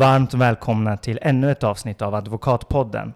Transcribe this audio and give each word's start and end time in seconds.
Varmt 0.00 0.34
välkomna 0.34 0.96
till 0.96 1.18
ännu 1.22 1.50
ett 1.50 1.64
avsnitt 1.64 2.02
av 2.02 2.14
Advokatpodden. 2.14 3.12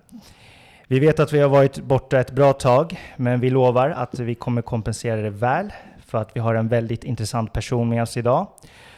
Vi 0.87 0.99
vet 0.99 1.21
att 1.21 1.33
vi 1.33 1.41
har 1.41 1.49
varit 1.49 1.79
borta 1.79 2.21
ett 2.21 2.31
bra 2.31 2.53
tag, 2.53 3.01
men 3.17 3.41
vi 3.41 3.51
lovar 3.51 3.91
att 3.91 4.19
vi 4.19 4.35
kommer 4.35 4.63
kompensera 4.63 5.17
det 5.17 5.31
väl 5.31 5.73
för 6.07 6.19
att 6.19 6.37
vi 6.37 6.41
har 6.41 6.55
en 6.55 6.69
väldigt 6.69 7.05
intressant 7.05 7.53
person 7.53 7.89
med 7.89 8.03
oss 8.03 8.17
idag. 8.17 8.47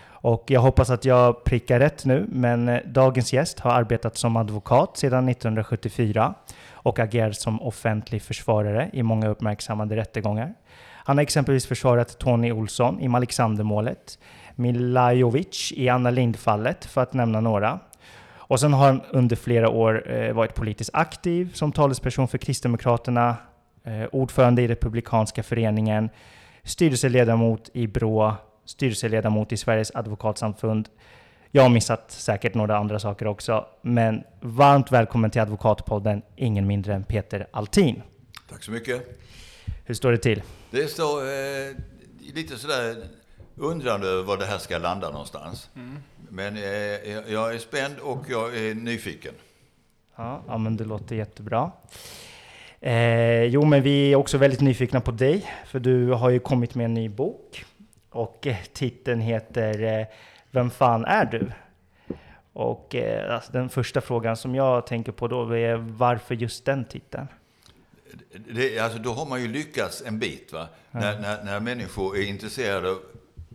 Och 0.08 0.44
jag 0.46 0.60
hoppas 0.60 0.90
att 0.90 1.04
jag 1.04 1.44
prickar 1.44 1.78
rätt 1.78 2.04
nu, 2.04 2.26
men 2.28 2.68
eh, 2.68 2.80
dagens 2.86 3.32
gäst 3.32 3.60
har 3.60 3.70
arbetat 3.70 4.16
som 4.16 4.36
advokat 4.36 4.96
sedan 4.96 5.28
1974 5.28 6.34
och 6.70 6.98
agerat 6.98 7.36
som 7.36 7.62
offentlig 7.62 8.22
försvarare 8.22 8.90
i 8.92 9.02
många 9.02 9.28
uppmärksammade 9.28 9.96
rättegångar. 9.96 10.54
Han 11.06 11.18
har 11.18 11.22
exempelvis 11.22 11.66
försvarat 11.66 12.18
Tony 12.18 12.52
Olsson 12.52 13.00
i 13.00 13.08
Malexandermålet, 13.08 14.18
Milajovic 14.56 15.72
i 15.76 15.88
Anna 15.88 16.10
Lindh-fallet, 16.10 16.84
för 16.84 17.02
att 17.02 17.12
nämna 17.12 17.40
några. 17.40 17.78
Och 18.48 18.60
sen 18.60 18.72
har 18.72 18.86
han 18.86 19.02
under 19.10 19.36
flera 19.36 19.68
år 19.68 20.10
eh, 20.12 20.32
varit 20.32 20.54
politiskt 20.54 20.90
aktiv 20.92 21.52
som 21.54 21.72
talesperson 21.72 22.28
för 22.28 22.38
Kristdemokraterna, 22.38 23.36
eh, 23.84 24.04
ordförande 24.12 24.62
i 24.62 24.68
Republikanska 24.68 25.42
föreningen, 25.42 26.10
styrelseledamot 26.62 27.70
i 27.72 27.86
BRÅ, 27.86 28.34
styrelseledamot 28.64 29.52
i 29.52 29.56
Sveriges 29.56 29.90
advokatsamfund. 29.94 30.88
Jag 31.50 31.62
har 31.62 31.70
missat 31.70 32.10
säkert 32.10 32.54
några 32.54 32.76
andra 32.76 32.98
saker 32.98 33.26
också, 33.26 33.66
men 33.82 34.24
varmt 34.40 34.92
välkommen 34.92 35.30
till 35.30 35.40
Advokatpodden, 35.40 36.22
ingen 36.36 36.66
mindre 36.66 36.94
än 36.94 37.04
Peter 37.04 37.46
Altin. 37.50 38.02
Tack 38.50 38.62
så 38.62 38.70
mycket. 38.70 39.20
Hur 39.84 39.94
står 39.94 40.12
det 40.12 40.18
till? 40.18 40.42
Det 40.70 40.86
står 40.86 41.22
eh, 41.22 41.76
lite 42.34 42.56
sådär 42.56 42.96
undrande 43.56 44.08
över 44.08 44.22
var 44.22 44.36
det 44.36 44.44
här 44.44 44.58
ska 44.58 44.78
landa 44.78 45.10
någonstans. 45.10 45.70
Mm. 45.76 45.96
Men 46.28 46.56
eh, 46.56 47.32
jag 47.32 47.54
är 47.54 47.58
spänd 47.58 47.98
och 47.98 48.24
jag 48.28 48.56
är 48.56 48.74
nyfiken. 48.74 49.34
Ja, 50.16 50.42
ja 50.46 50.58
men 50.58 50.76
det 50.76 50.84
låter 50.84 51.16
jättebra. 51.16 51.70
Eh, 52.80 53.42
jo, 53.42 53.64
men 53.64 53.82
vi 53.82 54.12
är 54.12 54.16
också 54.16 54.38
väldigt 54.38 54.60
nyfikna 54.60 55.00
på 55.00 55.10
dig, 55.10 55.52
för 55.66 55.78
du 55.78 56.08
har 56.08 56.30
ju 56.30 56.38
kommit 56.38 56.74
med 56.74 56.84
en 56.84 56.94
ny 56.94 57.08
bok. 57.08 57.64
Och 58.10 58.46
eh, 58.46 58.56
titeln 58.72 59.20
heter 59.20 60.00
eh, 60.00 60.06
Vem 60.50 60.70
fan 60.70 61.04
är 61.04 61.24
du? 61.24 61.52
Och 62.52 62.94
eh, 62.94 63.34
alltså, 63.34 63.52
den 63.52 63.68
första 63.68 64.00
frågan 64.00 64.36
som 64.36 64.54
jag 64.54 64.86
tänker 64.86 65.12
på 65.12 65.28
då 65.28 65.56
är 65.56 65.76
varför 65.76 66.34
just 66.34 66.64
den 66.64 66.84
titeln? 66.84 67.26
Det, 68.32 68.78
alltså, 68.78 68.98
då 68.98 69.12
har 69.12 69.26
man 69.26 69.42
ju 69.42 69.48
lyckats 69.48 70.02
en 70.06 70.18
bit, 70.18 70.52
va? 70.52 70.68
Ja. 70.90 71.00
När, 71.00 71.20
när, 71.20 71.44
när 71.44 71.60
människor 71.60 72.16
är 72.16 72.22
intresserade 72.22 72.90
av 72.90 72.98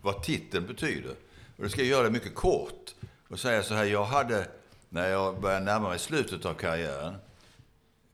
vad 0.02 0.24
titeln 0.24 0.68
betyder. 0.68 1.16
Och 1.58 1.64
då 1.64 1.70
ska 1.70 1.82
jag 1.82 1.90
göra 1.90 2.04
det 2.04 2.10
mycket 2.10 2.36
kort 2.36 2.96
och 3.30 3.40
säga 3.40 3.64
så 3.64 3.74
här, 3.74 3.86
jag 3.86 4.04
hade, 4.04 4.48
när 4.90 5.10
jag 5.10 5.42
började 5.42 5.66
närma 5.66 5.90
mig 5.90 6.00
slutet 6.00 6.46
av 6.46 6.54
karriären, 6.54 7.16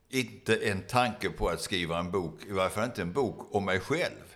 inte 0.09 0.55
en 0.55 0.81
tanke 0.81 1.29
på 1.29 1.49
att 1.49 1.61
skriva 1.61 1.99
en 1.99 2.11
bok, 2.11 2.45
i 2.47 2.51
varje 2.51 2.69
fall 2.69 2.85
inte 2.85 3.01
en 3.01 3.13
bok 3.13 3.55
om 3.55 3.65
mig 3.65 3.79
själv. 3.79 4.35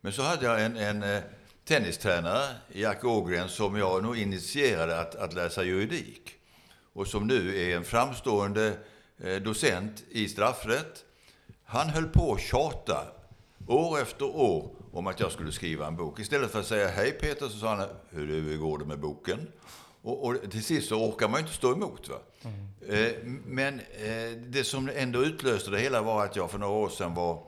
Men 0.00 0.12
så 0.12 0.22
hade 0.22 0.46
jag 0.46 0.64
en, 0.64 0.76
en 0.76 1.02
eh, 1.02 1.22
tennistränare, 1.64 2.46
Jack 2.72 3.04
Ågren, 3.04 3.48
som 3.48 3.76
jag 3.76 4.02
nog 4.02 4.18
initierade 4.18 5.00
att, 5.00 5.14
att 5.14 5.34
läsa 5.34 5.64
juridik. 5.64 6.34
Och 6.92 7.06
som 7.06 7.26
nu 7.26 7.60
är 7.60 7.76
en 7.76 7.84
framstående 7.84 8.76
eh, 9.18 9.36
docent 9.42 10.04
i 10.10 10.28
straffrätt. 10.28 11.04
Han 11.64 11.88
höll 11.88 12.08
på 12.08 12.34
att 12.34 12.40
tjata 12.40 13.06
år 13.66 14.00
efter 14.00 14.24
år 14.24 14.75
om 14.96 15.06
att 15.06 15.20
jag 15.20 15.32
skulle 15.32 15.52
skriva 15.52 15.86
en 15.86 15.96
bok. 15.96 16.20
Istället 16.20 16.50
för 16.50 16.60
att 16.60 16.66
säga 16.66 16.88
hej 16.88 17.12
Peter 17.12 17.48
så 17.48 17.58
sa 17.58 17.74
han 17.74 17.88
hur 18.10 18.56
går 18.56 18.78
det 18.78 18.84
med 18.84 19.00
boken? 19.00 19.48
Och, 20.02 20.24
och 20.24 20.50
till 20.50 20.64
sist 20.64 20.88
så 20.88 20.96
orkar 20.96 21.28
man 21.28 21.40
ju 21.40 21.42
inte 21.42 21.56
stå 21.56 21.72
emot. 21.72 22.08
Va? 22.08 22.16
Mm. 22.42 23.04
Eh, 23.04 23.12
men 23.46 23.80
eh, 23.80 24.38
det 24.46 24.64
som 24.64 24.90
ändå 24.96 25.24
utlöste 25.24 25.70
det 25.70 25.78
hela 25.78 26.02
var 26.02 26.24
att 26.24 26.36
jag 26.36 26.50
för 26.50 26.58
några 26.58 26.72
år 26.72 26.88
sedan 26.88 27.14
var 27.14 27.42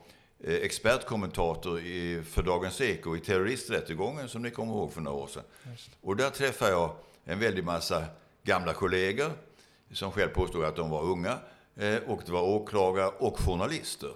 eh, 0.44 0.54
expertkommentator 0.54 1.80
i, 1.80 2.22
för 2.22 2.42
Dagens 2.42 2.80
Eko 2.80 3.16
i 3.16 3.20
terroristrättegången 3.20 4.28
som 4.28 4.42
ni 4.42 4.50
kommer 4.50 4.72
ihåg 4.72 4.92
för 4.92 5.00
några 5.00 5.18
år 5.18 5.26
sedan. 5.26 5.42
Och 6.00 6.16
där 6.16 6.30
träffade 6.30 6.70
jag 6.70 6.90
en 7.24 7.38
väldig 7.38 7.64
massa 7.64 8.04
gamla 8.42 8.72
kollegor 8.72 9.30
som 9.92 10.12
själv 10.12 10.28
påstod 10.28 10.64
att 10.64 10.76
de 10.76 10.90
var 10.90 11.02
unga. 11.02 11.38
Eh, 11.76 11.96
och 12.06 12.22
det 12.26 12.32
var 12.32 12.42
åklagare 12.42 13.08
och 13.18 13.38
journalister. 13.40 14.10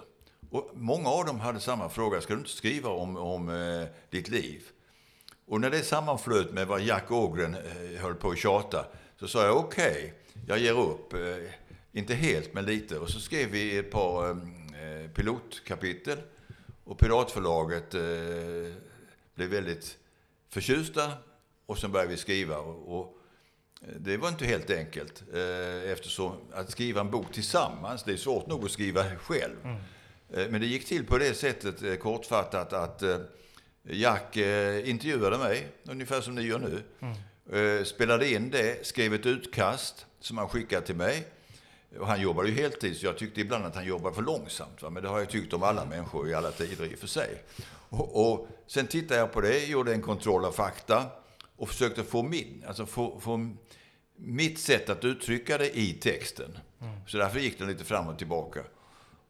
Och 0.53 0.69
många 0.73 1.09
av 1.09 1.25
dem 1.25 1.39
hade 1.39 1.59
samma 1.59 1.89
fråga, 1.89 2.21
ska 2.21 2.33
du 2.33 2.39
inte 2.39 2.51
skriva 2.51 2.89
om, 2.89 3.17
om 3.17 3.49
eh, 3.49 3.87
ditt 4.09 4.29
liv? 4.29 4.63
Och 5.45 5.61
när 5.61 5.69
det 5.69 5.81
sammanflöt 5.81 6.53
med 6.53 6.67
vad 6.67 6.81
Jack 6.81 7.11
Ågren 7.11 7.55
eh, 7.55 8.01
höll 8.01 8.15
på 8.15 8.29
att 8.29 8.37
tjata, 8.37 8.85
så 9.19 9.27
sa 9.27 9.45
jag 9.45 9.57
okej, 9.57 9.91
okay, 9.91 10.11
jag 10.47 10.59
ger 10.59 10.79
upp. 10.79 11.13
Eh, 11.13 11.19
inte 11.91 12.13
helt, 12.13 12.53
men 12.53 12.65
lite. 12.65 12.99
Och 12.99 13.09
så 13.09 13.19
skrev 13.19 13.49
vi 13.49 13.77
ett 13.77 13.91
par 13.91 14.29
eh, 14.29 15.03
eh 15.03 15.09
pilotkapitel. 15.09 16.17
Och 16.83 16.99
Piratförlaget 16.99 17.93
eh, 17.93 18.01
blev 19.35 19.49
väldigt 19.49 19.97
förtjusta. 20.49 21.11
Och 21.65 21.77
sen 21.77 21.91
började 21.91 22.11
vi 22.11 22.17
skriva. 22.17 22.57
Och, 22.57 22.99
och 22.99 23.17
eh, 23.81 23.95
det 23.99 24.17
var 24.17 24.29
inte 24.29 24.45
helt 24.45 24.69
enkelt. 24.69 25.23
Eh, 25.33 25.91
eftersom 25.91 26.35
att 26.51 26.71
skriva 26.71 27.01
en 27.01 27.11
bok 27.11 27.31
tillsammans, 27.31 28.03
det 28.03 28.13
är 28.13 28.17
svårt 28.17 28.47
nog 28.47 28.65
att 28.65 28.71
skriva 28.71 29.03
själv. 29.15 29.55
Mm. 29.63 29.77
Eh, 30.33 30.49
men 30.49 30.61
det 30.61 30.67
gick 30.67 30.85
till 30.85 31.05
på 31.05 31.17
det 31.17 31.33
sättet, 31.33 31.83
eh, 31.83 31.95
kortfattat, 31.95 32.73
att 32.73 33.03
eh, 33.03 33.17
Jack 33.83 34.37
intervjuade 34.83 35.37
mig, 35.37 35.67
ungefär 35.83 36.21
som 36.21 36.35
ni 36.35 36.41
gör 36.41 36.59
nu. 36.59 36.81
Mm. 36.99 37.85
Spelade 37.85 38.31
in 38.31 38.49
det, 38.49 38.87
skrev 38.87 39.13
ett 39.13 39.25
utkast 39.25 40.05
som 40.19 40.37
han 40.37 40.49
skickade 40.49 40.85
till 40.85 40.95
mig. 40.95 41.27
Och 41.99 42.07
han 42.07 42.21
jobbade 42.21 42.49
ju 42.49 42.55
heltid, 42.55 42.97
så 42.97 43.05
jag 43.05 43.17
tyckte 43.17 43.41
ibland 43.41 43.65
att 43.65 43.75
han 43.75 43.85
jobbade 43.85 44.15
för 44.15 44.21
långsamt. 44.21 44.81
Va? 44.81 44.89
Men 44.89 45.03
det 45.03 45.09
har 45.09 45.19
jag 45.19 45.29
tyckt 45.29 45.53
om 45.53 45.63
alla 45.63 45.85
människor 45.85 46.29
i 46.29 46.33
alla 46.33 46.51
tider 46.51 46.85
i 46.85 46.95
och 46.95 46.99
för 46.99 47.07
sig. 47.07 47.43
Och, 47.89 48.31
och 48.31 48.47
sen 48.67 48.87
tittade 48.87 49.19
jag 49.19 49.31
på 49.31 49.41
det, 49.41 49.65
gjorde 49.65 49.93
en 49.93 50.01
kontroll 50.01 50.45
av 50.45 50.51
fakta 50.51 51.05
och 51.57 51.69
försökte 51.69 52.03
få 52.03 52.23
min, 52.23 52.63
alltså 52.67 52.85
få, 52.85 53.19
få 53.19 53.49
mitt 54.15 54.59
sätt 54.59 54.89
att 54.89 55.05
uttrycka 55.05 55.57
det 55.57 55.77
i 55.77 55.93
texten. 55.93 56.57
Mm. 56.81 56.93
Så 57.07 57.17
därför 57.17 57.39
gick 57.39 57.59
den 57.59 57.67
lite 57.67 57.83
fram 57.83 58.07
och 58.07 58.17
tillbaka. 58.17 58.63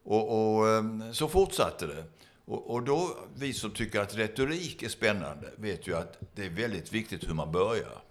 Och, 0.04 0.56
och 0.56 0.68
ehm, 0.68 1.14
så 1.14 1.28
fortsatte 1.28 1.86
det. 1.86 2.04
Och, 2.44 2.70
och, 2.70 2.82
då, 2.82 3.16
vi 3.36 3.52
som 3.52 3.70
tycker 3.70 4.00
att 4.00 4.16
retorik 4.16 4.82
är 4.82 4.88
spännande, 4.88 5.50
vet 5.56 5.86
ju 5.86 5.96
att 5.96 6.18
det 6.34 6.44
är 6.44 6.50
väldigt 6.50 6.92
viktigt 6.92 7.28
hur 7.28 7.34
man 7.34 7.52
börjar. 7.52 8.02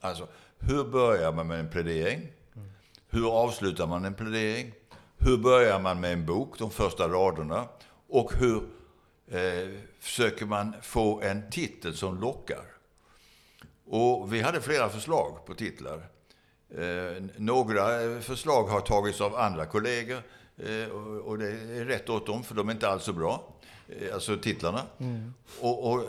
Alltså, 0.00 0.28
hur 0.58 0.84
börjar 0.84 1.32
man 1.32 1.46
med 1.46 1.60
en 1.60 1.70
plädering? 1.70 2.32
Hur 3.08 3.30
avslutar 3.30 3.86
man 3.86 4.04
en 4.04 4.14
plädering? 4.14 4.72
Hur 5.18 5.38
börjar 5.38 5.80
man 5.80 6.00
med 6.00 6.12
en 6.12 6.26
bok, 6.26 6.58
de 6.58 6.70
första 6.70 7.08
raderna? 7.08 7.68
Och 8.08 8.32
hur 8.34 8.62
eh, 9.30 9.70
försöker 10.00 10.46
man 10.46 10.74
få 10.82 11.20
en 11.20 11.50
titel 11.50 11.96
som 11.96 12.20
lockar? 12.20 12.64
Och 13.86 14.32
vi 14.32 14.40
hade 14.40 14.60
flera 14.60 14.88
förslag 14.88 15.46
på 15.46 15.54
titlar. 15.54 16.06
Eh, 16.74 17.22
några 17.36 18.02
eh, 18.02 18.20
förslag 18.20 18.64
har 18.64 18.80
tagits 18.80 19.20
av 19.20 19.36
andra 19.36 19.66
kollegor. 19.66 20.22
Eh, 20.66 20.90
och 21.24 21.38
det 21.38 21.48
är 21.50 21.84
rätt 21.84 22.08
åt 22.08 22.26
dem, 22.26 22.44
för 22.44 22.54
de 22.54 22.68
är 22.68 22.72
inte 22.72 22.88
alls 22.88 23.04
så 23.04 23.12
bra. 23.12 23.54
Eh, 23.88 24.14
alltså 24.14 24.36
titlarna. 24.36 24.82
Mm. 24.98 25.34
Och, 25.60 25.92
och, 25.92 26.04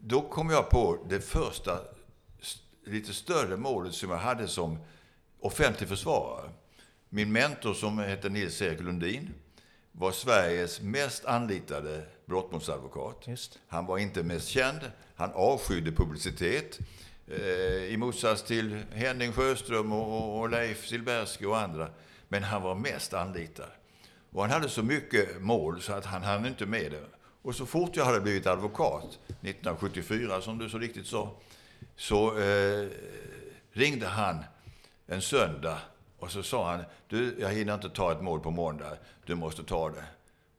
då 0.00 0.20
kom 0.20 0.50
jag 0.50 0.70
på 0.70 0.98
det 1.08 1.20
första 1.20 1.78
lite 2.84 3.14
större 3.14 3.56
målet 3.56 3.94
som 3.94 4.10
jag 4.10 4.18
hade 4.18 4.48
som 4.48 4.78
offentlig 5.40 5.88
försvarare. 5.88 6.50
Min 7.08 7.32
mentor 7.32 7.74
som 7.74 7.98
hette 7.98 8.28
Nils-Erik 8.28 8.80
Lundin 8.80 9.34
var 9.92 10.12
Sveriges 10.12 10.80
mest 10.80 11.24
anlitade 11.24 12.02
brottmålsadvokat. 12.26 13.28
Han 13.68 13.86
var 13.86 13.98
inte 13.98 14.22
mest 14.22 14.48
känd. 14.48 14.80
Han 15.14 15.30
avskydde 15.32 15.92
publicitet. 15.92 16.78
Eh, 17.26 17.84
I 17.84 17.96
motsats 17.96 18.42
till 18.42 18.80
Henning 18.92 19.32
Sjöström 19.32 19.92
och, 19.92 20.40
och 20.40 20.50
Leif 20.50 20.86
Silbersky 20.86 21.44
och 21.44 21.58
andra 21.58 21.90
men 22.28 22.42
han 22.42 22.62
var 22.62 22.74
mest 22.74 23.14
anlitad. 23.14 23.70
Och 24.32 24.42
han 24.42 24.50
hade 24.50 24.68
så 24.68 24.82
mycket 24.82 25.42
mål 25.42 25.82
så 25.82 25.92
att 25.92 26.04
han 26.04 26.22
hann 26.22 26.46
inte 26.46 26.66
med 26.66 26.90
det. 26.92 27.04
Och 27.42 27.54
så 27.54 27.66
fort 27.66 27.96
jag 27.96 28.04
hade 28.04 28.20
blivit 28.20 28.46
advokat, 28.46 29.18
1974 29.28 30.40
som 30.40 30.58
du 30.58 30.68
så 30.68 30.78
riktigt 30.78 31.06
sa, 31.06 31.36
så 31.96 32.38
eh, 32.38 32.88
ringde 33.72 34.06
han 34.06 34.44
en 35.06 35.22
söndag 35.22 35.78
och 36.18 36.30
så 36.30 36.42
sa 36.42 36.70
han, 36.70 36.84
du, 37.08 37.36
jag 37.40 37.48
hinner 37.48 37.74
inte 37.74 37.90
ta 37.90 38.12
ett 38.12 38.22
mål 38.22 38.40
på 38.40 38.50
måndag, 38.50 38.96
du 39.26 39.34
måste 39.34 39.64
ta 39.64 39.90
det. 39.90 40.04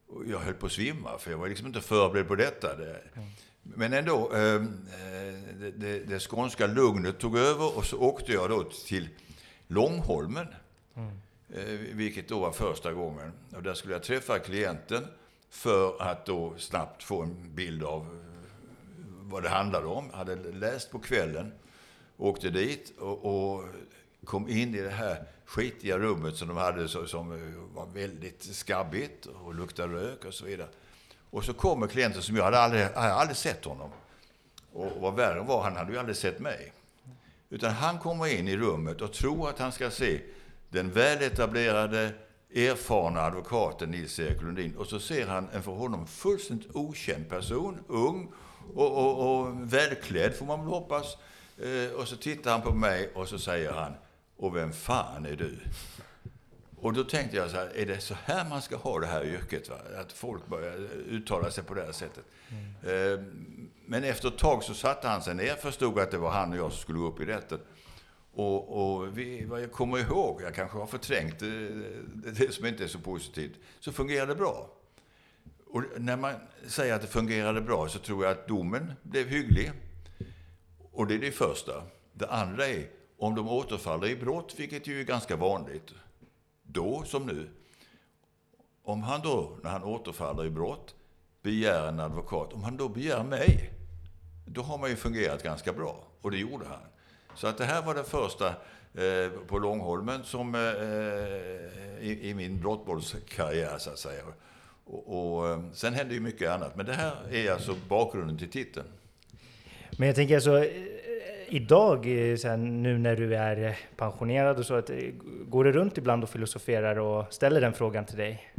Och 0.08 0.24
jag 0.28 0.40
höll 0.40 0.54
på 0.54 0.66
att 0.66 0.72
svimma, 0.72 1.18
för 1.18 1.32
jag 1.32 1.38
var 1.38 1.48
liksom 1.48 1.68
inte 1.68 1.82
förberedd 1.82 2.28
på 2.28 2.36
detta. 2.36 2.76
Det. 2.76 3.02
Men 3.64 3.94
ändå, 3.94 4.32
eh, 4.34 4.40
eh, 4.40 4.62
det, 5.60 5.72
det, 5.72 6.00
det 6.00 6.20
skånska 6.20 6.68
lugnet 6.68 7.20
tog 7.20 7.38
över 7.38 7.78
och 7.78 7.86
så 7.86 7.98
åkte 7.98 8.32
jag 8.32 8.50
då 8.50 8.64
till 8.64 9.10
Långholmen. 9.68 10.48
Mm. 10.96 11.22
Eh, 11.54 11.64
vilket 11.94 12.28
då 12.28 12.40
var 12.40 12.52
första 12.52 12.94
gången. 12.94 13.32
Och 13.56 13.64
där 13.64 13.74
skulle 13.74 13.94
jag 13.94 14.04
träffa 14.04 14.40
klienten 14.40 15.08
för 15.50 16.02
att 16.02 16.26
då 16.26 16.54
snabbt 16.58 17.04
få 17.04 17.22
en 17.22 17.56
bild 17.56 17.84
av 17.84 18.02
eh, 18.02 18.10
vad 19.22 19.44
det 19.44 19.50
handlade 19.50 19.88
om. 19.88 20.08
Jag 20.12 20.18
hade 20.18 20.36
läst 20.36 20.92
på 20.92 21.00
kvällen 21.00 21.52
åkte 22.18 22.50
dit 22.50 22.94
och, 23.00 23.26
och 23.26 23.64
kom 24.26 24.50
in 24.50 24.76
i 24.76 24.82
det 24.82 24.90
här 24.90 25.24
skitiga 25.46 25.98
rummet 25.98 26.36
som 26.36 26.48
de 26.48 26.58
hade 26.58 26.88
som 26.88 27.32
eh, 27.32 27.76
var 27.76 27.86
väldigt 27.86 28.44
skabbigt 28.44 29.26
och 29.26 29.56
luktade 29.56 29.94
rök 29.94 30.26
och 30.26 30.34
så 30.34 30.46
vidare. 30.46 30.70
Och 31.30 31.44
så 31.44 31.54
kommer 31.54 31.88
klienten 31.88 32.22
som 32.22 32.36
jag 32.36 32.44
hade 32.44 32.60
aldrig, 32.60 32.82
jag 32.82 33.02
hade 33.02 33.14
aldrig 33.14 33.38
sett 33.38 33.66
honom. 33.66 33.90
Och 34.74 35.02
vad 35.02 35.16
värre 35.16 35.42
var, 35.42 35.64
han 35.64 35.76
hade 35.76 35.92
ju 35.92 36.00
aldrig 36.00 36.18
sett 36.18 36.40
mig. 36.40 36.74
Utan 37.50 37.74
han 37.74 38.00
kommer 38.00 38.40
in 38.40 38.48
i 38.48 38.58
rummet 38.58 39.02
och 39.02 39.14
tror 39.14 39.50
att 39.50 39.60
han 39.60 39.72
ska 39.72 39.92
se 39.92 40.22
den 40.70 40.92
väletablerade, 40.92 42.12
erfarna 42.56 43.22
advokaten 43.22 43.92
Nils-Erik 43.92 44.42
Lundin. 44.42 44.76
Och 44.76 44.88
så 44.88 45.00
ser 45.00 45.28
han 45.28 45.50
en 45.54 45.64
för 45.64 45.72
honom 45.72 46.08
fullständigt 46.08 46.76
okänd 46.76 47.30
person, 47.30 47.80
ung 47.88 48.32
och, 48.74 48.98
och, 48.98 49.40
och 49.40 49.74
välklädd 49.74 50.36
får 50.36 50.46
man 50.46 50.60
väl 50.60 50.70
hoppas. 50.70 51.18
Eh, 51.58 51.92
och 52.00 52.08
så 52.08 52.16
tittar 52.16 52.52
han 52.52 52.62
på 52.62 52.74
mig 52.74 53.12
och 53.16 53.28
så 53.28 53.40
säger 53.40 53.72
han, 53.72 53.94
och 54.38 54.56
vem 54.56 54.74
fan 54.74 55.26
är 55.26 55.36
du? 55.36 55.60
Och 56.82 56.94
då 56.94 57.04
tänkte 57.04 57.38
jag 57.38 57.50
så 57.50 57.58
här, 57.58 57.72
är 57.76 57.86
det 57.86 58.00
så 58.00 58.16
här 58.26 58.50
man 58.50 58.62
ska 58.62 58.76
ha 58.76 59.00
det 59.00 59.08
här 59.08 59.26
yrket? 59.26 59.70
Va? 59.70 59.76
Att 60.02 60.12
folk 60.12 60.48
börjar 60.48 60.78
uttala 61.10 61.52
sig 61.52 61.64
på 61.64 61.74
det 61.74 61.82
här 61.82 61.92
sättet. 61.92 62.26
Mm. 62.50 63.14
Eh, 63.14 63.20
men 63.86 64.04
efter 64.04 64.28
ett 64.28 64.38
tag 64.38 64.64
så 64.64 64.74
satte 64.74 65.08
han 65.08 65.22
sig 65.22 65.36
ner, 65.36 65.56
förstod 65.56 66.00
att 66.00 66.12
det 66.12 66.18
var 66.18 66.30
han 66.30 66.52
och 66.52 66.58
jag 66.58 66.72
som 66.72 66.82
skulle 66.82 67.00
gå 67.00 67.08
upp 67.08 67.22
i 67.22 67.26
rätten. 67.26 67.60
Och, 68.40 68.82
och 68.82 69.18
vi, 69.18 69.46
vad 69.46 69.62
jag 69.62 69.72
kommer 69.72 69.98
ihåg, 69.98 70.42
jag 70.42 70.56
kanske 70.56 70.78
har 70.78 70.86
förträngt 70.86 71.40
det, 71.40 71.70
det 72.32 72.54
som 72.54 72.66
inte 72.66 72.84
är 72.84 72.88
så 72.88 73.00
positivt, 73.00 73.60
så 73.80 73.92
fungerade 73.92 74.32
det 74.32 74.36
bra. 74.36 74.70
Och 75.66 75.84
när 75.98 76.18
man 76.18 76.34
säger 76.68 76.94
att 76.94 77.02
det 77.02 77.08
fungerade 77.08 77.62
bra 77.62 77.90
så 77.90 78.00
tror 78.00 78.24
jag 78.24 78.32
att 78.32 78.48
domen 78.48 78.94
blev 79.04 79.28
hygglig. 79.28 79.72
Och 80.92 81.08
det 81.08 81.16
är 81.16 81.20
det 81.20 81.32
första. 81.32 81.84
Det 82.14 82.28
andra 82.28 82.68
är 82.68 82.90
om 83.18 83.36
de 83.36 83.50
återfaller 83.50 84.08
i 84.08 84.16
brott, 84.16 84.54
vilket 84.58 84.88
ju 84.88 85.00
är 85.00 85.04
ganska 85.04 85.36
vanligt, 85.36 85.94
då 86.64 87.04
som 87.06 87.26
nu. 87.26 87.50
Om 88.84 89.04
han 89.04 89.22
då, 89.22 89.58
när 89.64 89.70
han 89.70 89.84
återfaller 89.84 90.46
i 90.46 90.50
brott, 90.50 90.96
begär 91.42 91.88
en 91.88 92.00
advokat, 92.00 92.54
om 92.54 92.64
han 92.64 92.78
då 92.78 92.90
begär 92.90 93.24
mig, 93.24 93.70
då 94.46 94.62
har 94.62 94.78
man 94.78 94.90
ju 94.90 94.96
fungerat 94.96 95.44
ganska 95.44 95.74
bra. 95.74 96.08
Och 96.22 96.32
det 96.32 96.38
gjorde 96.38 96.66
han. 96.66 96.82
Så 97.40 97.48
att 97.48 97.58
det 97.58 97.66
här 97.66 97.82
var 97.82 97.96
det 97.96 98.04
första 98.04 98.48
eh, 98.48 99.32
på 99.48 99.60
Långholmen 99.60 100.24
som, 100.24 100.56
eh, 100.56 100.62
eh 100.62 102.08
i, 102.08 102.30
i, 102.30 102.34
min 102.34 102.60
brottbollskarriär, 102.60 103.78
så 103.78 103.90
att 103.90 104.00
säga. 104.00 104.22
Och, 104.86 105.38
och, 105.38 105.48
eh, 105.48 105.60
sen 105.74 105.94
hände 105.94 106.14
ju 106.14 106.20
mycket 106.20 106.50
annat. 106.50 106.76
Men 106.76 106.86
det 106.86 106.94
här 106.94 107.14
är 107.32 107.52
alltså 107.52 107.76
bakgrunden 107.90 108.38
till 108.38 108.50
titeln. 108.50 108.86
Men 109.98 110.08
jag 110.08 110.16
tänker 110.16 110.36
alltså, 110.36 110.64
eh, 110.64 110.72
idag, 111.48 112.08
sen, 112.40 112.84
nu 112.84 112.98
när 112.98 113.16
du 113.16 113.36
är 113.36 113.78
pensionerad 113.96 114.58
och 114.58 114.66
så, 114.66 114.74
att, 114.74 114.90
går 115.48 115.64
du 115.64 115.72
runt 115.72 115.98
ibland 115.98 116.24
och 116.24 116.30
filosoferar 116.30 117.00
och 117.00 117.34
ställer 117.34 117.62
den 117.62 117.74
frågan 117.74 118.06
till 118.06 118.18
dig? 118.18 118.52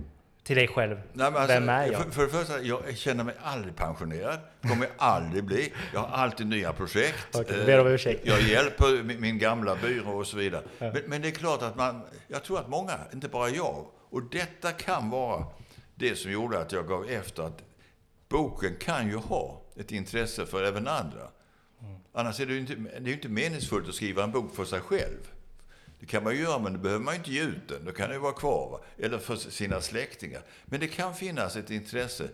Till 0.51 0.57
dig 0.57 0.69
själv? 0.69 1.01
Nej, 1.13 1.27
alltså, 1.27 1.47
Vem 1.47 1.69
är 1.69 1.87
jag? 1.87 2.03
För, 2.03 2.11
för 2.11 2.23
det 2.23 2.29
första, 2.29 2.63
jag 2.63 2.97
känner 2.97 3.25
mig 3.25 3.35
aldrig 3.43 3.77
pensionerad. 3.77 4.39
Kommer 4.63 4.87
jag 4.87 4.93
aldrig 4.97 5.45
bli. 5.45 5.73
Jag 5.95 6.01
har 6.01 6.17
alltid 6.17 6.47
nya 6.47 6.73
projekt. 6.73 7.37
Okay, 7.37 7.67
ber 7.67 7.81
om 7.81 7.87
ursäkt. 7.87 8.27
Jag 8.27 8.43
hjälper 8.43 9.03
min, 9.03 9.21
min 9.21 9.39
gamla 9.39 9.77
byrå 9.77 10.19
och 10.19 10.27
så 10.27 10.37
vidare. 10.37 10.63
Ja. 10.79 10.91
Men, 10.93 11.03
men, 11.07 11.23
det 11.23 11.29
är 11.29 11.33
klart 11.33 11.63
att 11.63 11.77
man, 11.77 12.03
jag 12.29 12.43
tror 12.43 12.59
att 12.59 12.69
många, 12.69 12.99
inte 13.13 13.29
bara 13.29 13.49
jag, 13.49 13.87
och 14.11 14.23
detta 14.23 14.73
kan 14.73 15.11
vara 15.11 15.45
det 15.95 16.17
som 16.17 16.33
gjorde 16.33 16.59
att 16.59 16.73
jag 16.73 16.89
gav 16.89 17.11
efter 17.11 17.43
att 17.43 17.63
boken 18.29 18.75
kan 18.81 19.09
ju 19.09 19.17
ha 19.17 19.63
ett 19.77 19.93
intresse 19.93 20.47
för 20.47 20.65
även 20.65 20.89
andra. 20.89 21.29
Mm. 21.83 22.01
Annars 22.13 22.41
är 22.41 22.47
det 22.47 22.53
ju 22.53 22.61
inte, 22.61 22.75
det 22.75 23.11
är 23.11 23.15
inte 23.15 23.29
meningsfullt 23.29 23.89
att 23.89 23.95
skriva 23.95 24.25
en 24.25 24.31
bok 24.31 24.55
för 24.55 24.65
sig 24.65 24.81
själv. 24.81 25.31
Det 26.01 26.07
kan 26.07 26.25
man 26.25 26.35
ju 26.35 26.43
göra, 26.43 26.59
men 26.59 26.73
då 26.73 26.79
behöver 26.79 27.05
man 27.05 27.15
inte 27.15 27.31
ge 27.31 27.43
ut 27.43 27.69
den. 27.69 27.85
Då 27.85 27.93
kan 27.93 28.09
den 28.09 28.17
ju 28.17 28.23
vara 28.23 28.33
kvar. 28.33 28.71
Va? 28.71 28.81
Eller 28.99 29.19
för 29.19 29.37
sina 29.37 29.81
släktingar. 29.81 30.43
Men 30.65 30.81
det 30.81 30.89
kan 30.89 31.15
finnas 31.15 31.57
ett 31.57 31.71
intresse. 31.71 32.29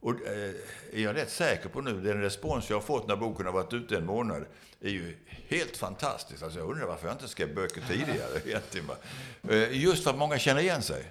Och 0.00 0.26
eh, 0.26 0.54
är 0.92 1.02
jag 1.02 1.16
rätt 1.16 1.30
säker 1.30 1.68
på 1.68 1.80
nu, 1.80 2.00
den 2.00 2.20
respons 2.20 2.70
jag 2.70 2.76
har 2.76 2.82
fått 2.82 3.08
när 3.08 3.16
boken 3.16 3.46
har 3.46 3.52
varit 3.52 3.72
ute 3.72 3.96
en 3.96 4.06
månad, 4.06 4.44
är 4.80 4.90
ju 4.90 5.16
helt 5.26 5.76
fantastisk. 5.76 6.42
Alltså 6.42 6.58
jag 6.58 6.70
undrar 6.70 6.86
varför 6.86 7.06
jag 7.06 7.14
inte 7.14 7.28
skrev 7.28 7.54
böcker 7.54 7.82
tidigare 7.88 8.40
egentligen. 8.46 8.86
Va? 8.86 8.96
Eh, 9.48 9.82
just 9.82 10.04
för 10.04 10.10
att 10.10 10.18
många 10.18 10.38
känner 10.38 10.60
igen 10.60 10.82
sig. 10.82 11.04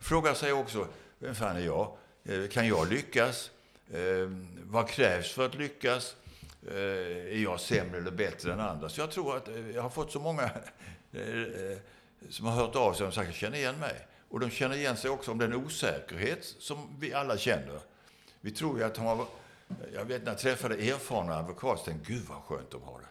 Frågar 0.00 0.34
sig 0.34 0.52
också, 0.52 0.88
vem 1.18 1.34
fan 1.34 1.56
är 1.56 1.60
jag? 1.60 1.96
Eh, 2.24 2.48
kan 2.48 2.68
jag 2.68 2.92
lyckas? 2.92 3.50
Eh, 3.90 4.30
vad 4.62 4.88
krävs 4.88 5.32
för 5.32 5.46
att 5.46 5.54
lyckas? 5.54 6.16
Eh, 6.68 6.76
är 7.36 7.42
jag 7.42 7.60
sämre 7.60 7.98
eller 7.98 8.10
bättre 8.10 8.52
än 8.52 8.60
andra? 8.60 8.88
Så 8.88 9.00
jag 9.00 9.10
tror 9.10 9.36
att 9.36 9.48
eh, 9.48 9.70
jag 9.70 9.82
har 9.82 9.90
fått 9.90 10.12
så 10.12 10.20
många 10.20 10.50
Eh, 11.12 11.42
eh, 11.42 11.78
som 12.28 12.46
har 12.46 12.52
hört 12.52 12.76
av 12.76 12.92
sig 12.92 13.06
och 13.06 13.14
sagt 13.14 13.28
att 13.28 13.34
känner 13.34 13.58
igen 13.58 13.78
mig. 13.78 14.06
Och 14.28 14.40
de 14.40 14.50
känner 14.50 14.76
igen 14.76 14.96
sig 14.96 15.10
också 15.10 15.30
om 15.30 15.38
den 15.38 15.54
osäkerhet 15.54 16.44
som 16.44 16.96
vi 16.98 17.14
alla 17.14 17.36
känner. 17.36 17.80
Vi 18.40 18.50
tror 18.50 18.78
ju 18.78 18.84
att 18.84 18.94
de 18.94 19.04
har... 19.04 19.26
Jag 19.94 20.04
vet 20.04 20.22
när 20.22 20.30
jag 20.30 20.38
träffade 20.38 20.74
erfarna 20.74 21.34
advokater, 21.34 21.84
tänkte 21.84 22.12
gud 22.12 22.22
vad 22.28 22.42
skönt 22.42 22.70
de 22.70 22.82
har 22.82 23.00
det. 23.00 23.06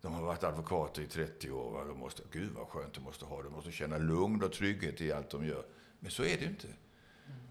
De 0.00 0.12
har 0.12 0.22
varit 0.22 0.44
advokater 0.44 1.02
i 1.02 1.06
30 1.06 1.50
år. 1.50 1.84
De 1.88 1.98
måste, 1.98 2.22
gud 2.30 2.50
vad 2.52 2.68
skönt 2.68 2.94
de 2.94 3.00
måste 3.00 3.24
ha 3.24 3.36
det. 3.36 3.42
De 3.42 3.52
måste 3.52 3.72
känna 3.72 3.98
lugn 3.98 4.42
och 4.42 4.52
trygghet 4.52 5.00
i 5.00 5.12
allt 5.12 5.30
de 5.30 5.46
gör. 5.46 5.64
Men 6.00 6.10
så 6.10 6.22
är 6.22 6.36
det 6.36 6.42
ju 6.42 6.46
inte. 6.46 6.66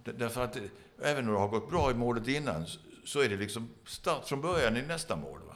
Därför 0.04 0.44
att 0.44 0.56
eh, 0.56 0.64
även 1.02 1.28
om 1.28 1.34
det 1.34 1.40
har 1.40 1.48
gått 1.48 1.70
bra 1.70 1.92
i 1.92 1.94
målet 1.94 2.28
innan 2.28 2.66
så 3.06 3.20
är 3.20 3.30
det 3.30 3.38
liksom 3.38 3.70
start 3.86 4.28
från 4.28 4.42
början 4.42 4.78
i 4.78 4.82
nästa 4.82 5.16
mål. 5.16 5.40
Va? 5.48 5.56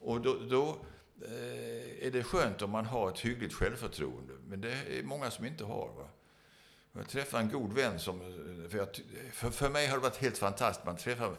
Och 0.00 0.20
då, 0.20 0.34
då 0.50 0.76
Eh, 1.22 2.06
är 2.06 2.10
det 2.10 2.22
skönt 2.22 2.62
om 2.62 2.70
man 2.70 2.86
har 2.86 3.10
ett 3.10 3.20
hyggligt 3.20 3.54
självförtroende. 3.54 4.32
Men 4.48 4.60
det 4.60 4.72
är 4.72 5.02
många 5.02 5.30
som 5.30 5.44
inte 5.44 5.64
har. 5.64 5.88
Va? 5.96 6.08
Jag 6.92 7.08
träffade 7.08 7.42
en 7.42 7.50
god 7.50 7.72
vän 7.72 7.98
som... 7.98 8.20
För, 8.70 8.78
jag, 8.78 8.88
för, 9.32 9.50
för 9.50 9.70
mig 9.70 9.86
har 9.86 9.96
det 9.96 10.02
varit 10.02 10.16
helt 10.16 10.38
fantastiskt. 10.38 10.86
Man 10.86 10.96
träffar 10.96 11.36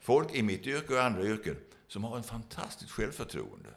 folk 0.00 0.34
i 0.34 0.42
mitt 0.42 0.66
yrke 0.66 0.94
och 0.94 1.02
andra 1.02 1.22
yrken 1.22 1.56
som 1.88 2.04
har 2.04 2.16
en 2.16 2.22
fantastiskt 2.22 2.90
självförtroende. 2.90 3.68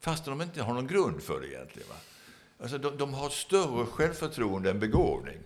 Fast 0.00 0.24
de 0.24 0.42
inte 0.42 0.62
har 0.62 0.74
någon 0.74 0.86
grund 0.86 1.22
för 1.22 1.40
det 1.40 1.48
egentligen. 1.48 1.88
Va? 1.88 1.94
Alltså 2.58 2.78
de, 2.78 2.96
de 2.96 3.14
har 3.14 3.28
större 3.28 3.86
självförtroende 3.86 4.70
än 4.70 4.80
begåvning. 4.80 5.38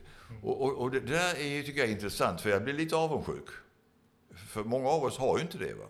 Och, 0.43 0.63
och, 0.63 0.73
och 0.73 0.91
det 0.91 1.01
där 1.01 1.35
är, 1.35 1.63
tycker 1.63 1.81
jag 1.81 1.89
är 1.89 1.93
intressant, 1.93 2.41
för 2.41 2.51
jag 2.51 2.65
blir 2.65 2.75
lite 2.75 2.97
avundsjuk. 2.97 3.49
För 4.49 4.65
många 4.65 4.89
av 4.89 5.05
oss 5.05 5.19
har 5.19 5.39
ju 5.39 5.43
inte 5.43 5.59
det. 5.59 5.75
Va? 5.75 5.85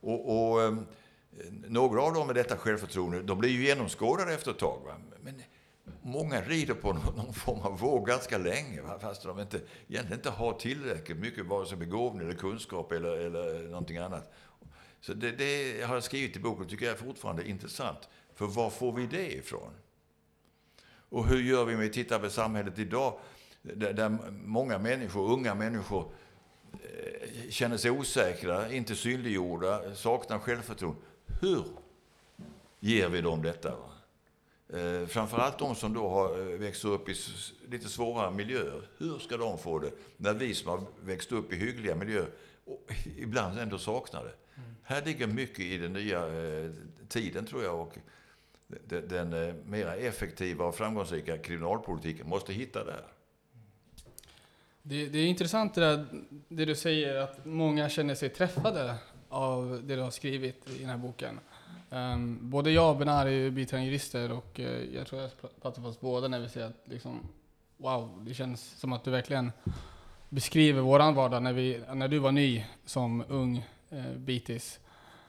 Och, 0.00 0.50
och 0.52 0.62
ehm, 0.62 0.86
några 1.68 2.02
av 2.02 2.14
dem 2.14 2.26
med 2.26 2.36
detta 2.36 2.56
självförtroende, 2.56 3.22
de 3.22 3.38
blir 3.38 3.50
ju 3.50 3.64
genomskådade 3.64 4.34
efter 4.34 4.50
ett 4.50 4.58
tag. 4.58 4.80
Va? 4.84 4.94
Men 5.20 5.42
många 6.02 6.40
rider 6.40 6.74
på 6.74 6.92
någon 6.92 7.34
form 7.34 7.60
av 7.60 7.78
våg 7.78 8.06
ganska 8.06 8.38
länge, 8.38 8.82
va? 8.82 8.98
fast 8.98 9.22
de 9.22 9.40
inte, 9.40 9.60
egentligen 9.88 10.18
inte 10.18 10.30
har 10.30 10.52
tillräckligt 10.52 11.18
mycket, 11.18 11.46
vare 11.46 11.66
sig 11.66 11.76
begåvning 11.76 12.26
eller 12.26 12.38
kunskap 12.38 12.92
eller, 12.92 13.18
eller 13.18 13.68
någonting 13.68 13.96
annat. 13.96 14.32
Så 15.00 15.14
det, 15.14 15.30
det 15.30 15.82
har 15.84 15.94
jag 15.94 16.04
skrivit 16.04 16.36
i 16.36 16.40
boken, 16.40 16.68
tycker 16.68 16.86
jag 16.86 16.98
fortfarande 16.98 17.42
är 17.42 17.46
intressant. 17.46 18.08
För 18.34 18.46
var 18.46 18.70
får 18.70 18.92
vi 18.92 19.06
det 19.06 19.32
ifrån? 19.32 19.70
Och 21.08 21.26
hur 21.26 21.42
gör 21.42 21.64
vi 21.64 21.74
om 21.74 21.80
vi 21.80 21.90
tittar 21.90 22.18
på 22.18 22.30
samhället 22.30 22.78
idag, 22.78 23.18
där, 23.62 23.92
där 23.92 24.18
många 24.30 24.78
människor, 24.78 25.32
unga 25.32 25.54
människor, 25.54 26.12
eh, 26.72 27.50
känner 27.50 27.76
sig 27.76 27.90
osäkra, 27.90 28.72
inte 28.72 28.94
synliggjorda, 28.94 29.94
saknar 29.94 30.38
självförtroende. 30.38 31.00
Hur 31.40 31.64
ger 32.80 33.08
vi 33.08 33.20
dem 33.20 33.42
detta? 33.42 33.74
Eh, 34.72 35.06
framförallt 35.06 35.58
de 35.58 35.74
som 35.74 35.94
då 35.94 36.08
har 36.08 36.40
eh, 36.40 36.58
växt 36.58 36.84
upp 36.84 37.08
i 37.08 37.14
lite 37.68 37.88
svårare 37.88 38.30
miljöer. 38.30 38.88
Hur 38.98 39.18
ska 39.18 39.36
de 39.36 39.58
få 39.58 39.78
det 39.78 39.90
när 40.16 40.34
vi 40.34 40.54
som 40.54 40.68
har 40.68 40.80
växt 41.00 41.32
upp 41.32 41.52
i 41.52 41.56
hyggliga 41.56 41.94
miljöer 41.94 42.28
och 42.64 42.92
ibland 43.16 43.58
ändå 43.58 43.78
saknar 43.78 44.24
det? 44.24 44.34
Mm. 44.54 44.74
Här 44.82 45.04
ligger 45.04 45.26
mycket 45.26 45.60
i 45.60 45.78
den 45.78 45.92
nya 45.92 46.26
eh, 46.26 46.70
tiden 47.08 47.46
tror 47.46 47.64
jag 47.64 47.80
och 47.80 47.98
den, 48.66 49.08
den 49.08 49.32
eh, 49.32 49.54
mera 49.66 49.94
effektiva 49.94 50.64
och 50.64 50.74
framgångsrika 50.74 51.38
kriminalpolitiken 51.38 52.28
måste 52.28 52.52
hitta 52.52 52.84
det 52.84 52.92
här. 52.92 53.06
Det, 54.82 55.06
det, 55.06 55.18
är 55.18 55.26
intressant 55.26 55.74
det, 55.74 55.80
där, 55.80 56.06
det 56.48 56.64
du 56.64 56.74
säger 56.74 57.16
att 57.16 57.44
många 57.44 57.88
känner 57.88 58.14
sig 58.14 58.28
träffade 58.28 58.94
av 59.28 59.80
det 59.84 59.96
du 59.96 60.02
har 60.02 60.10
skrivit 60.10 60.70
i 60.70 60.78
den 60.78 60.88
här 60.88 60.96
boken. 60.96 61.40
Um, 61.90 62.38
både 62.50 62.70
jag 62.70 62.90
och 62.90 62.96
Benar 62.96 63.26
är 63.26 63.30
ju 63.30 63.50
biträdande 63.50 63.90
jurister 63.90 64.32
och 64.32 64.58
uh, 64.58 64.94
jag 64.94 65.06
tror 65.06 65.20
jag 65.20 65.30
pratar 65.62 65.82
för 65.82 65.88
oss 65.88 66.00
båda 66.00 66.28
när 66.28 66.40
vi 66.40 66.48
säger 66.48 66.66
att 66.66 66.82
liksom, 66.84 67.20
wow, 67.76 68.24
det 68.26 68.34
känns 68.34 68.80
som 68.80 68.92
att 68.92 69.04
du 69.04 69.10
verkligen 69.10 69.52
beskriver 70.28 70.80
våran 70.80 71.14
vardag 71.14 71.42
när, 71.42 71.52
vi, 71.52 71.80
när 71.94 72.08
du 72.08 72.18
var 72.18 72.32
ny 72.32 72.64
som 72.84 73.24
ung 73.28 73.64
uh, 73.92 74.16
bitis. 74.16 74.80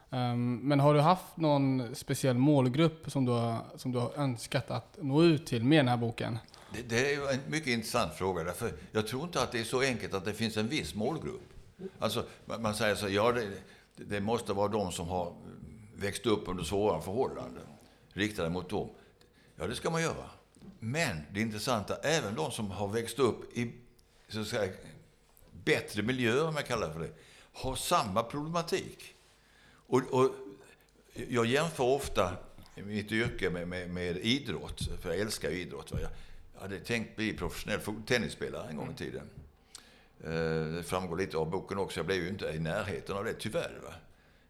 Um, 0.09 0.55
men 0.57 0.79
har 0.79 0.93
du 0.93 0.99
haft 0.99 1.37
någon 1.37 1.95
speciell 1.95 2.37
målgrupp 2.37 3.11
som 3.11 3.25
du, 3.25 3.31
har, 3.31 3.57
som 3.75 3.91
du 3.91 3.99
har 3.99 4.11
önskat 4.17 4.71
att 4.71 4.97
nå 5.01 5.23
ut 5.23 5.45
till 5.45 5.63
med 5.63 5.79
den 5.79 5.87
här 5.87 5.97
boken? 5.97 6.37
Det, 6.73 6.89
det 6.89 7.13
är 7.13 7.33
en 7.33 7.39
mycket 7.47 7.67
intressant 7.67 8.13
fråga. 8.13 8.43
Därför 8.43 8.71
jag 8.91 9.07
tror 9.07 9.23
inte 9.23 9.41
att 9.41 9.51
det 9.51 9.59
är 9.59 9.63
så 9.63 9.81
enkelt 9.81 10.13
att 10.13 10.25
det 10.25 10.33
finns 10.33 10.57
en 10.57 10.67
viss 10.67 10.95
målgrupp. 10.95 11.53
Alltså, 11.99 12.25
man 12.59 12.75
säger 12.75 12.95
så, 12.95 13.09
ja, 13.09 13.31
det, 13.31 13.47
det 14.07 14.21
måste 14.21 14.53
vara 14.53 14.67
de 14.67 14.91
som 14.91 15.07
har 15.07 15.35
växt 15.95 16.25
upp 16.25 16.47
under 16.47 16.63
svåra 16.63 17.01
förhållanden, 17.01 17.67
riktade 18.13 18.49
mot 18.49 18.69
dem. 18.69 18.89
Ja, 19.55 19.67
det 19.67 19.75
ska 19.75 19.89
man 19.89 20.01
göra. 20.01 20.29
Men 20.79 21.21
det 21.33 21.41
intressanta, 21.41 21.95
även 21.95 22.35
de 22.35 22.51
som 22.51 22.71
har 22.71 22.87
växt 22.87 23.19
upp 23.19 23.57
i 23.57 23.71
så 24.27 24.39
att 24.39 24.47
säga, 24.47 24.73
bättre 25.51 26.01
miljöer, 26.01 26.47
om 26.47 26.55
jag 26.55 26.65
kallar 26.65 26.87
det 26.87 26.93
för 26.93 26.99
det, 26.99 27.11
har 27.53 27.75
samma 27.75 28.23
problematik. 28.23 29.15
Och, 29.71 30.01
och 30.11 30.31
jag 31.29 31.45
jämför 31.45 31.83
ofta 31.83 32.37
mitt 32.75 33.11
yrke 33.11 33.49
med, 33.49 33.67
med, 33.67 33.89
med, 33.89 34.17
idrott, 34.17 34.81
för 35.01 35.09
jag 35.09 35.19
älskar 35.19 35.49
idrott. 35.49 35.93
Jag 36.01 36.61
hade 36.61 36.79
tänkt 36.79 37.15
bli 37.15 37.33
professionell 37.33 37.79
tennisspelare 38.05 38.69
en 38.69 38.77
gång 38.77 38.91
i 38.91 38.97
tiden. 38.97 39.29
Eh, 40.23 40.31
det 40.75 40.83
framgår 40.83 41.17
lite 41.17 41.37
av 41.37 41.49
boken 41.49 41.77
också. 41.77 41.99
Jag 41.99 42.05
blev 42.05 42.23
ju 42.23 42.29
inte 42.29 42.45
i 42.45 42.59
närheten 42.59 43.15
av 43.15 43.25
det, 43.25 43.33
tyvärr. 43.33 43.79
Va? 43.83 43.93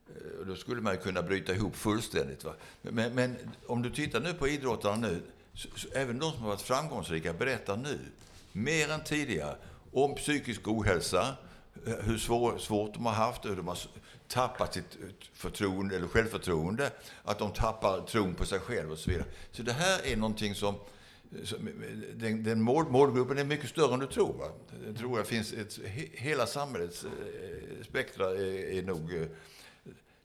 Eh, 0.07 0.45
då 0.47 0.55
skulle 0.55 0.81
man 0.81 0.93
ju 0.93 0.99
kunna 0.99 1.21
bryta 1.21 1.53
ihop 1.53 1.75
fullständigt. 1.75 2.43
Va? 2.43 2.53
Men, 2.81 3.15
men 3.15 3.35
om 3.67 3.81
du 3.81 3.89
tittar 3.89 4.19
nu 4.19 4.33
på 4.33 4.47
idrottarna 4.47 5.07
nu, 5.07 5.21
så, 5.53 5.67
så 5.75 5.87
även 5.93 6.19
de 6.19 6.31
som 6.31 6.41
har 6.41 6.49
varit 6.49 6.61
framgångsrika 6.61 7.33
berättar 7.33 7.77
nu, 7.77 7.99
mer 8.51 8.91
än 8.91 9.03
tidigare, 9.03 9.55
om 9.91 10.15
psykisk 10.15 10.67
ohälsa, 10.67 11.35
eh, 11.85 11.93
hur 11.93 12.17
svår, 12.17 12.57
svårt 12.57 12.93
de 12.93 13.05
har 13.05 13.13
haft, 13.13 13.45
hur 13.45 13.55
de 13.55 13.67
har 13.67 13.77
tappat 14.27 14.73
sitt 14.73 14.97
förtroende 15.33 15.95
eller 15.95 16.07
självförtroende, 16.07 16.91
att 17.23 17.39
de 17.39 17.51
tappar 17.51 18.01
tron 18.01 18.33
på 18.33 18.45
sig 18.45 18.59
själv 18.59 18.91
och 18.91 18.97
så 18.97 19.09
vidare. 19.09 19.27
Så 19.51 19.63
det 19.63 19.73
här 19.73 19.99
är 20.05 20.17
någonting 20.17 20.55
som 20.55 20.75
den, 22.15 22.43
den 22.43 22.61
mål, 22.61 22.89
målgruppen 22.89 23.37
är 23.37 23.43
mycket 23.43 23.69
större 23.69 23.93
än 23.93 23.99
du 23.99 24.07
tror. 24.07 24.33
Va? 24.33 24.45
Jag 24.85 24.97
tror 24.97 25.19
att 25.19 25.27
finns 25.27 25.53
ett, 25.53 25.79
hela 26.13 26.45
samhällets 26.45 27.05
eh, 27.05 27.83
spektra 27.83 28.25
är, 28.25 28.77
är 28.77 28.83
nog 28.83 29.13
eh, 29.15 29.27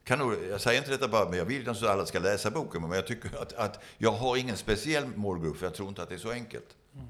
kan 0.05 0.19
nog, 0.19 0.35
jag 0.51 0.61
säger 0.61 0.79
inte 0.79 0.91
detta 0.91 1.09
bara, 1.09 1.29
men 1.29 1.39
jag 1.39 1.45
vill 1.45 1.69
att 1.69 1.83
alla 1.83 2.07
ska 2.07 2.19
läsa 2.19 2.51
boken. 2.51 2.83
Men 2.83 2.93
jag 2.93 3.07
tycker 3.07 3.43
att, 3.43 3.53
att 3.53 3.83
jag 3.99 4.13
har 4.13 4.37
ingen 4.37 4.57
speciell 4.57 5.07
målgrupp, 5.17 5.57
för 5.57 5.67
jag 5.67 5.75
tror 5.75 5.89
inte 5.89 6.03
att 6.03 6.09
det 6.09 6.15
är 6.15 6.19
så 6.19 6.31
enkelt. 6.31 6.77
Mm. 6.95 7.07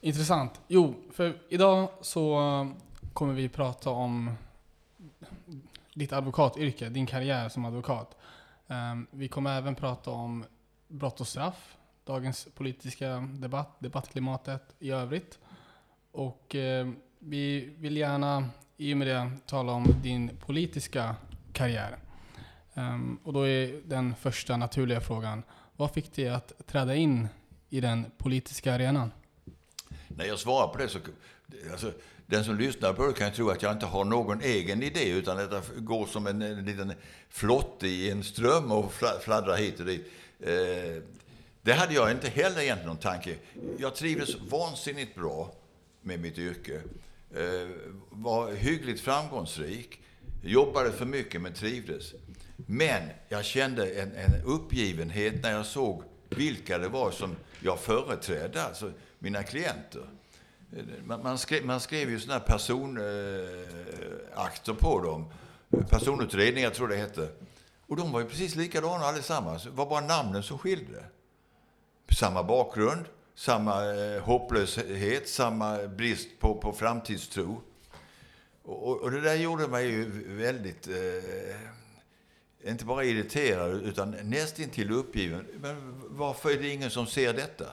Intressant. 0.00 0.60
Jo, 0.68 0.94
för 1.12 1.38
idag 1.48 1.88
så 2.00 2.40
eh, 2.40 2.68
kommer 3.12 3.34
vi 3.34 3.48
prata 3.48 3.90
om 3.90 4.30
ditt 5.94 6.12
advokatyrke, 6.12 6.88
din 6.88 7.06
karriär 7.06 7.48
som 7.48 7.64
advokat. 7.64 8.16
Ehm, 8.68 9.06
vi 9.10 9.28
kommer 9.28 9.58
även 9.58 9.74
prata 9.74 10.10
om 10.10 10.44
brott 10.88 11.20
och 11.20 11.28
straff, 11.28 11.76
dagens 12.10 12.48
politiska 12.54 13.28
debatt, 13.38 13.76
debattklimatet 13.78 14.62
i 14.78 14.90
övrigt. 14.90 15.38
Och 16.12 16.54
eh, 16.54 16.88
vi 17.18 17.74
vill 17.78 17.96
gärna 17.96 18.48
i 18.76 18.94
och 18.94 18.96
med 18.96 19.06
det 19.06 19.30
tala 19.46 19.72
om 19.72 19.94
din 20.02 20.30
politiska 20.46 21.16
karriär. 21.52 21.98
Um, 22.74 23.18
och 23.24 23.32
då 23.32 23.48
är 23.48 23.80
den 23.84 24.14
första 24.14 24.56
naturliga 24.56 25.00
frågan, 25.00 25.42
vad 25.76 25.90
fick 25.90 26.14
dig 26.14 26.28
att 26.28 26.66
träda 26.66 26.94
in 26.94 27.28
i 27.68 27.80
den 27.80 28.06
politiska 28.18 28.74
arenan? 28.74 29.12
När 30.08 30.24
jag 30.24 30.38
svarar 30.38 30.68
på 30.68 30.78
det 30.78 30.88
så, 30.88 30.98
alltså, 31.72 31.92
den 32.26 32.44
som 32.44 32.56
lyssnar 32.56 32.92
på 32.92 33.06
det 33.06 33.12
kan 33.12 33.32
tro 33.32 33.50
att 33.50 33.62
jag 33.62 33.72
inte 33.72 33.86
har 33.86 34.04
någon 34.04 34.40
egen 34.40 34.82
idé, 34.82 35.10
utan 35.10 35.38
att 35.38 35.50
det 35.50 35.62
går 35.80 36.06
som 36.06 36.26
en, 36.26 36.42
en 36.42 36.64
liten 36.64 36.92
flotte 37.28 37.86
i 37.86 38.10
en 38.10 38.24
ström 38.24 38.72
och 38.72 38.92
fladdrar 39.20 39.56
hit 39.56 39.80
och 39.80 39.86
dit. 39.86 40.12
Eh, 40.40 41.02
det 41.62 41.72
hade 41.72 41.94
jag 41.94 42.10
inte 42.10 42.28
heller 42.28 42.60
egentligen 42.60 42.88
någon 42.88 42.96
tanke. 42.96 43.36
Jag 43.78 43.94
trivdes 43.94 44.40
vansinnigt 44.40 45.14
bra 45.14 45.52
med 46.02 46.20
mitt 46.20 46.38
yrke. 46.38 46.80
Eh, 47.34 47.68
var 48.10 48.52
hyggligt 48.52 49.00
framgångsrik. 49.00 50.00
Jobbade 50.42 50.92
för 50.92 51.06
mycket 51.06 51.40
men 51.40 51.54
trivdes. 51.54 52.12
Men 52.56 53.02
jag 53.28 53.44
kände 53.44 53.94
en, 53.94 54.12
en 54.12 54.42
uppgivenhet 54.44 55.42
när 55.42 55.52
jag 55.52 55.66
såg 55.66 56.02
vilka 56.28 56.78
det 56.78 56.88
var 56.88 57.10
som 57.10 57.36
jag 57.60 57.80
företrädde, 57.80 58.62
alltså 58.62 58.92
mina 59.18 59.42
klienter. 59.42 60.02
Eh, 60.76 60.84
man, 61.04 61.22
man, 61.22 61.38
skrev, 61.38 61.64
man 61.64 61.80
skrev 61.80 62.10
ju 62.10 62.20
sådana 62.20 62.40
här 62.40 62.46
personakter 62.46 64.72
eh, 64.72 64.78
på 64.78 65.00
dem. 65.00 65.32
Personutredningar 65.90 66.70
tror 66.70 66.90
jag 66.90 66.98
det 66.98 67.02
hette. 67.02 67.28
Och 67.86 67.96
de 67.96 68.12
var 68.12 68.20
ju 68.20 68.26
precis 68.26 68.56
likadana 68.56 69.04
allesammans. 69.04 69.64
Det 69.64 69.70
var 69.70 69.86
bara 69.86 70.00
namnen 70.00 70.42
som 70.42 70.58
skilde. 70.58 71.04
Samma 72.18 72.42
bakgrund, 72.42 73.04
samma 73.34 73.94
eh, 73.94 74.22
hopplöshet, 74.22 75.28
samma 75.28 75.86
brist 75.88 76.28
på, 76.38 76.54
på 76.54 76.72
framtidstro. 76.72 77.62
Och, 78.62 79.00
och, 79.00 79.10
det 79.10 79.20
där 79.20 79.34
gjorde 79.34 79.68
mig 79.68 79.86
ju 79.86 80.04
väldigt, 80.36 80.88
eh, 80.88 82.70
inte 82.70 82.84
bara 82.84 83.04
irriterad, 83.04 83.82
utan 83.82 84.10
nästintill 84.10 84.90
uppgiven. 84.90 85.46
Men 85.60 86.02
varför 86.08 86.50
är 86.50 86.56
det 86.56 86.68
ingen 86.68 86.90
som 86.90 87.06
ser 87.06 87.34
detta? 87.34 87.66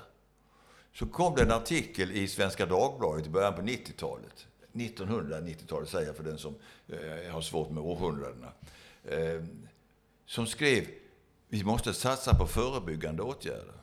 Så 0.93 1.05
kom 1.05 1.35
det 1.35 1.41
en 1.41 1.51
artikel 1.51 2.11
i 2.11 2.27
Svenska 2.27 2.65
Dagbladet 2.65 3.25
i 3.25 3.29
början 3.29 3.55
på 3.55 3.61
90-talet. 3.61 4.47
1990-talet 4.73 5.89
säger 5.89 6.07
jag 6.07 6.15
för 6.15 6.23
den 6.23 6.37
som 6.37 6.55
eh, 6.87 7.31
har 7.31 7.41
svårt 7.41 7.69
med 7.69 7.83
århundradena. 7.83 8.51
Eh, 9.03 9.43
som 10.25 10.47
skrev, 10.47 10.87
vi 11.49 11.63
måste 11.63 11.93
satsa 11.93 12.35
på 12.35 12.47
förebyggande 12.47 13.23
åtgärder. 13.23 13.76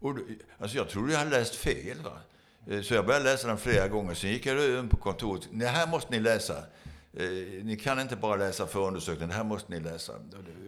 Och, 0.00 0.16
alltså 0.58 0.76
jag 0.76 0.88
trodde 0.88 1.12
jag 1.12 1.18
hade 1.18 1.30
läst 1.30 1.54
fel. 1.54 1.98
Va? 2.02 2.18
Eh, 2.66 2.82
så 2.82 2.94
jag 2.94 3.06
började 3.06 3.24
läsa 3.24 3.48
den 3.48 3.58
flera 3.58 3.88
gånger. 3.88 4.14
Sen 4.14 4.30
gick 4.30 4.46
jag 4.46 4.78
in 4.78 4.88
på 4.88 4.96
kontoret. 4.96 5.48
Det 5.52 5.66
här 5.66 5.86
måste 5.86 6.12
ni 6.12 6.20
läsa. 6.20 6.58
Eh, 7.12 7.64
ni 7.64 7.76
kan 7.76 8.00
inte 8.00 8.16
bara 8.16 8.36
läsa 8.36 8.66
förundersökningen, 8.66 9.28
det 9.28 9.34
här 9.34 9.44
måste 9.44 9.72
ni 9.72 9.80
läsa. 9.80 10.12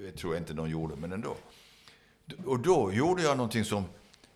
Det 0.03 0.13
tror 0.13 0.35
jag 0.35 0.43
inte 0.43 0.55
någon 0.55 0.71
gjorde, 0.71 0.97
men 0.97 1.13
ändå. 1.13 1.37
Och 2.47 2.59
då 2.59 2.93
gjorde 2.93 3.23
jag 3.23 3.37
någonting 3.37 3.65
som 3.65 3.85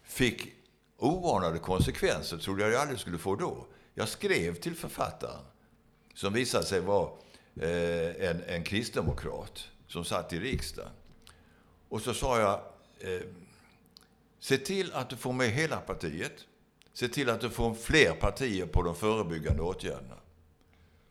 fick 0.03 0.55
oanade 0.97 1.59
konsekvenser, 1.59 2.39
trodde 2.39 2.69
jag 2.71 2.81
aldrig 2.81 2.99
skulle 3.01 3.19
få 3.19 3.37
då. 3.37 3.67
Jag 3.95 4.09
skrev 4.09 4.55
till 4.55 4.75
författaren, 4.75 5.45
som 6.15 6.33
visade 6.33 6.65
sig 6.65 6.81
vara 6.81 7.11
eh, 7.61 8.29
en, 8.31 8.43
en 8.47 8.65
kristdemokrat, 8.65 9.69
som 9.89 10.05
satt 10.05 10.33
i 10.33 10.41
riksdagen. 10.41 10.91
Och 11.89 12.01
så 12.01 12.15
sa 12.15 12.41
jag, 12.41 12.61
eh, 13.13 13.21
se 14.47 14.59
till 14.59 14.93
att 14.93 15.11
du 15.11 15.17
får 15.17 15.33
med 15.33 15.51
hela 15.51 15.77
partiet. 15.77 16.33
Se 16.93 17.09
till 17.09 17.31
att 17.31 17.41
du 17.41 17.51
får 17.51 17.75
fler 17.75 18.13
partier 18.13 18.67
på 18.67 18.83
de 18.83 18.95
förebyggande 18.95 19.63
åtgärderna. 19.63 20.17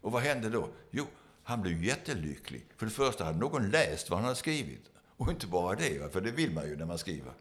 Och 0.01 0.11
vad 0.11 0.21
hände 0.21 0.49
då? 0.49 0.69
Jo, 0.91 1.05
han 1.43 1.61
blev 1.61 1.83
jättelycklig. 1.83 2.65
För 2.77 2.85
det 2.85 2.91
första 2.91 3.23
hade 3.23 3.37
någon 3.37 3.69
läst 3.69 4.09
vad 4.09 4.19
han 4.19 4.23
hade 4.23 4.35
skrivit. 4.35 4.81
Och 5.17 5.31
inte 5.31 5.47
bara 5.47 5.75
det, 5.75 6.13
för 6.13 6.21
det 6.21 6.31
vill 6.31 6.51
man 6.51 6.65
ju 6.65 6.75
när 6.75 6.85
man 6.85 6.97
skriver. 6.97 7.31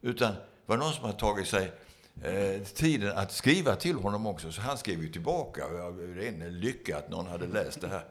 Utan 0.00 0.32
det 0.32 0.40
var 0.66 0.76
någon 0.76 0.92
som 0.92 1.04
hade 1.04 1.18
tagit 1.18 1.48
sig 1.48 1.72
eh, 2.22 2.62
tiden 2.62 3.18
att 3.18 3.32
skriva 3.32 3.76
till 3.76 3.96
honom 3.96 4.26
också. 4.26 4.52
Så 4.52 4.60
han 4.60 4.78
skrev 4.78 5.02
ju 5.02 5.08
tillbaka. 5.08 5.68
Det 5.68 6.28
är 6.28 6.42
en 6.42 6.60
lycka 6.60 6.98
att 6.98 7.10
någon 7.10 7.26
hade 7.26 7.46
läst 7.46 7.80
det 7.80 7.88
här. 7.88 8.04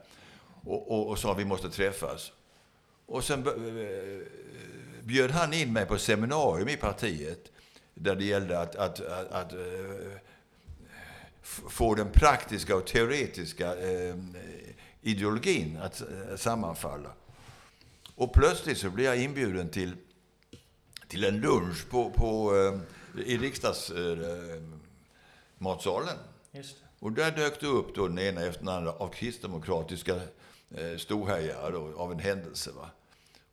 Och, 0.64 0.90
och, 0.90 1.08
och 1.08 1.18
sa 1.18 1.34
vi 1.34 1.44
måste 1.44 1.70
träffas. 1.70 2.32
Och 3.06 3.24
sen 3.24 3.46
eh, 3.46 4.26
bjöd 5.08 5.30
han 5.30 5.52
in 5.52 5.72
mig 5.72 5.86
på 5.86 5.98
seminarium 5.98 6.68
i 6.68 6.76
partiet 6.76 7.52
där 7.94 8.14
det 8.14 8.24
gällde 8.24 8.60
att, 8.60 8.76
att, 8.76 9.00
att, 9.00 9.30
att 9.30 9.52
uh, 9.52 10.12
få 11.42 11.94
den 11.94 12.12
praktiska 12.12 12.76
och 12.76 12.86
teoretiska 12.86 13.74
uh, 13.74 14.14
ideologin 15.02 15.78
att 15.82 16.02
uh, 16.02 16.36
sammanfalla. 16.36 17.12
Och 18.14 18.32
plötsligt 18.32 18.78
så 18.78 18.90
blev 18.90 19.06
jag 19.06 19.22
inbjuden 19.22 19.68
till, 19.68 19.96
till 21.08 21.24
en 21.24 21.40
lunch 21.40 21.88
på, 21.90 22.10
på, 22.10 22.52
i 23.26 23.38
riksdagsmatsalen. 23.38 26.18
Och 26.98 27.12
där 27.12 27.30
dök 27.30 27.60
det 27.60 27.66
upp 27.66 27.94
då 27.94 28.08
den 28.08 28.18
ena 28.18 28.40
efter 28.40 28.64
den 28.64 28.74
andra 28.74 28.92
av 28.92 29.08
kristdemokratiska 29.08 30.20
storhejare 30.96 31.76
av 31.76 32.12
en 32.12 32.18
händelse. 32.18 32.70
Va? 32.70 32.90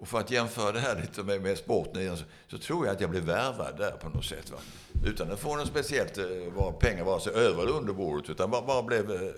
Och 0.05 0.09
för 0.09 0.19
att 0.19 0.31
jämföra 0.31 0.71
det 0.71 0.79
här 0.79 0.95
lite 1.01 1.23
med, 1.23 1.41
med 1.41 1.57
sporten 1.57 2.17
så, 2.17 2.23
så, 2.47 2.57
tror 2.57 2.85
jag 2.85 2.95
att 2.95 3.01
jag 3.01 3.09
blev 3.09 3.23
värvad 3.23 3.77
där 3.77 3.91
på 3.91 4.09
något 4.09 4.25
sätt. 4.25 4.51
Va? 4.51 4.57
Utan 5.05 5.31
att 5.31 5.39
få 5.39 5.55
något 5.55 5.67
speciellt 5.67 6.17
eh, 6.17 6.25
var 6.55 6.71
pengar 6.71 7.03
vare 7.03 7.21
sig 7.21 7.33
över 7.33 7.63
eller 7.63 7.73
under 7.73 7.93
bordet. 7.93 8.29
Utan 8.29 8.51
bara, 8.51 8.61
bara 8.61 8.83
blev... 8.83 9.11
Eh, 9.11 9.29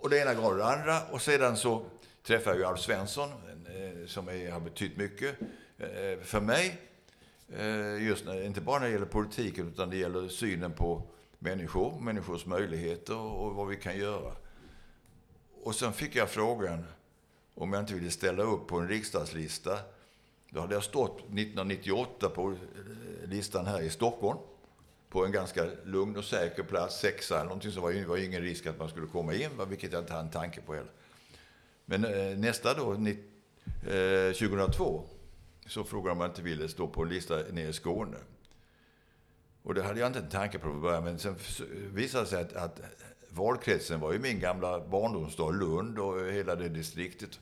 och 0.00 0.10
det 0.10 0.18
ena 0.18 0.34
gav 0.34 0.56
det 0.56 0.66
andra. 0.66 1.00
Och 1.10 1.22
sedan 1.22 1.56
så 1.56 1.86
träffade 2.26 2.56
jag 2.56 2.58
ju 2.58 2.64
Alf 2.64 2.80
Svensson 2.80 3.28
eh, 3.28 4.06
som 4.06 4.28
är, 4.28 4.50
har 4.50 4.60
betytt 4.60 4.96
mycket 4.96 5.34
för 6.22 6.40
mig. 6.40 6.78
Just 8.00 8.24
när, 8.24 8.42
inte 8.42 8.60
bara 8.60 8.78
när 8.78 8.86
det 8.86 8.92
gäller 8.92 9.06
politiken 9.06 9.68
utan 9.68 9.90
det 9.90 9.96
gäller 9.96 10.28
synen 10.28 10.72
på 10.72 11.02
människor, 11.38 12.00
människors 12.00 12.46
möjligheter 12.46 13.16
och 13.16 13.54
vad 13.54 13.68
vi 13.68 13.76
kan 13.76 13.98
göra. 13.98 14.32
Och 15.62 15.74
sen 15.74 15.92
fick 15.92 16.16
jag 16.16 16.30
frågan 16.30 16.84
om 17.58 17.72
jag 17.72 17.82
inte 17.82 17.94
ville 17.94 18.10
ställa 18.10 18.42
upp 18.42 18.66
på 18.66 18.78
en 18.78 18.88
riksdagslista. 18.88 19.78
Då 20.50 20.60
hade 20.60 20.74
jag 20.74 20.84
stått 20.84 21.18
1998 21.18 22.28
på 22.28 22.50
eh, 22.50 23.28
listan 23.28 23.66
här 23.66 23.80
i 23.80 23.90
Stockholm 23.90 24.38
på 25.08 25.24
en 25.24 25.32
ganska 25.32 25.66
lugn 25.84 26.16
och 26.16 26.24
säker 26.24 26.62
plats, 26.62 27.00
sexa 27.00 27.34
eller 27.34 27.44
någonting, 27.44 27.72
så 27.72 27.80
var 27.80 27.92
det 27.92 28.04
var 28.04 28.16
ingen 28.16 28.42
risk 28.42 28.66
att 28.66 28.78
man 28.78 28.88
skulle 28.88 29.06
komma 29.06 29.34
in, 29.34 29.50
vilket 29.68 29.92
jag 29.92 30.02
inte 30.02 30.12
hade 30.12 30.24
en 30.24 30.30
tanke 30.30 30.60
på 30.60 30.74
heller. 30.74 30.92
Men 31.84 32.04
eh, 32.04 32.38
nästa 32.38 32.74
då, 32.74 32.92
eh, 32.92 34.32
2002 34.32 35.04
så 35.66 35.84
frågade 35.84 36.12
om 36.12 36.18
man 36.18 36.30
inte 36.30 36.42
ville 36.42 36.68
stå 36.68 36.88
på 36.88 37.02
en 37.02 37.08
lista 37.08 37.36
nere 37.50 37.68
i 37.68 37.72
Skåne. 37.72 38.16
Och 39.62 39.74
det 39.74 39.82
hade 39.82 40.00
jag 40.00 40.06
inte 40.06 40.18
en 40.18 40.28
tanke 40.28 40.58
på 40.58 40.64
från 40.64 40.80
början, 40.80 41.04
men 41.04 41.18
sen 41.18 41.36
visade 41.92 42.24
det 42.24 42.30
sig 42.30 42.42
att, 42.42 42.52
att 42.52 42.80
valkretsen 43.38 44.00
var 44.00 44.12
ju 44.12 44.18
min 44.18 44.40
gamla 44.40 44.80
barndomsstad 44.80 45.50
Lund 45.50 45.98
och 45.98 46.20
hela 46.20 46.56
det 46.56 46.68
distriktet. 46.68 47.40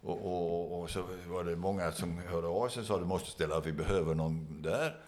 Och, 0.00 0.26
och, 0.26 0.80
och, 0.80 0.90
så 0.90 1.04
var 1.28 1.44
det 1.44 1.56
många 1.56 1.92
som 1.92 2.18
hörde 2.18 2.46
av 2.46 2.68
sig 2.68 2.80
och 2.80 2.86
sa 2.86 2.94
att 2.94 3.00
du 3.00 3.06
måste 3.06 3.30
ställa 3.30 3.54
upp, 3.54 3.66
vi 3.66 3.72
behöver 3.72 4.14
någon 4.14 4.62
där. 4.62 5.00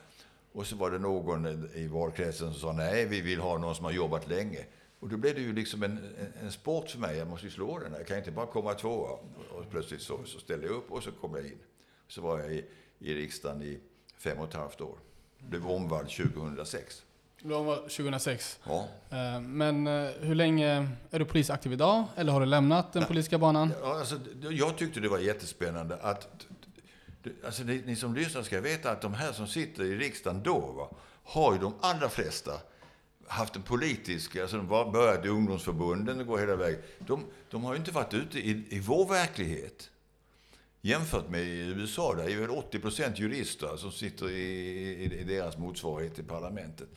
Och 0.53 0.67
så 0.67 0.77
var 0.77 0.91
det 0.91 0.99
någon 0.99 1.69
i 1.75 1.87
valkretsen 1.87 2.53
som 2.53 2.61
sa 2.61 2.73
nej, 2.73 3.07
vi 3.07 3.21
vill 3.21 3.41
ha 3.41 3.59
någon 3.59 3.75
som 3.75 3.85
har 3.85 3.93
jobbat 3.93 4.29
länge. 4.29 4.65
Och 5.01 5.09
då 5.09 5.17
blev 5.17 5.35
det 5.35 5.41
ju 5.41 5.53
liksom 5.53 5.83
en, 5.83 5.99
en, 5.99 6.33
en 6.41 6.53
sport 6.53 6.91
för 6.91 6.99
mig. 6.99 7.17
Jag 7.17 7.29
måste 7.29 7.47
ju 7.47 7.53
slå 7.53 7.79
den. 7.79 7.93
Jag 7.93 8.07
kan 8.07 8.19
inte 8.19 8.31
bara 8.31 8.47
komma 8.47 8.75
tvåa. 8.75 9.11
Och 9.51 9.71
plötsligt 9.71 10.03
så, 10.03 10.21
så 10.25 10.39
ställde 10.39 10.67
jag 10.67 10.77
upp 10.77 10.93
och 10.93 11.03
så 11.03 11.13
kom 11.13 11.35
jag 11.35 11.47
in. 11.47 11.59
Så 12.09 12.23
var 12.23 12.41
jag 12.41 12.53
i, 12.53 12.65
i 12.99 13.15
riksdagen 13.15 13.63
i 13.63 13.81
fem 14.19 14.39
och 14.39 14.49
ett 14.49 14.55
halvt 14.55 14.81
år. 14.81 14.99
Blev 15.39 15.67
omvald 15.67 16.09
2006. 16.09 17.05
Blev 17.45 17.59
omvald 17.59 17.81
2006? 17.81 18.59
Ja. 18.65 18.89
Eh, 19.11 19.41
men 19.41 19.87
eh, 19.87 20.11
hur 20.21 20.35
länge 20.35 20.89
är 21.11 21.19
du 21.19 21.25
polisaktiv 21.25 21.73
idag? 21.73 22.05
Eller 22.17 22.33
har 22.33 22.41
du 22.41 22.47
lämnat 22.47 22.93
den 22.93 23.05
politiska 23.05 23.39
banan? 23.39 23.73
Ja, 23.83 23.99
alltså, 23.99 24.21
jag 24.51 24.77
tyckte 24.77 25.01
det 25.01 25.09
var 25.09 25.19
jättespännande 25.19 25.97
att 26.03 26.47
Alltså 27.45 27.63
ni, 27.63 27.83
ni, 27.87 27.97
som 27.97 28.15
lyssnar 28.15 28.43
ska 28.43 28.61
veta 28.61 28.91
att 28.91 29.03
de 29.03 29.15
här 29.15 29.33
som 29.33 29.47
sitter 29.47 29.85
i 29.85 29.97
riksdagen 29.97 30.43
då 30.43 30.59
va, 30.59 30.91
har 31.25 31.53
ju 31.53 31.59
de 31.59 31.75
allra 31.81 32.09
flesta 32.09 32.53
haft 33.27 33.57
en 33.57 33.63
politisk, 33.63 34.37
alltså 34.37 34.57
de 34.57 34.93
började 34.93 35.29
i 35.29 35.31
ungdomsförbunden 35.31 36.21
och 36.21 36.27
går 36.27 36.39
hela 36.39 36.57
vägen. 36.57 36.81
De, 36.99 37.25
de 37.51 37.65
har 37.65 37.73
ju 37.73 37.79
inte 37.79 37.91
varit 37.91 38.15
ute 38.15 38.39
i, 38.39 38.65
i 38.69 38.81
vår 38.81 39.09
verklighet. 39.09 39.91
Jämfört 40.81 41.29
med 41.29 41.43
i 41.43 41.59
USA, 41.59 42.15
där 42.15 42.29
är 42.29 42.37
väl 42.37 42.51
80 42.51 42.79
procent 42.79 43.19
jurister 43.19 43.77
som 43.77 43.93
sitter 43.93 44.31
i, 44.31 44.43
i, 44.43 45.21
i, 45.21 45.25
deras 45.25 45.59
motsvarighet 45.59 46.19
i 46.19 46.23
parlamentet. 46.23 46.89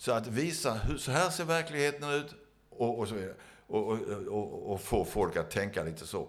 Så 0.00 0.12
att 0.12 0.26
visa 0.26 0.74
hur 0.74 0.98
så 0.98 1.10
här 1.10 1.30
ser 1.30 1.44
verkligheten 1.44 2.10
ut 2.10 2.34
och, 2.70 2.98
och, 2.98 3.08
så 3.08 3.14
vidare, 3.14 3.34
och, 3.66 3.86
och, 3.86 3.98
och, 4.28 4.72
och 4.72 4.80
få 4.80 5.04
folk 5.04 5.36
att 5.36 5.50
tänka 5.50 5.84
lite 5.84 6.06
så. 6.06 6.28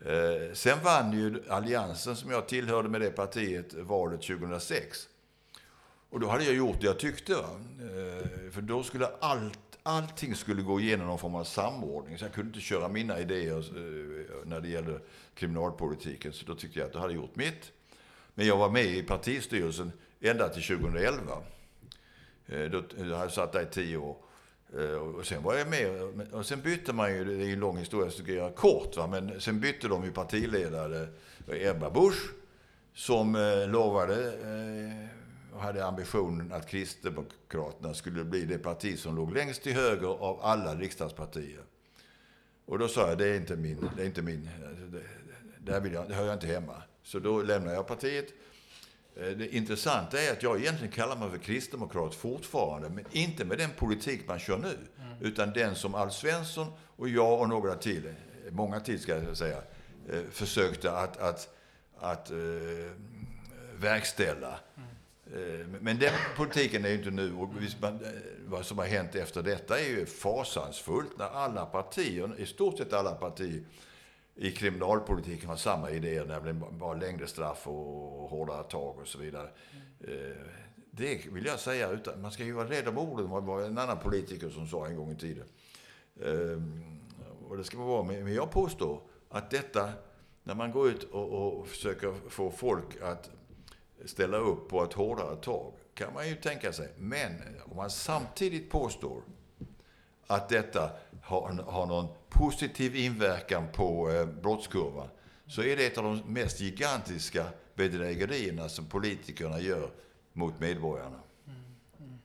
Eh, 0.00 0.52
sen 0.52 0.78
vann 0.84 1.12
ju 1.12 1.42
Alliansen, 1.48 2.16
som 2.16 2.30
jag 2.30 2.48
tillhörde 2.48 2.88
med 2.88 3.00
det 3.00 3.10
partiet, 3.10 3.74
valet 3.74 4.22
2006. 4.22 5.08
Och 6.10 6.20
då 6.20 6.28
hade 6.28 6.44
jag 6.44 6.54
gjort 6.54 6.80
det 6.80 6.86
jag 6.86 6.98
tyckte. 6.98 7.32
Eh, 7.32 8.50
för 8.50 8.60
då 8.60 8.82
skulle 8.82 9.06
allt, 9.20 9.78
allting 9.82 10.34
skulle 10.34 10.62
gå 10.62 10.80
igenom 10.80 11.06
någon 11.06 11.18
form 11.18 11.34
av 11.34 11.44
samordning. 11.44 12.18
Så 12.18 12.24
jag 12.24 12.32
kunde 12.32 12.48
inte 12.48 12.60
köra 12.60 12.88
mina 12.88 13.20
idéer 13.20 13.58
eh, 13.58 14.46
när 14.46 14.60
det 14.60 14.68
gällde 14.68 15.00
kriminalpolitiken. 15.34 16.32
Så 16.32 16.46
då 16.46 16.54
tyckte 16.54 16.78
jag 16.78 16.88
att 16.88 16.94
jag 16.94 17.00
hade 17.00 17.14
gjort 17.14 17.36
mitt. 17.36 17.72
Men 18.34 18.46
jag 18.46 18.56
var 18.56 18.70
med 18.70 18.86
i 18.86 19.02
partistyrelsen 19.02 19.92
ända 20.20 20.48
till 20.48 20.62
2011. 20.62 21.32
Eh, 21.32 21.42
då, 21.42 21.42
då 21.42 21.42
hade 21.42 22.33
Eh, 22.46 22.72
jag 23.08 23.30
satt 23.30 23.52
där 23.52 23.62
i 23.62 23.66
tio 23.66 23.96
år. 23.96 24.16
Eh, 24.78 24.94
och 24.94 25.26
sen 25.26 25.42
var 25.42 25.54
jag 25.54 25.68
med. 25.68 26.00
Och 26.32 26.46
sen 26.46 26.60
bytte 26.60 26.92
man 26.92 27.14
ju, 27.14 27.24
det 27.24 27.44
är 27.46 27.52
en 27.52 27.60
lång 27.60 27.78
historia, 27.78 28.10
så 28.10 28.22
ska 28.22 28.32
jag 28.32 28.36
göra 28.36 28.52
kort. 28.52 28.96
Va? 28.96 29.06
Men 29.06 29.40
sen 29.40 29.60
bytte 29.60 29.88
de 29.88 30.04
ju 30.04 30.12
partiledare. 30.12 31.08
Eh, 31.48 31.70
Ebba 31.70 31.90
Busch, 31.90 32.30
som 32.94 33.32
lovade 33.68 34.32
och 35.54 35.60
hade 35.60 35.86
ambitionen 35.86 36.52
att 36.52 36.68
Kristdemokraterna 36.68 37.94
skulle 37.94 38.24
bli 38.24 38.44
det 38.44 38.58
parti 38.58 38.98
som 38.98 39.16
låg 39.16 39.34
längst 39.34 39.62
till 39.62 39.72
höger 39.74 40.06
av 40.06 40.40
alla 40.42 40.74
riksdagspartier. 40.74 41.60
Och 42.66 42.78
då 42.78 42.88
sa 42.88 43.08
jag, 43.08 43.18
det 43.18 43.26
är 43.26 43.36
inte 43.36 43.56
min, 43.56 43.88
det 43.96 44.02
är 44.02 44.06
inte 44.06 44.22
min, 44.22 44.48
det, 44.92 45.02
där 45.72 45.80
vill 45.80 45.92
jag, 45.92 46.08
det 46.08 46.14
hör 46.14 46.26
jag 46.26 46.34
inte 46.34 46.46
hemma. 46.46 46.82
Så 47.02 47.18
då 47.18 47.42
lämnade 47.42 47.76
jag 47.76 47.86
partiet. 47.86 48.26
Eh, 49.16 49.28
det 49.28 49.54
intressanta 49.54 50.20
är 50.20 50.32
att 50.32 50.42
jag 50.42 50.60
egentligen 50.60 50.92
kallar 50.92 51.16
mig 51.16 51.30
för 51.30 51.38
kristdemokrat 51.38 52.14
fortfarande, 52.14 52.88
men 52.88 53.04
inte 53.12 53.44
med 53.44 53.58
den 53.58 53.70
politik 53.70 54.28
man 54.28 54.38
kör 54.38 54.58
nu, 54.58 54.68
mm. 54.68 55.16
utan 55.20 55.52
den 55.52 55.74
som 55.74 55.94
Alf 55.94 56.12
Svensson 56.12 56.66
och 56.96 57.08
jag 57.08 57.40
och 57.40 57.48
några 57.48 57.74
till, 57.74 58.14
många 58.50 58.80
till 58.80 59.00
ska 59.00 59.16
jag 59.16 59.36
säga, 59.36 59.62
eh, 60.08 60.22
försökte 60.30 60.92
att, 60.92 61.16
att, 61.16 61.48
att 61.98 62.30
uh, 62.30 62.90
verkställa. 63.76 64.58
Mm. 64.76 65.76
Men 65.80 65.98
den 65.98 66.12
politiken 66.36 66.84
är 66.84 66.88
ju 66.88 66.94
inte 66.94 67.10
nu. 67.10 67.34
Och 67.34 67.48
vad 68.46 68.66
som 68.66 68.78
har 68.78 68.86
hänt 68.86 69.14
efter 69.14 69.42
detta 69.42 69.80
är 69.80 69.88
ju 69.88 70.06
fasansfullt 70.06 71.18
när 71.18 71.26
alla 71.26 71.66
partier, 71.66 72.34
i 72.38 72.46
stort 72.46 72.78
sett 72.78 72.92
alla 72.92 73.14
partier, 73.14 73.62
i 74.36 74.50
kriminalpolitiken 74.50 75.48
har 75.48 75.56
samma 75.56 75.90
idéer, 75.90 76.24
nämligen 76.24 76.78
bara 76.78 76.94
längre 76.94 77.26
straff 77.26 77.66
och 77.66 78.30
hårdare 78.30 78.64
tag 78.64 78.98
och 78.98 79.08
så 79.08 79.18
vidare. 79.18 79.48
Mm. 80.00 80.32
Det 80.90 81.26
vill 81.32 81.46
jag 81.46 81.60
säga, 81.60 81.90
utan, 81.90 82.20
man 82.20 82.32
ska 82.32 82.44
ju 82.44 82.52
vara 82.52 82.70
rädd 82.70 82.88
om 82.88 82.98
orden, 82.98 83.30
det 83.30 83.40
var 83.40 83.62
en 83.62 83.78
annan 83.78 83.98
politiker 83.98 84.50
som 84.50 84.66
sa 84.66 84.86
en 84.86 84.96
gång 84.96 85.10
i 85.10 85.16
tiden. 85.16 85.46
Eh, 86.20 86.62
och 87.48 87.56
det 87.56 87.64
ska 87.64 87.78
man 87.78 87.86
vara, 87.86 88.02
men 88.02 88.34
jag 88.34 88.50
påstår 88.50 89.00
att 89.28 89.50
detta, 89.50 89.92
när 90.42 90.54
man 90.54 90.70
går 90.72 90.88
ut 90.88 91.02
och, 91.04 91.58
och 91.58 91.68
försöker 91.68 92.14
få 92.28 92.50
folk 92.50 93.02
att 93.02 93.30
ställa 94.04 94.36
upp 94.36 94.68
på 94.68 94.82
ett 94.82 94.92
hårdare 94.92 95.36
tag, 95.36 95.72
kan 95.94 96.14
man 96.14 96.28
ju 96.28 96.34
tänka 96.34 96.72
sig. 96.72 96.88
Men 96.96 97.32
om 97.64 97.76
man 97.76 97.90
samtidigt 97.90 98.70
påstår 98.70 99.22
att 100.26 100.48
detta 100.48 100.90
har, 101.24 101.64
har 101.66 101.86
någon 101.86 102.08
positiv 102.28 102.96
inverkan 102.96 103.64
på 103.72 104.10
eh, 104.10 104.26
brottskurvan 104.26 105.08
så 105.46 105.62
är 105.62 105.76
det 105.76 105.86
ett 105.86 105.98
av 105.98 106.04
de 106.04 106.16
mest 106.26 106.60
gigantiska 106.60 107.44
bedrägerierna 107.74 108.68
som 108.68 108.86
politikerna 108.86 109.60
gör 109.60 109.90
mot 110.32 110.60
medborgarna. 110.60 111.20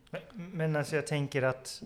Men, 0.10 0.22
men 0.34 0.76
alltså 0.76 0.96
jag 0.96 1.08
tänker 1.08 1.42
att, 1.42 1.82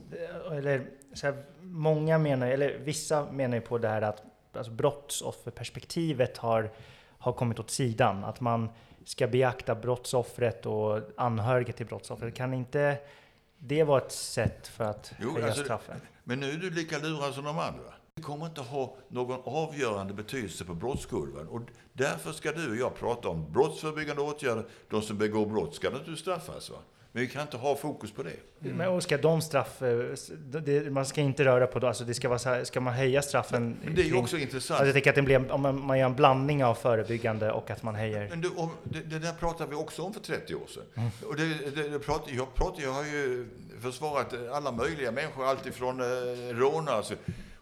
eller 0.51 0.85
så 1.13 1.27
här, 1.27 1.43
många 1.61 2.17
menar, 2.17 2.47
eller 2.47 2.77
vissa 2.77 3.31
menar 3.31 3.55
ju 3.55 3.61
på 3.61 3.77
det 3.77 3.87
här 3.87 4.01
att 4.01 4.23
alltså 4.53 4.71
brottsofferperspektivet 4.71 6.37
har, 6.37 6.71
har 7.17 7.33
kommit 7.33 7.59
åt 7.59 7.69
sidan. 7.69 8.23
Att 8.23 8.39
man 8.39 8.69
ska 9.05 9.27
beakta 9.27 9.75
brottsoffret 9.75 10.65
och 10.65 11.01
anhöriga 11.17 11.73
till 11.73 11.85
brottsoffret. 11.85 12.35
Kan 12.35 12.53
inte 12.53 12.97
det 13.57 13.83
vara 13.83 14.01
ett 14.01 14.11
sätt 14.11 14.67
för 14.67 14.83
att 14.83 15.13
jo, 15.21 15.33
höja 15.33 15.45
alltså, 15.45 15.63
straffen? 15.63 16.01
Men 16.23 16.39
nu 16.39 16.51
är 16.51 16.57
du 16.57 16.69
lika 16.69 16.97
lurad 16.97 17.33
som 17.33 17.43
de 17.43 17.59
andra. 17.59 17.93
Det 18.15 18.21
kommer 18.21 18.45
inte 18.45 18.61
ha 18.61 18.95
någon 19.07 19.41
avgörande 19.43 20.13
betydelse 20.13 20.65
på 20.65 20.73
brottskurvan. 20.73 21.47
Och 21.47 21.61
därför 21.93 22.31
ska 22.31 22.51
du 22.51 22.69
och 22.69 22.75
jag 22.75 22.95
prata 22.95 23.29
om 23.29 23.51
brottsförebyggande 23.51 24.21
åtgärder. 24.21 24.65
De 24.89 25.01
som 25.01 25.17
begår 25.17 25.45
brott 25.45 25.75
ska 25.75 25.89
naturligtvis 25.89 26.19
straffas. 26.19 26.69
Va? 26.69 26.77
Men 27.15 27.21
vi 27.21 27.27
kan 27.27 27.41
inte 27.41 27.57
ha 27.57 27.75
fokus 27.75 28.11
på 28.11 28.23
det. 28.23 28.35
Mm. 28.61 28.77
Men 28.77 28.89
och 28.89 29.03
ska 29.03 29.17
de 29.17 29.41
straff... 29.41 29.79
Det, 30.63 30.91
man 30.91 31.05
ska 31.05 31.21
inte 31.21 31.45
röra 31.45 31.67
på 31.67 31.79
det. 31.79 31.87
Alltså 31.87 32.03
det 32.03 32.13
ska, 32.13 32.29
vara 32.29 32.39
här, 32.45 32.63
ska 32.63 32.81
man 32.81 32.93
höja 32.93 33.21
straffen? 33.21 33.77
Men 33.83 33.95
det 33.95 34.01
är 34.01 34.05
ju 34.05 34.15
också 34.15 34.37
intressant. 34.37 34.79
Alltså 34.79 34.85
jag 34.85 34.93
tänker 34.93 35.09
att 35.09 35.15
det 35.15 35.21
blir, 35.21 35.51
om 35.51 35.61
man, 35.61 35.85
man 35.85 35.99
gör 35.99 36.05
en 36.05 36.15
blandning 36.15 36.63
av 36.63 36.75
förebyggande 36.75 37.51
och 37.51 37.71
att 37.71 37.83
man 37.83 37.95
höjer... 37.95 38.29
Men 38.29 38.41
du, 38.41 38.49
om, 38.49 38.69
det, 38.83 38.99
det, 38.99 39.19
där 39.19 39.33
pratade 39.33 39.69
vi 39.69 39.75
också 39.75 40.01
om 40.01 40.13
för 40.13 40.19
30 40.19 40.55
år 40.55 40.67
sedan. 40.67 40.83
Mm. 40.95 41.09
Och 41.27 41.35
det, 41.35 41.75
det, 41.75 41.89
det 41.89 41.99
prat, 41.99 42.23
jag, 42.27 42.55
prat, 42.55 42.75
jag 42.77 42.91
har 42.91 43.03
ju 43.03 43.47
försvarat 43.81 44.33
alla 44.51 44.71
möjliga 44.71 45.11
människor, 45.11 45.45
alltifrån 45.45 45.99
eh, 45.99 46.05
rånare. 46.55 46.95
Alltså. 46.95 47.13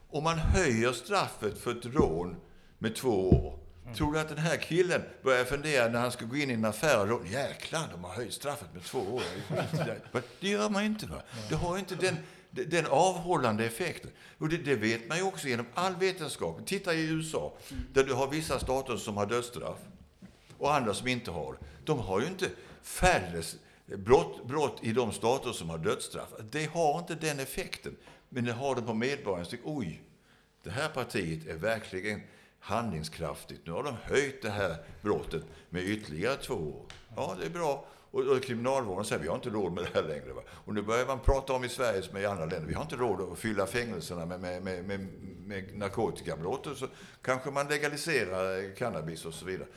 Om 0.10 0.24
man 0.24 0.38
höjer 0.38 0.92
straffet 0.92 1.58
för 1.58 1.72
ett 1.72 1.86
rån 1.86 2.36
med 2.78 2.96
två 2.96 3.30
år 3.30 3.60
Mm. 3.92 3.98
Tror 3.98 4.14
du 4.14 4.20
att 4.20 4.30
den 4.30 4.38
här 4.38 4.58
killen 4.58 5.02
börjar 5.24 5.46
fundera 5.46 5.88
när 5.88 6.00
han 6.00 6.12
ska 6.12 6.26
gå 6.26 6.36
in 6.36 6.50
i 6.50 6.54
en 6.54 6.66
affär 6.66 7.12
och 7.12 7.28
jäklar, 7.28 7.88
de 7.92 8.04
har 8.04 8.14
höjt 8.14 8.34
straffet 8.34 8.74
med 8.74 8.84
två 8.84 9.00
år. 9.00 9.24
Det 10.40 10.50
gör 10.50 10.70
man 10.70 10.84
inte. 10.84 11.06
Va? 11.06 11.22
Det 11.50 11.56
har 11.56 11.78
inte 11.78 11.96
den, 11.96 12.18
den 12.52 12.86
avhållande 12.86 13.66
effekten. 13.66 14.12
Och 14.38 14.50
det, 14.50 14.58
det, 14.58 14.76
vet 14.76 15.08
man 15.08 15.18
ju 15.18 15.24
också 15.24 15.48
genom 15.48 15.66
all 15.74 15.96
vetenskap. 15.96 16.66
Titta 16.66 16.94
i 16.94 17.02
USA, 17.02 17.54
där 17.94 18.04
du 18.04 18.14
har 18.14 18.28
vissa 18.28 18.60
stater 18.60 18.98
som 18.98 19.18
har 19.18 19.26
dödsstraff 19.26 19.78
och 20.58 20.76
andra 20.76 20.94
som 20.94 21.08
inte 21.08 21.32
har. 21.32 21.58
De 21.86 22.00
har 22.00 22.22
ju 22.22 22.28
inte 22.28 22.50
färre 22.82 23.44
brott, 23.86 24.48
brott 24.48 24.80
i 24.82 24.92
de 24.92 25.12
stater 25.12 25.52
som 25.52 25.70
har 25.70 25.78
dödsstraff. 25.78 26.30
Det 26.52 26.66
har 26.66 27.00
inte 27.00 27.16
den 27.16 27.40
effekten. 27.40 27.96
Men 28.30 28.46
det 28.46 28.54
har 28.54 28.76
det 28.76 28.82
på 28.82 28.94
medborgarna. 28.94 29.46
Oj, 29.64 30.02
det 30.64 30.70
här 30.70 30.90
partiet 30.90 31.48
är 31.48 31.56
verkligen 31.56 32.22
handlingskraftigt. 32.62 33.62
Nu 33.66 33.72
har 33.72 33.84
de 33.84 33.96
höjt 34.04 34.42
det 34.42 34.50
här 34.50 34.76
brottet 35.02 35.44
med 35.70 35.84
ytterligare 35.84 36.36
två 36.36 36.54
år. 36.54 36.86
Ja, 37.16 37.36
det 37.40 37.46
är 37.46 37.50
bra. 37.50 37.86
Och, 38.12 38.22
och 38.22 38.44
kriminalvården 38.44 39.06
säger 39.06 39.22
vi 39.22 39.28
har 39.28 39.36
inte 39.36 39.50
råd 39.50 39.74
med 39.74 39.84
det 39.84 39.90
här 39.94 40.08
längre. 40.08 40.34
Va? 40.34 40.42
Och 40.50 40.74
nu 40.74 40.82
börjar 40.82 41.06
man 41.06 41.20
prata 41.20 41.54
om 41.54 41.64
i 41.64 41.70
Sverige 41.70 42.02
som 42.02 42.18
i 42.18 42.26
andra 42.26 42.46
länder, 42.46 42.68
vi 42.68 42.74
har 42.74 42.82
inte 42.82 42.96
råd 42.96 43.32
att 43.32 43.40
fylla 43.40 43.66
fängelserna 43.66 44.26
med, 44.26 44.40
med, 44.40 44.64
med, 44.64 44.84
med, 44.84 45.08
med 45.46 45.78
narkotikabrott. 45.78 46.68
Så 46.78 46.88
kanske 47.22 47.52
man 47.52 47.68
legaliserar 47.68 48.76
cannabis 48.76 49.26
och 49.26 49.34
så 49.34 49.46
vidare. 49.46 49.68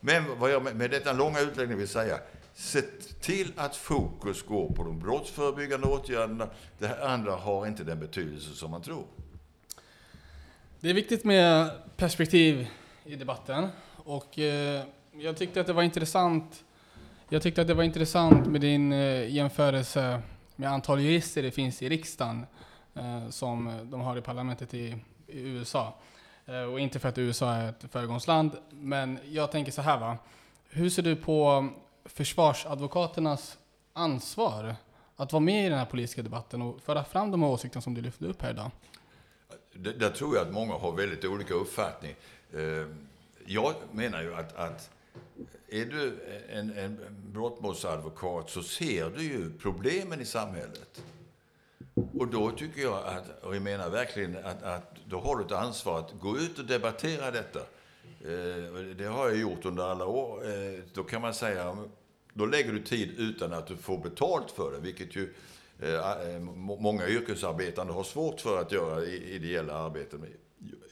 Men 0.00 0.38
vad 0.38 0.50
jag 0.50 0.76
med 0.76 0.90
detta 0.90 1.12
långa 1.12 1.40
utläggning 1.40 1.78
vill 1.78 1.88
säga, 1.88 2.18
se 2.54 2.82
till 3.20 3.52
att 3.56 3.76
fokus 3.76 4.42
går 4.42 4.72
på 4.72 4.84
de 4.84 4.98
brottsförebyggande 4.98 5.86
åtgärderna. 5.86 6.48
Det 6.78 6.86
här 6.86 7.00
andra 7.00 7.32
har 7.32 7.66
inte 7.66 7.84
den 7.84 8.00
betydelse 8.00 8.54
som 8.54 8.70
man 8.70 8.82
tror. 8.82 9.06
Det 10.80 10.90
är 10.90 10.94
viktigt 10.94 11.24
med 11.24 11.70
perspektiv 12.02 12.68
i 13.04 13.16
debatten. 13.16 13.68
Och 13.96 14.38
eh, 14.38 14.84
jag 15.12 15.36
tyckte 15.36 15.60
att 15.60 15.66
det 15.66 15.72
var 15.72 15.82
intressant. 15.82 16.64
Jag 17.28 17.42
tyckte 17.42 17.60
att 17.60 17.66
det 17.66 17.74
var 17.74 17.84
intressant 17.84 18.46
med 18.46 18.60
din 18.60 18.92
eh, 18.92 19.34
jämförelse 19.34 20.22
med 20.56 20.70
antal 20.70 21.00
jurister 21.00 21.42
det 21.42 21.50
finns 21.50 21.82
i 21.82 21.88
riksdagen 21.88 22.46
eh, 22.94 23.28
som 23.28 23.88
de 23.90 24.00
har 24.00 24.16
i 24.16 24.20
parlamentet 24.20 24.74
i, 24.74 24.96
i 25.26 25.40
USA. 25.40 25.94
Eh, 26.46 26.62
och 26.62 26.80
inte 26.80 26.98
för 26.98 27.08
att 27.08 27.18
USA 27.18 27.52
är 27.52 27.68
ett 27.68 27.84
föregångsland, 27.90 28.52
men 28.70 29.18
jag 29.30 29.52
tänker 29.52 29.72
så 29.72 29.82
här 29.82 29.98
va. 29.98 30.16
Hur 30.68 30.90
ser 30.90 31.02
du 31.02 31.16
på 31.16 31.68
försvarsadvokaternas 32.04 33.58
ansvar 33.92 34.74
att 35.16 35.32
vara 35.32 35.40
med 35.40 35.66
i 35.66 35.68
den 35.68 35.78
här 35.78 35.86
politiska 35.86 36.22
debatten 36.22 36.62
och 36.62 36.80
föra 36.82 37.04
fram 37.04 37.30
de 37.30 37.42
här 37.42 37.50
åsikterna 37.50 37.82
som 37.82 37.94
du 37.94 38.00
lyfte 38.00 38.24
upp 38.24 38.42
här 38.42 38.50
idag? 38.50 38.70
Där 39.72 40.10
tror 40.10 40.36
jag 40.36 40.46
att 40.46 40.52
många 40.52 40.74
har 40.74 40.92
väldigt 40.92 41.24
olika 41.24 41.54
uppfattning. 41.54 42.14
Eh, 42.52 42.86
jag 43.46 43.74
menar 43.92 44.22
ju 44.22 44.34
att, 44.34 44.56
att 44.56 44.90
är 45.68 45.84
du 45.84 46.18
en, 46.50 46.78
en 46.78 46.98
brottmålsadvokat 47.32 48.50
så 48.50 48.62
ser 48.62 49.10
du 49.10 49.22
ju 49.22 49.52
problemen 49.58 50.20
i 50.20 50.24
samhället. 50.24 51.02
Och 51.94 52.28
då 52.28 52.50
tycker 52.50 52.82
jag 52.82 53.06
att, 53.06 53.44
och 53.44 53.56
jag 53.56 53.62
menar 53.62 53.90
verkligen 53.90 54.36
att, 54.44 54.62
att 54.62 54.96
då 55.06 55.20
har 55.20 55.36
du 55.36 55.44
ett 55.44 55.52
ansvar 55.52 55.98
att 55.98 56.12
gå 56.20 56.38
ut 56.38 56.58
och 56.58 56.64
debattera 56.64 57.30
detta. 57.30 57.60
Eh, 58.20 58.82
det 58.96 59.04
har 59.04 59.28
jag 59.28 59.38
gjort 59.38 59.64
under 59.64 59.84
alla 59.84 60.06
år. 60.06 60.50
Eh, 60.50 60.80
då 60.94 61.04
kan 61.04 61.22
man 61.22 61.34
säga, 61.34 61.76
då 62.32 62.46
lägger 62.46 62.72
du 62.72 62.82
tid 62.82 63.10
utan 63.18 63.52
att 63.52 63.66
du 63.66 63.76
får 63.76 63.98
betalt 63.98 64.50
för 64.50 64.72
det, 64.72 64.78
vilket 64.78 65.16
ju 65.16 65.34
Eh, 65.80 66.34
eh, 66.34 66.40
många 66.78 67.08
yrkesarbetande 67.08 67.92
har 67.92 68.04
svårt 68.04 68.40
för 68.40 68.60
att 68.60 68.72
göra 68.72 69.04
ideella 69.04 69.74
arbeten. 69.74 70.26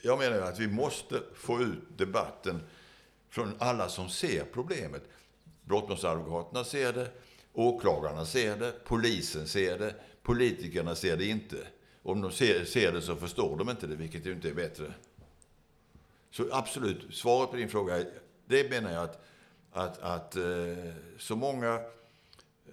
Jag 0.03 0.19
menar 0.19 0.39
att 0.39 0.59
vi 0.59 0.69
måste 0.69 1.21
få 1.35 1.63
ut 1.63 1.79
debatten 1.97 2.63
från 3.31 3.55
alla 3.59 3.89
som 3.89 4.09
ser 4.09 4.45
problemet. 4.53 5.03
Brottmålsadvokaterna 5.65 6.65
ser 6.65 6.93
det, 6.93 7.09
åklagarna 7.53 8.27
ser 8.27 8.57
det, 8.57 8.73
polisen 8.85 9.47
ser 9.47 9.79
det, 9.79 9.95
politikerna 10.23 10.95
ser 10.95 11.17
det 11.17 11.25
inte. 11.25 11.57
Om 12.03 12.21
de 12.21 12.33
ser, 12.33 12.65
ser 12.65 12.93
det 12.93 13.03
så 13.03 13.17
förstår 13.17 13.57
de 13.57 13.71
inte 13.71 13.87
det, 13.87 13.97
vilket 13.97 14.27
ju 14.27 14.33
inte 14.33 14.49
är 14.49 14.55
bättre. 14.55 14.95
Så 16.31 16.45
absolut, 16.53 17.15
svaret 17.15 17.51
på 17.51 17.57
din 17.57 17.69
fråga, 17.69 18.05
det 18.47 18.71
menar 18.71 18.93
jag 18.93 19.05
att, 19.05 19.21
att, 19.73 19.99
att 19.99 20.37
eh, 20.37 20.93
så 21.19 21.37
många 21.37 21.81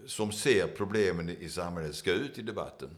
som 0.07 0.31
ser 0.31 0.67
problemen 0.67 1.29
i 1.29 1.49
samhället 1.49 1.95
ska 1.95 2.11
ut 2.11 2.37
i 2.37 2.41
debatten. 2.41 2.89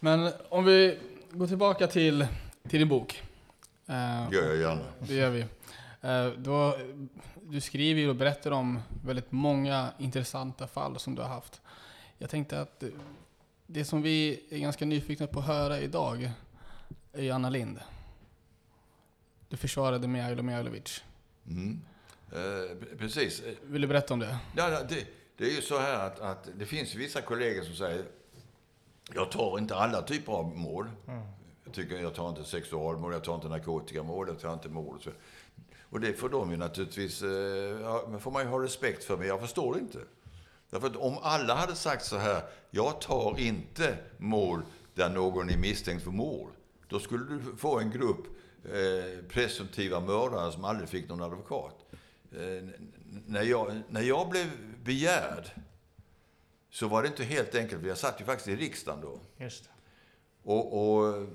Men 0.00 0.32
om 0.48 0.64
vi 0.64 0.98
går 1.30 1.46
tillbaka 1.46 1.86
till, 1.86 2.26
till 2.68 2.78
din 2.78 2.88
bok. 2.88 3.22
Uh, 3.88 4.32
gör 4.32 4.48
jag 4.48 4.56
gärna. 4.56 4.84
Det 4.98 5.14
gör 5.14 5.30
vi. 5.30 5.42
Uh, 6.04 6.38
då, 6.38 6.78
du 7.42 7.60
skriver 7.60 8.08
och 8.08 8.16
berättar 8.16 8.50
om 8.50 8.80
väldigt 9.04 9.32
många 9.32 9.88
intressanta 9.98 10.66
fall 10.66 10.98
som 10.98 11.14
du 11.14 11.22
har 11.22 11.28
haft. 11.28 11.60
Jag 12.18 12.30
tänkte 12.30 12.60
att 12.60 12.84
det 13.66 13.84
som 13.84 14.02
vi 14.02 14.44
är 14.50 14.58
ganska 14.58 14.84
nyfikna 14.84 15.26
på 15.26 15.40
att 15.40 15.46
höra 15.46 15.80
idag 15.80 16.30
är 17.12 17.22
ju 17.22 17.30
Anna 17.30 17.50
Lind. 17.50 17.80
Du 19.48 19.56
försvarade 19.56 20.08
Mijailo 20.08 20.42
Mijailovic. 20.42 21.04
Mm. 21.46 21.80
Eh, 22.32 22.98
precis. 22.98 23.42
Vill 23.62 23.82
du 23.82 23.88
berätta 23.88 24.14
om 24.14 24.20
det? 24.20 24.38
Ja, 24.56 24.82
det, 24.88 25.06
det 25.38 25.44
är 25.44 25.50
ju 25.50 25.62
så 25.62 25.78
här 25.78 26.06
att, 26.06 26.20
att, 26.20 26.48
det 26.58 26.66
finns 26.66 26.94
vissa 26.94 27.20
kollegor 27.20 27.62
som 27.62 27.74
säger 27.74 28.04
jag 29.14 29.30
tar 29.30 29.58
inte 29.58 29.74
alla 29.74 30.02
typer 30.02 30.32
av 30.32 30.56
mål. 30.56 30.90
Mm. 31.08 31.20
Jag, 31.64 31.74
tycker, 31.74 31.98
jag 31.98 32.14
tar 32.14 32.28
inte 32.28 32.44
sexualmål, 32.44 33.12
jag 33.12 33.24
tar 33.24 33.34
inte 33.34 33.48
narkotikamål, 33.48 34.28
jag 34.28 34.40
tar 34.40 34.52
inte 34.52 34.68
mord 34.68 34.96
och 34.96 35.02
så. 35.02 35.10
Och 35.90 36.00
det 36.00 36.12
får 36.12 36.28
de 36.28 36.50
ju 36.50 36.56
naturligtvis, 36.56 37.22
eh, 37.22 37.30
ja, 37.82 38.18
får 38.20 38.30
man 38.30 38.42
ju 38.42 38.48
ha 38.48 38.62
respekt 38.62 39.04
för, 39.04 39.16
men 39.16 39.28
jag 39.28 39.40
förstår 39.40 39.74
det 39.74 39.80
inte. 39.80 39.98
Därför 40.70 40.86
att 40.86 40.96
om 40.96 41.18
alla 41.22 41.54
hade 41.54 41.74
sagt 41.74 42.04
så 42.04 42.16
här, 42.16 42.42
jag 42.70 43.00
tar 43.00 43.38
inte 43.38 43.96
mål 44.18 44.62
där 44.94 45.08
någon 45.08 45.50
är 45.50 45.58
misstänkt 45.58 46.04
för 46.04 46.10
mord. 46.10 46.50
Då 46.88 46.98
skulle 46.98 47.24
du 47.24 47.56
få 47.56 47.78
en 47.78 47.90
grupp 47.90 48.26
eh, 48.64 49.24
presumtiva 49.28 50.00
mördare 50.00 50.52
som 50.52 50.64
aldrig 50.64 50.88
fick 50.88 51.08
någon 51.08 51.22
advokat. 51.22 51.84
Eh, 52.32 52.64
när, 53.26 53.42
jag, 53.42 53.82
när 53.88 54.02
jag 54.02 54.28
blev 54.28 54.46
begärd 54.84 55.50
så 56.70 56.88
var 56.88 57.02
det 57.02 57.08
inte 57.08 57.24
helt 57.24 57.54
enkelt, 57.54 57.80
för 57.80 57.88
jag 57.88 57.98
satt 57.98 58.20
ju 58.20 58.24
faktiskt 58.24 58.48
i 58.48 58.56
riksdagen 58.56 59.00
då. 59.00 59.20
Just 59.36 59.70
och, 60.42 60.96
och 60.98 61.28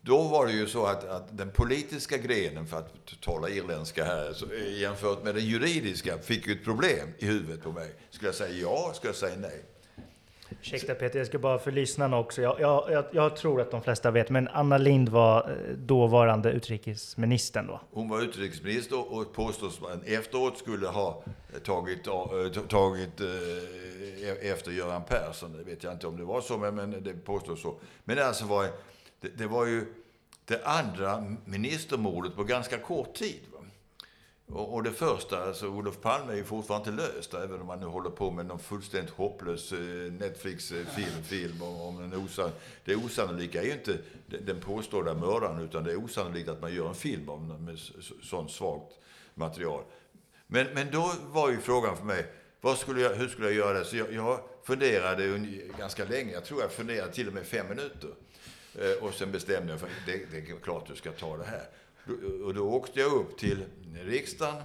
då 0.00 0.22
var 0.22 0.46
det 0.46 0.52
ju 0.52 0.66
så 0.66 0.86
att, 0.86 1.04
att, 1.04 1.38
den 1.38 1.50
politiska 1.50 2.18
grenen, 2.18 2.66
för 2.66 2.78
att 2.78 3.20
tala 3.20 3.48
irländska 3.48 4.04
här, 4.04 4.32
så, 4.32 4.46
jämfört 4.54 5.24
med 5.24 5.34
den 5.34 5.44
juridiska, 5.44 6.18
fick 6.18 6.46
ju 6.46 6.52
ett 6.52 6.64
problem 6.64 7.08
i 7.18 7.26
huvudet 7.26 7.62
på 7.62 7.72
mig. 7.72 7.94
Skulle 8.10 8.28
jag 8.28 8.34
säga 8.34 8.54
ja? 8.54 8.92
Skulle 8.94 9.08
jag 9.08 9.16
säga 9.16 9.36
nej? 9.36 9.64
Ursäkta 10.62 10.94
Peter, 10.94 11.18
jag 11.18 11.26
ska 11.26 11.38
bara 11.38 11.58
för 11.58 11.72
lyssnarna 11.72 12.18
också. 12.18 12.42
Jag, 12.42 12.60
jag, 12.60 13.04
jag, 13.12 13.36
tror 13.36 13.60
att 13.60 13.70
de 13.70 13.82
flesta 13.82 14.10
vet, 14.10 14.30
men 14.30 14.48
Anna 14.48 14.78
Lind 14.78 15.08
var 15.08 15.50
eh, 15.50 15.76
dåvarande 15.76 16.50
utrikesministern 16.50 17.66
då? 17.66 17.80
Hon 17.90 18.08
var 18.08 18.22
utrikesminister 18.22 19.12
och 19.12 19.32
påstås 19.32 19.80
efteråt 20.04 20.58
skulle 20.58 20.86
ha 20.86 21.24
tagit, 21.64 22.06
eh, 22.06 22.62
tagit 22.68 23.20
eh, 23.20 23.26
e-, 24.28 24.52
efter 24.52 24.70
Göran 24.70 25.02
Persson. 25.08 25.52
Det 25.52 25.64
vet 25.64 25.84
jag 25.84 25.92
inte 25.92 26.06
om 26.06 26.16
det 26.16 26.24
var 26.24 26.40
så, 26.40 26.58
men 26.58 27.04
det 27.04 27.14
påstås 27.14 27.62
så. 27.62 27.74
Men 28.04 28.16
det 28.16 28.26
alltså 28.26 28.44
var 28.44 28.66
det, 29.20 29.28
det 29.38 29.46
var 29.46 29.66
ju 29.66 29.84
det 30.44 30.64
andra 30.64 31.36
ministermordet 31.44 32.36
på 32.36 32.44
ganska 32.44 32.78
kort 32.78 33.14
tid. 33.14 33.40
Och, 34.54 34.74
och, 34.74 34.82
det 34.82 34.92
första, 34.92 35.44
alltså 35.44 35.68
Olof 35.68 36.00
Palme 36.00 36.32
är 36.32 36.36
ju 36.36 36.44
fortfarande 36.44 36.90
inte 36.90 37.02
löst, 37.02 37.34
även 37.34 37.60
om 37.60 37.66
man 37.66 37.80
nu 37.80 37.86
håller 37.86 38.10
på 38.10 38.30
med 38.30 38.46
någon 38.46 38.58
fullständigt 38.58 39.14
hopplös 39.14 39.72
eh, 39.72 39.78
Netflix-film 40.12 41.22
film 41.24 41.62
om 41.62 42.02
en 42.02 42.14
osann... 42.14 42.50
Det 42.84 42.96
osannolika 42.96 43.62
är 43.62 43.66
ju 43.66 43.72
inte 43.72 43.98
den 44.26 44.60
påstådda 44.60 45.14
mördaren, 45.14 45.60
utan 45.62 45.84
det 45.84 45.92
är 45.92 46.04
osannolikt 46.04 46.48
att 46.48 46.60
man 46.60 46.74
gör 46.74 46.88
en 46.88 46.94
film 46.94 47.28
om 47.28 47.64
med 47.64 47.78
sånt 48.22 48.50
svagt 48.50 48.92
material. 49.34 49.82
Men, 50.46 50.66
men 50.74 50.90
då 50.90 51.12
var 51.32 51.50
ju 51.50 51.58
frågan 51.58 51.96
för 51.96 52.04
mig, 52.04 52.26
vad 52.60 52.78
skulle 52.78 53.00
jag, 53.00 53.14
hur 53.14 53.28
skulle 53.28 53.46
jag 53.46 53.56
göra 53.56 53.78
det? 53.78 53.84
Så 53.84 53.96
jag, 53.96 54.12
jag 54.12 54.40
funderade 54.64 55.38
ganska 55.78 56.04
länge, 56.04 56.32
jag 56.32 56.44
tror 56.44 56.60
jag 56.60 56.72
funderade 56.72 57.12
till 57.12 57.28
och 57.28 57.34
med 57.34 57.46
fem 57.46 57.68
minuter. 57.68 58.10
Eh, 58.78 59.04
och 59.04 59.14
sen 59.14 59.32
bestämde 59.32 59.72
jag 59.72 59.80
för 59.80 59.88
det, 60.06 60.30
det 60.30 60.36
är 60.36 60.60
klart 60.62 60.88
du 60.88 60.96
ska 60.96 61.12
ta 61.12 61.36
det 61.36 61.44
här. 61.44 61.66
Och 62.44 62.54
då 62.54 62.70
åkte 62.70 63.00
jag 63.00 63.12
upp 63.12 63.38
till 63.38 63.64
riksdagen 64.04 64.62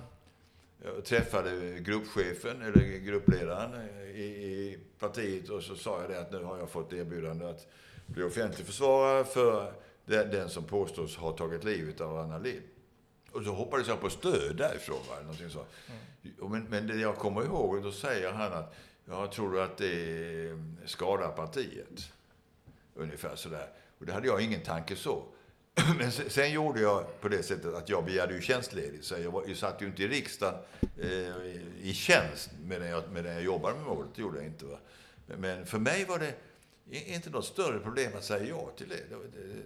och 0.97 1.05
träffade 1.05 1.79
gruppchefen, 1.79 2.61
eller 2.61 2.97
gruppledaren 2.97 3.89
i, 4.15 4.21
i 4.21 4.77
partiet 4.99 5.49
och 5.49 5.63
så 5.63 5.75
sa 5.75 6.01
jag 6.01 6.09
det 6.09 6.19
att 6.19 6.31
nu 6.31 6.43
har 6.43 6.57
jag 6.57 6.69
fått 6.69 6.93
erbjudande 6.93 7.45
att 7.45 7.67
bli 8.05 8.23
offentlig 8.23 8.65
försvarare 8.65 9.23
för 9.23 9.73
den, 10.05 10.31
den 10.31 10.49
som 10.49 10.63
påstås 10.63 11.17
ha 11.17 11.31
tagit 11.31 11.63
livet 11.63 12.01
av 12.01 12.17
Anna 12.17 12.37
Lindh. 12.37 12.65
Och 13.31 13.43
så 13.43 13.51
hoppades 13.51 13.87
jag 13.87 14.01
på 14.01 14.09
stöd 14.09 14.55
därifrån. 14.55 14.99
Va? 15.09 15.15
Någonting 15.21 15.49
så. 15.49 15.59
Mm. 15.59 16.51
Men, 16.51 16.63
men 16.63 16.87
det 16.87 16.95
jag 16.95 17.15
kommer 17.15 17.43
ihåg, 17.43 17.83
då 17.83 17.91
säger 17.91 18.31
han 18.31 18.53
att 18.53 18.75
jag 19.05 19.31
tror 19.31 19.59
att 19.59 19.77
det 19.77 20.63
skadar 20.85 21.31
partiet. 21.31 22.11
Ungefär 22.95 23.35
sådär. 23.35 23.69
Och 23.99 24.05
det 24.05 24.13
hade 24.13 24.27
jag 24.27 24.41
ingen 24.41 24.61
tanke 24.61 24.95
så. 24.95 25.23
Men 25.97 26.11
sen, 26.11 26.29
sen, 26.29 26.51
gjorde 26.51 26.81
jag 26.81 27.21
på 27.21 27.27
det 27.27 27.43
sättet 27.43 27.73
att 27.73 27.89
jag 27.89 28.05
begärde 28.05 28.33
ju 28.33 28.41
tjänstledigt. 28.41 29.05
Så 29.05 29.15
jag, 29.23 29.31
var, 29.31 29.43
jag 29.47 29.57
satt 29.57 29.81
ju 29.81 29.85
inte 29.85 30.03
i 30.03 30.07
riksdagen 30.07 30.55
eh, 31.01 31.09
i 31.81 31.93
tjänst 31.93 32.49
medan 32.65 32.87
jag, 32.87 33.03
medan 33.13 33.33
jag 33.33 33.43
jobbade 33.43 33.75
med 33.75 33.85
målet. 33.85 34.09
Det 34.15 34.21
gjorde 34.21 34.37
jag 34.37 34.45
inte. 34.45 34.65
Va? 34.65 34.77
Men, 35.25 35.41
men 35.41 35.65
för 35.65 35.79
mig 35.79 36.05
var 36.05 36.19
det 36.19 36.33
inte 36.89 37.29
något 37.29 37.45
större 37.45 37.79
problem 37.79 38.11
att 38.17 38.23
säga 38.23 38.45
ja 38.45 38.71
till 38.77 38.89
det. 38.89 38.95
Det, 38.95 39.15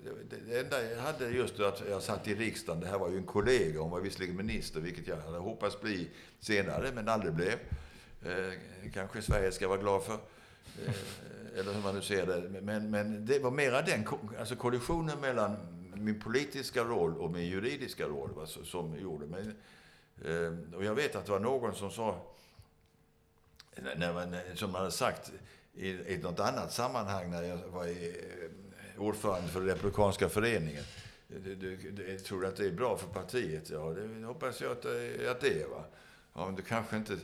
det, 0.04 0.36
det, 0.36 0.52
det 0.52 0.60
enda 0.60 0.84
jag 0.84 1.02
hade 1.02 1.30
just 1.30 1.60
att 1.60 1.84
jag 1.90 2.04
satt 2.04 2.28
i 2.28 2.36
riksdagen. 2.36 2.82
Det 2.82 2.88
här 2.88 3.00
var 3.00 3.10
ju 3.10 3.18
en 3.18 3.26
kollega. 3.26 3.80
Hon 3.80 3.92
var 3.92 4.00
visserligen 4.00 4.36
minister, 4.36 4.80
vilket 4.80 5.08
jag 5.08 5.18
hade 5.18 5.38
hoppats 5.38 5.82
bli 5.82 6.10
senare, 6.40 6.92
men 6.96 7.08
aldrig 7.08 7.34
blev. 7.34 7.60
Eh, 8.26 8.54
kanske 8.94 9.22
Sverige 9.22 9.52
ska 9.52 9.68
vara 9.68 9.82
glad 9.82 10.04
för. 10.04 10.14
Eh, 10.14 10.94
eller 11.60 11.74
hur 11.74 11.82
man 11.82 11.96
nu 11.96 12.02
ser 12.02 12.26
det. 12.26 12.62
Men, 12.62 12.90
men 12.90 13.26
det 13.26 13.40
var 13.40 13.52
mera 13.52 13.82
den 13.82 14.08
alltså 14.40 14.56
kollisionen 14.56 15.20
mellan 15.22 15.58
min 16.04 16.20
politiska 16.20 16.84
roll 16.84 17.18
och 17.18 17.32
min 17.32 17.46
juridiska 17.46 18.06
roll 18.06 18.30
va, 18.36 18.46
som 18.46 19.00
gjorde 19.00 19.26
mig... 19.26 19.46
Eh, 20.26 20.76
och 20.76 20.84
jag 20.84 20.96
vet 20.96 21.16
att 21.16 21.26
det 21.26 21.32
var 21.32 21.40
någon 21.40 21.76
som 21.76 21.92
sa, 21.92 22.22
när 23.96 24.14
man, 24.14 24.36
som 24.56 24.72
man 24.72 24.80
hade 24.82 24.92
sagt 24.92 25.32
i, 25.74 25.90
i 25.90 26.18
något 26.18 26.40
annat 26.40 26.74
sammanhang 26.74 27.32
när 27.32 27.44
jag 27.44 27.58
var 27.58 27.86
i, 27.86 28.08
eh, 28.08 29.02
ordförande 29.02 29.48
för 29.48 29.62
Republikanska 29.62 30.30
föreningen. 30.30 30.84
Du, 31.28 31.56
du, 31.56 31.92
du, 31.92 32.20
tror 32.20 32.46
att 32.46 32.56
det 32.56 32.66
är 32.66 32.72
bra 32.72 32.98
för 32.98 33.08
partiet? 33.08 33.70
Ja, 33.70 33.90
det 33.90 34.26
hoppas 34.26 34.62
jag 34.62 34.72
att, 34.72 34.86
eh, 34.86 35.32
att 35.32 35.42
det 35.42 35.62
är. 35.62 35.68
Va? 35.68 35.84
Ja, 36.34 36.46
men 36.46 36.56
du 36.56 36.62
kanske 36.62 36.98
inte 36.98 37.18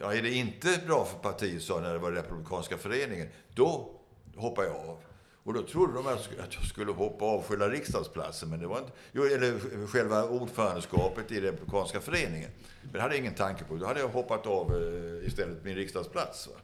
Ja, 0.00 0.14
är 0.14 0.22
det 0.22 0.30
inte 0.30 0.80
bra 0.86 1.04
för 1.04 1.18
partiet, 1.18 1.62
sa 1.62 1.80
när 1.80 1.92
det 1.92 1.98
var 1.98 2.12
Republikanska 2.12 2.78
föreningen, 2.78 3.28
då 3.54 3.90
hoppar 4.36 4.64
jag 4.64 4.76
av. 4.76 4.98
Och 5.46 5.54
då 5.54 5.62
trodde 5.62 5.92
de 5.92 6.06
att 6.06 6.28
jag 6.54 6.64
skulle 6.64 6.92
hoppa 6.92 7.24
av 7.24 7.42
själva 7.42 7.68
riksdagsplatsen, 7.68 8.50
men 8.50 8.60
det 8.60 8.66
var 8.66 8.78
inte, 8.78 8.92
jo, 9.12 9.24
eller 9.24 9.86
själva 9.86 10.24
ordförandeskapet 10.24 11.32
i 11.32 11.40
Republikanska 11.40 12.00
föreningen. 12.00 12.50
Men 12.82 12.92
det 12.92 13.00
hade 13.00 13.14
jag 13.14 13.20
ingen 13.20 13.34
tanke 13.34 13.64
på. 13.64 13.76
Då 13.76 13.86
hade 13.86 14.00
jag 14.00 14.08
hoppat 14.08 14.46
av 14.46 14.74
eh, 14.74 15.26
istället 15.26 15.64
min 15.64 15.74
riksdagsplats. 15.74 16.48
Va? 16.48 16.54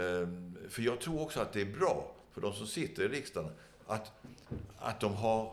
Ehm, 0.00 0.56
för 0.68 0.82
jag 0.82 1.00
tror 1.00 1.20
också 1.20 1.40
att 1.40 1.52
det 1.52 1.60
är 1.60 1.78
bra 1.78 2.12
för 2.32 2.40
de 2.40 2.52
som 2.52 2.66
sitter 2.66 3.02
i 3.02 3.08
riksdagen 3.08 3.50
att, 3.86 4.12
att 4.78 5.00
de 5.00 5.14
har 5.14 5.44
eh, 5.44 5.50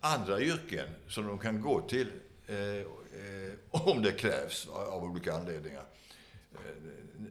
andra 0.00 0.40
yrken 0.40 0.88
som 1.08 1.26
de 1.26 1.38
kan 1.38 1.62
gå 1.62 1.80
till 1.80 2.12
eh, 2.46 2.56
eh 2.56 2.84
om 3.70 4.02
det 4.02 4.12
krävs 4.12 4.68
av 4.68 5.04
olika 5.04 5.32
anledningar. 5.32 5.84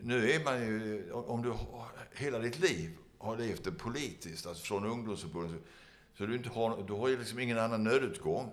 Nu 0.02 0.32
är 0.32 0.44
man 0.44 0.62
ju, 0.62 1.12
om 1.12 1.42
du 1.42 1.54
hela 2.14 2.40
ditt 2.40 2.60
liv 2.60 2.98
har 3.24 3.38
levt 3.38 3.64
det 3.64 3.72
politiskt, 3.72 4.48
alltså 4.48 4.64
från 4.64 4.86
ungdomsförbundet, 4.86 5.62
så 6.18 6.26
du, 6.26 6.36
inte 6.36 6.50
har, 6.50 6.84
du 6.88 6.94
har 6.94 7.08
ju 7.08 7.20
liksom 7.20 7.40
ingen 7.40 7.60
annan 7.60 7.84
nödutgång. 7.84 8.52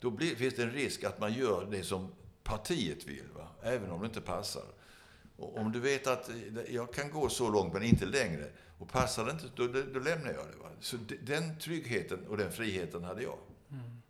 Då 0.00 0.10
blir, 0.10 0.36
finns 0.36 0.54
det 0.54 0.62
en 0.62 0.70
risk 0.70 1.04
att 1.04 1.20
man 1.20 1.32
gör 1.32 1.68
det 1.70 1.82
som 1.82 2.08
partiet 2.42 3.06
vill, 3.06 3.24
va? 3.36 3.48
även 3.62 3.90
om 3.90 4.00
det 4.00 4.06
inte 4.06 4.20
passar. 4.20 4.64
Och 5.36 5.58
om 5.58 5.72
du 5.72 5.80
vet 5.80 6.06
att 6.06 6.28
eh, 6.28 6.34
jag 6.74 6.92
kan 6.92 7.10
gå 7.10 7.28
så 7.28 7.50
långt, 7.50 7.72
men 7.72 7.82
inte 7.82 8.06
längre, 8.06 8.44
och 8.78 8.88
passar 8.88 9.24
det 9.24 9.30
inte, 9.30 9.44
då, 9.54 9.66
då 9.66 10.00
lämnar 10.00 10.32
jag 10.32 10.46
det. 10.46 10.62
Va? 10.62 10.68
Så 10.80 10.96
den 11.22 11.58
tryggheten 11.58 12.26
och 12.26 12.36
den 12.36 12.52
friheten 12.52 13.04
hade 13.04 13.22
jag. 13.22 13.38
Mm. 13.70 14.02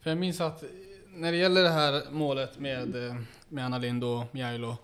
För 0.00 0.10
jag 0.10 0.18
minns 0.18 0.40
att 0.40 0.62
eh, 0.62 0.68
när 1.06 1.32
det 1.32 1.38
gäller 1.38 1.62
det 1.62 1.70
här 1.70 2.10
målet 2.10 2.58
med, 2.58 3.06
eh, 3.06 3.16
med 3.48 3.64
Anna 3.64 3.78
Lindh 3.78 4.06
och 4.06 4.34
Mjailo, 4.34 4.76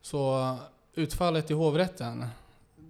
så 0.00 0.56
utfallet 0.94 1.50
i 1.50 1.54
hovrätten, 1.54 2.26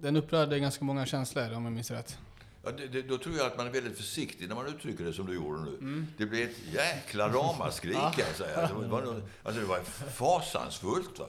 den 0.00 0.16
upprörde 0.16 0.58
ganska 0.58 0.84
många 0.84 1.06
känslor 1.06 1.54
om 1.54 1.64
jag 1.64 1.72
minns 1.72 1.90
rätt. 1.90 2.18
Ja, 2.64 2.70
det, 2.70 2.86
det, 2.86 3.02
då 3.02 3.18
tror 3.18 3.36
jag 3.36 3.46
att 3.46 3.56
man 3.56 3.66
är 3.66 3.70
väldigt 3.70 3.96
försiktig 3.96 4.48
när 4.48 4.54
man 4.54 4.66
uttrycker 4.66 5.04
det 5.04 5.12
som 5.12 5.26
du 5.26 5.34
gjorde 5.34 5.60
nu. 5.62 5.76
Mm. 5.76 6.06
Det 6.16 6.26
blev 6.26 6.48
ett 6.48 6.56
jäkla 6.72 7.28
ramaskri 7.28 7.92
kan 7.92 8.12
jag 8.16 8.36
säga. 8.36 8.56
Alltså, 8.56 8.80
det, 8.80 8.88
var, 8.88 9.22
alltså, 9.42 9.60
det 9.60 9.66
var 9.66 9.80
fasansfullt. 10.10 11.18
Va? 11.18 11.26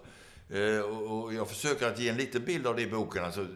Eh, 0.49 0.80
och, 0.80 1.23
och, 1.23 1.34
jag 1.34 1.49
försöker 1.49 1.88
att 1.88 1.99
ge 1.99 2.10
en 2.10 2.17
liten 2.17 2.45
bild 2.45 2.67
av 2.67 2.75
det 2.75 2.82
i 2.82 2.88
boken. 2.88 3.25
Alltså, 3.25 3.47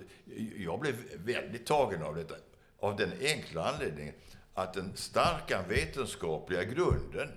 jag 0.58 0.80
blev 0.80 0.96
väldigt 1.16 1.66
tagen 1.66 2.04
av 2.04 2.16
detta. 2.16 2.36
Av 2.80 2.96
den 2.96 3.12
enkla 3.22 3.74
anledningen 3.74 4.14
att 4.54 4.74
den 4.74 4.92
starka 4.96 5.62
vetenskapliga 5.70 6.64
grunden 6.64 7.30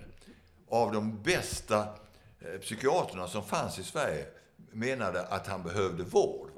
av 0.69 0.91
de 0.91 1.23
bästa 1.23 1.79
eh, 2.39 2.59
psykiaterna 2.61 3.27
som 3.27 3.43
fanns 3.43 3.79
i 3.79 3.83
Sverige 3.83 4.25
menade 4.71 5.27
att 5.27 5.47
han 5.47 5.63
behövde 5.63 6.03
vård. 6.03 6.49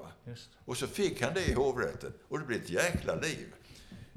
Och 0.66 0.78
så 0.78 0.88
fick 0.88 1.22
han 1.22 1.34
det 1.34 1.46
i 1.46 1.54
hovrätten. 1.54 2.14
Och 2.28 2.40
det 2.40 2.46
blev 2.46 2.62
ett 2.62 2.70
jäkla 2.70 3.16
liv. 3.16 3.54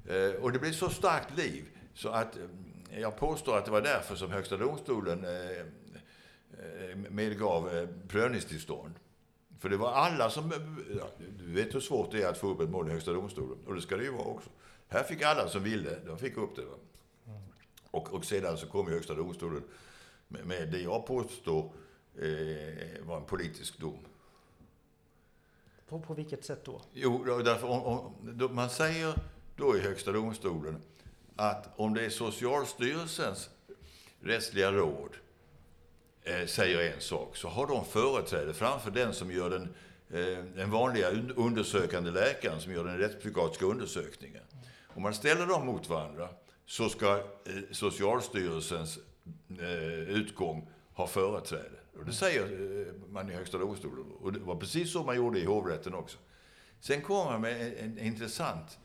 Eh, 0.09 0.43
och 0.43 0.53
det 0.53 0.59
blev 0.59 0.73
så 0.73 0.91
starkt 0.91 1.37
liv 1.37 1.65
så 1.95 2.09
att 2.09 2.37
eh, 2.37 3.01
jag 3.01 3.17
påstår 3.17 3.59
att 3.59 3.65
det 3.65 3.71
var 3.71 3.83
därför 3.83 4.17
som 4.17 4.31
Högsta 4.31 4.57
domstolen 4.57 5.25
eh, 5.25 5.67
medgav 7.11 7.89
prövningstillstånd. 8.09 8.95
För 9.59 9.69
det 9.69 9.77
var 9.77 9.93
alla 9.93 10.31
som... 10.31 10.53
Du 11.39 11.53
vet 11.53 11.75
hur 11.75 11.81
svårt 11.81 12.13
det 12.13 12.23
är 12.23 12.29
att 12.29 12.39
få 12.39 12.49
upp 12.49 12.61
ett 12.61 12.71
mål 12.71 12.89
i 12.89 12.93
Högsta 12.93 13.13
domstolen. 13.13 13.59
Och 13.67 13.75
det 13.75 13.81
ska 13.81 13.97
det 13.97 14.05
ju 14.05 14.13
vara 14.13 14.25
också. 14.25 14.51
Här 14.89 15.03
fick 15.03 15.23
alla 15.23 15.49
som 15.49 15.63
ville, 15.63 15.99
de 16.07 16.19
fick 16.19 16.37
upp 16.37 16.57
det. 16.57 16.65
Va? 16.65 16.75
Och, 17.91 18.15
och 18.15 18.25
sedan 18.25 18.59
så 18.59 18.67
kom 18.67 18.87
ju 18.87 18.95
Högsta 18.95 19.15
domstolen 19.15 19.63
med, 20.29 20.47
med 20.47 20.69
det 20.69 20.81
jag 20.81 21.07
påstår 21.07 21.73
eh, 22.17 23.07
var 23.07 23.17
en 23.17 23.25
politisk 23.25 23.79
dom. 23.79 24.07
På, 25.89 26.01
på 26.01 26.15
vilket 26.15 26.45
sätt 26.45 26.65
då? 26.65 26.81
Jo, 26.93 27.25
därför 27.25 27.69
om, 27.69 27.83
om, 27.83 28.13
då, 28.23 28.49
man 28.49 28.71
säger 28.71 29.15
då 29.57 29.77
i 29.77 29.81
Högsta 29.81 30.13
domstolen 30.13 30.83
att 31.37 31.79
om 31.79 31.95
det 31.95 32.05
är 32.05 32.11
Socialstyrelsens 32.11 33.51
rättsliga 34.21 34.73
råd 34.73 35.17
eh, 36.23 36.47
säger 36.47 36.93
en 36.95 37.01
sak, 37.01 37.37
så 37.37 37.49
har 37.49 37.67
de 37.67 37.85
företräde 37.85 38.55
framför 38.55 38.91
den 38.91 39.15
som 39.15 39.33
gör 39.33 39.51
den, 39.51 39.75
eh, 40.11 40.45
den 40.55 40.71
vanliga 40.71 41.11
undersökande 41.37 42.11
läkaren 42.11 42.61
som 42.61 42.73
gör 42.73 42.85
den 42.85 42.99
rättspsykiatriska 42.99 43.67
undersökningen. 43.67 44.43
Om 44.87 45.03
man 45.03 45.15
ställer 45.15 45.47
dem 45.47 45.67
mot 45.67 45.89
varandra 45.89 46.29
så 46.67 46.89
ska 46.89 47.17
eh, 47.17 47.23
Socialstyrelsens 47.71 48.99
eh, 49.61 49.99
utgång 49.99 50.69
ha 50.93 51.07
företräde. 51.07 51.78
Och 51.99 52.05
det 52.05 52.13
säger 52.13 52.43
eh, 52.43 53.13
man 53.13 53.31
i 53.31 53.33
Högsta 53.33 53.59
domstolen. 53.59 54.05
Och 54.21 54.33
det 54.33 54.39
var 54.39 54.57
precis 54.57 54.93
så 54.93 55.03
man 55.03 55.17
gjorde 55.17 55.39
i 55.39 55.45
hovrätten 55.45 55.95
också. 55.95 56.19
Sen 56.81 57.03
kommer 57.03 57.31
han 57.31 57.41
med 57.41 57.61
en, 57.61 57.75
en 57.79 57.99
intressant, 57.99 58.79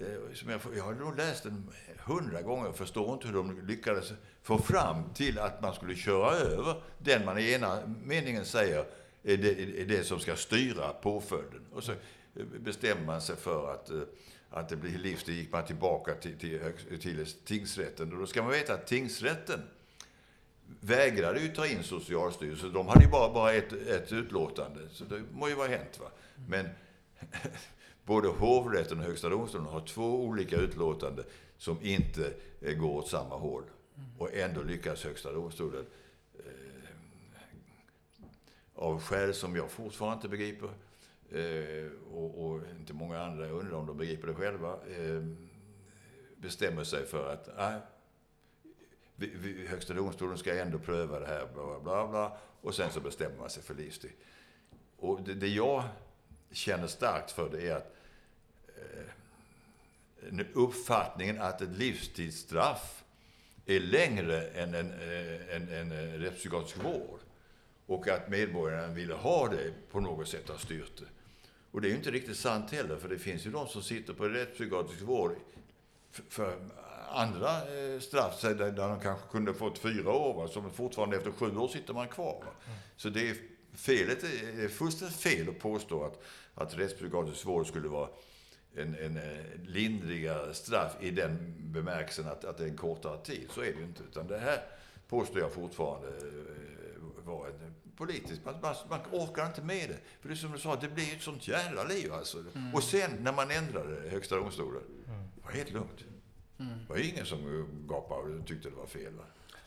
eh, 0.00 0.34
som 0.34 0.50
jag, 0.50 0.60
jag 0.76 0.84
har 0.84 0.94
nog 0.94 1.16
läst 1.16 1.42
den 1.42 1.70
hundra 1.98 2.42
gånger 2.42 2.68
och 2.68 2.76
förstår 2.76 3.14
inte 3.14 3.26
hur 3.26 3.34
de 3.34 3.66
lyckades 3.66 4.12
få 4.42 4.58
fram 4.58 5.14
till 5.14 5.38
att 5.38 5.62
man 5.62 5.74
skulle 5.74 5.94
köra 5.94 6.30
över 6.30 6.82
den 6.98 7.24
man 7.24 7.38
i 7.38 7.52
ena 7.52 7.78
meningen 8.04 8.44
säger 8.44 8.84
är 9.22 9.36
det, 9.36 9.80
är 9.80 9.84
det 9.84 10.04
som 10.04 10.20
ska 10.20 10.36
styra 10.36 10.92
påföljden. 10.92 11.60
Och 11.72 11.84
så 11.84 11.92
eh, 11.92 12.46
bestämmer 12.60 13.06
man 13.06 13.20
sig 13.20 13.36
för 13.36 13.74
att, 13.74 13.90
eh, 13.90 14.00
att 14.50 14.68
det 14.68 14.76
blir 14.76 14.98
livstid. 14.98 15.34
gick 15.34 15.52
man 15.52 15.64
tillbaka 15.64 16.14
till, 16.14 16.38
till, 16.38 16.60
till 17.00 17.26
tingsrätten. 17.44 18.12
Och 18.12 18.18
då 18.18 18.26
ska 18.26 18.42
man 18.42 18.52
veta 18.52 18.74
att 18.74 18.86
tingsrätten 18.86 19.60
vägrade 20.80 21.40
ju 21.40 21.48
ta 21.48 21.66
in 21.66 21.82
Socialstyrelsen. 21.82 22.72
De 22.72 22.88
hade 22.88 23.04
ju 23.04 23.10
bara, 23.10 23.32
bara 23.32 23.52
ett, 23.52 23.72
ett 23.72 24.12
utlåtande, 24.12 24.88
så 24.90 25.04
det 25.04 25.22
må 25.32 25.48
ju 25.48 25.54
vara 25.54 25.68
hänt. 25.68 26.00
Va? 26.00 26.10
Men 26.48 26.68
både 28.04 28.28
hovrätten 28.28 28.98
och 28.98 29.04
Högsta 29.04 29.28
domstolen 29.28 29.66
har 29.66 29.80
två 29.80 30.24
olika 30.24 30.56
utlåtanden 30.56 31.24
som 31.58 31.78
inte 31.82 32.32
går 32.60 32.94
åt 32.94 33.08
samma 33.08 33.36
håll. 33.36 33.62
Och 34.18 34.34
ändå 34.34 34.62
lyckas 34.62 35.04
Högsta 35.04 35.32
domstolen, 35.32 35.86
eh, 36.34 36.44
av 38.74 39.00
skäl 39.00 39.34
som 39.34 39.56
jag 39.56 39.70
fortfarande 39.70 40.14
inte 40.14 40.28
begriper, 40.28 40.68
eh, 41.30 41.90
och, 42.12 42.46
och, 42.46 42.60
inte 42.80 42.92
många 42.92 43.20
andra, 43.20 43.46
jag 43.46 43.58
undrar 43.58 43.76
om 43.76 43.86
de 43.86 43.96
begriper 43.96 44.26
det 44.26 44.34
själva, 44.34 44.72
eh, 44.72 45.24
bestämmer 46.36 46.84
sig 46.84 47.06
för 47.06 47.32
att 47.32 47.48
nej, 47.56 47.80
Högsta 49.68 49.94
domstolen 49.94 50.38
ska 50.38 50.60
ändå 50.60 50.78
pröva 50.78 51.20
det 51.20 51.26
här, 51.26 51.48
bla, 51.54 51.80
bla, 51.80 52.08
bla. 52.08 52.36
Och 52.60 52.74
sen 52.74 52.90
så 52.90 53.00
bestämmer 53.00 53.38
man 53.38 53.50
sig 53.50 53.62
för 53.62 53.74
livstid. 53.74 54.12
Och 54.96 55.22
det, 55.22 55.34
det 55.34 55.48
jag 55.48 55.84
känner 56.50 56.86
starkt 56.86 57.30
för 57.30 57.50
det 57.50 57.68
är 57.68 57.76
att 57.76 57.96
eh, 58.66 60.46
uppfattningen 60.52 61.40
att 61.40 61.60
ett 61.60 61.78
livstidsstraff 61.78 63.04
är 63.66 63.80
längre 63.80 64.42
än 64.48 64.74
en, 64.74 64.92
eh, 64.92 65.56
en, 65.56 65.68
en, 65.68 65.92
en 65.92 66.18
rättspsykiatrisk 66.18 66.84
vård. 66.84 67.20
Och 67.86 68.08
att 68.08 68.28
medborgarna 68.28 68.88
ville 68.88 69.14
ha 69.14 69.48
det 69.48 69.72
på 69.90 70.00
något 70.00 70.28
sätt 70.28 70.48
har 70.48 70.58
styrt 70.58 70.96
det. 70.98 71.06
Och 71.70 71.80
det 71.80 71.88
är 71.88 71.90
ju 71.90 71.96
inte 71.96 72.10
riktigt 72.10 72.36
sant 72.36 72.70
heller, 72.70 72.96
för 72.96 73.08
det 73.08 73.18
finns 73.18 73.46
ju 73.46 73.50
de 73.50 73.68
som 73.68 73.82
sitter 73.82 74.12
på 74.12 74.28
rättspsykiatrisk 74.28 75.02
vård 75.02 75.36
för 76.28 76.58
andra 77.16 77.50
eh, 77.56 78.00
straff, 78.00 78.40
där, 78.40 78.72
de 78.72 79.00
kanske 79.00 79.28
kunde 79.30 79.54
fått 79.54 79.78
fyra 79.78 80.12
år, 80.12 80.34
va, 80.34 80.48
som 80.48 80.70
fortfarande 80.70 81.16
efter 81.16 81.30
sju 81.30 81.56
år 81.56 81.68
sitter 81.68 81.94
man 81.94 82.08
kvar. 82.08 82.42
Mm. 82.42 82.78
Så 82.96 83.08
det 83.08 83.30
är 83.30 83.36
felet, 83.74 84.20
det 84.20 84.64
är 84.64 84.68
fullständigt 84.68 85.16
fel 85.16 85.48
att 85.48 85.58
påstå 85.58 86.04
att, 86.04 86.22
att 86.54 86.78
rättspsykiatrisk 86.78 87.46
vård 87.46 87.66
skulle 87.66 87.88
vara 87.88 88.08
en, 88.76 88.94
en 88.94 89.16
eh, 89.16 89.60
lindrigare 89.66 90.54
straff 90.54 90.96
i 91.00 91.10
den 91.10 91.54
bemärkelsen 91.58 92.28
att, 92.28 92.44
att 92.44 92.58
det 92.58 92.64
är 92.64 92.68
en 92.68 92.76
kortare 92.76 93.18
tid. 93.24 93.48
Så 93.50 93.60
är 93.60 93.72
det 93.72 93.78
ju 93.78 93.84
inte. 93.84 94.02
Utan 94.02 94.26
det 94.26 94.38
här 94.38 94.62
påstår 95.08 95.40
jag 95.40 95.52
fortfarande 95.52 96.08
eh, 96.08 97.24
var 97.24 97.46
en 97.46 97.74
politisk... 97.96 98.40
Man, 98.44 98.54
man, 98.62 98.74
man, 98.90 99.00
orkar 99.10 99.46
inte 99.46 99.62
med 99.62 99.88
det. 99.88 99.98
För 100.20 100.28
det 100.28 100.34
är 100.34 100.36
som 100.36 100.52
du 100.52 100.58
sa, 100.58 100.76
det 100.76 100.88
blir 100.88 101.16
ett 101.16 101.22
sånt 101.22 101.48
jävla 101.48 101.84
liv 101.84 102.12
alltså. 102.12 102.38
Mm. 102.38 102.74
Och 102.74 102.82
sen 102.82 103.10
när 103.20 103.32
man 103.32 103.50
ändrade 103.50 104.10
Högsta 104.10 104.36
domstolen, 104.36 104.82
mm. 105.08 105.22
var 105.44 105.52
helt 105.52 105.72
lugnt. 105.72 106.04
Mm. 106.58 106.72
Det 106.86 106.92
var 106.92 107.00
ingen 107.00 107.26
som 107.26 107.66
gapade 107.88 108.38
och 108.38 108.46
tyckte 108.46 108.68
det 108.68 108.76
var 108.76 108.86
fel. 108.86 109.12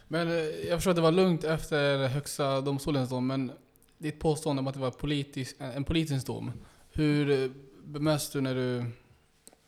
Men 0.07 0.27
eh, 0.27 0.33
jag 0.35 0.77
förstår 0.77 0.91
att 0.91 0.95
det 0.95 1.01
var 1.01 1.11
lugnt 1.11 1.43
efter 1.43 2.07
Högsta 2.07 2.61
domstolens 2.61 3.09
dom, 3.09 3.27
men 3.27 3.51
ditt 3.97 4.19
påstående 4.19 4.59
om 4.59 4.67
att 4.67 4.73
det 4.73 4.79
var 4.79 4.91
politisk, 4.91 5.55
en 5.59 5.83
politisk 5.83 6.25
dom. 6.27 6.51
Hur 6.91 7.29
eh, 7.29 7.49
bemöts 7.83 8.29
du 8.29 8.41
när 8.41 8.55
du 8.55 8.85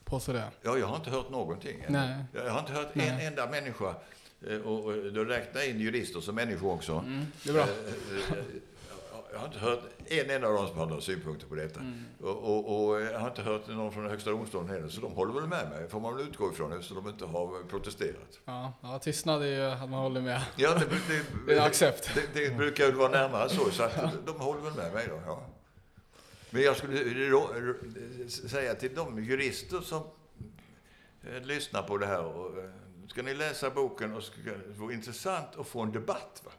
påstår 0.04 0.34
det? 0.34 0.48
Ja, 0.62 0.78
jag 0.78 0.88
har 0.88 0.96
inte 0.96 1.10
hört 1.10 1.30
någonting. 1.30 1.86
Nej. 1.90 2.24
Jag 2.34 2.52
har 2.52 2.60
inte 2.60 2.72
hört 2.72 2.96
Nej. 2.96 3.10
en 3.10 3.28
enda 3.28 3.50
människa, 3.50 3.96
eh, 4.50 4.58
och 4.58 5.14
då 5.14 5.24
räknar 5.24 5.62
jag 5.62 5.70
in 5.70 5.80
jurister 5.80 6.22
som 6.22 6.36
människor 6.36 6.74
också. 6.74 6.94
Mm, 6.94 7.26
det 7.44 7.50
är 7.50 7.54
bra 7.54 7.66
jag 9.32 9.40
har 9.40 9.46
inte 9.46 9.60
hört 9.60 9.82
en 10.06 10.30
enda 10.30 10.48
av 10.48 10.54
dem 10.54 10.68
som 10.68 10.78
har 10.78 10.86
några 10.86 11.02
synpunkter 11.02 11.48
på 11.48 11.56
detta. 11.56 11.80
Mm. 11.80 12.06
Och, 12.22 12.38
och, 12.38 12.90
och, 12.90 13.02
jag 13.02 13.20
har 13.20 13.28
inte 13.28 13.42
hört 13.42 13.68
någon 13.68 13.92
från 13.92 14.10
Högsta 14.10 14.32
domstolen 14.32 14.70
heller, 14.70 14.88
så 14.88 15.02
de 15.02 15.12
håller 15.12 15.34
väl 15.34 15.48
med 15.48 15.70
mig, 15.70 15.90
får 15.90 16.00
man 16.00 16.18
väl 16.18 16.28
utgå 16.28 16.52
ifrån, 16.52 16.74
eftersom 16.74 17.04
de 17.04 17.10
inte 17.10 17.26
har 17.26 17.64
protesterat. 17.70 18.40
Ja, 18.46 18.74
ja 18.82 19.00
tystnad 19.00 19.42
är 19.42 19.48
ju 19.48 19.62
att 19.62 19.90
man 19.90 20.00
håller 20.00 20.22
med. 20.22 20.42
Ja, 20.56 20.74
det, 20.74 20.86
det, 20.86 21.24
det 21.48 21.54
är 21.58 21.68
accept. 21.68 22.12
Det, 22.16 22.50
det, 22.50 22.56
brukar 22.56 22.86
väl 22.86 22.96
vara 22.96 23.12
närmare 23.12 23.50
så, 23.50 23.72
så 23.72 23.84
att 23.84 24.26
de 24.26 24.40
håller 24.40 24.62
väl 24.62 24.74
med 24.74 24.94
mig 24.94 25.08
då. 25.10 25.22
Ja. 25.26 25.46
Men 26.50 26.62
jag 26.62 26.78
skulle 26.78 28.30
säga 28.30 28.76
till 28.76 28.96
de 28.96 29.24
jurister 29.24 29.82
som 29.82 30.04
eh, 31.24 31.42
lyssnar 31.42 31.84
på 31.84 31.98
det 31.98 32.06
här. 32.06 32.24
Och, 32.24 32.58
eh, 32.58 32.70
ska 33.08 33.22
ni 33.22 33.34
läsa 33.34 33.70
boken 33.70 34.16
och 34.16 34.24
ska 34.24 34.36
det 34.44 34.80
vara 34.80 34.94
intressant 34.94 35.48
att 35.58 35.68
få 35.68 35.82
en 35.82 35.92
debatt. 35.92 36.42
Va? 36.46 36.52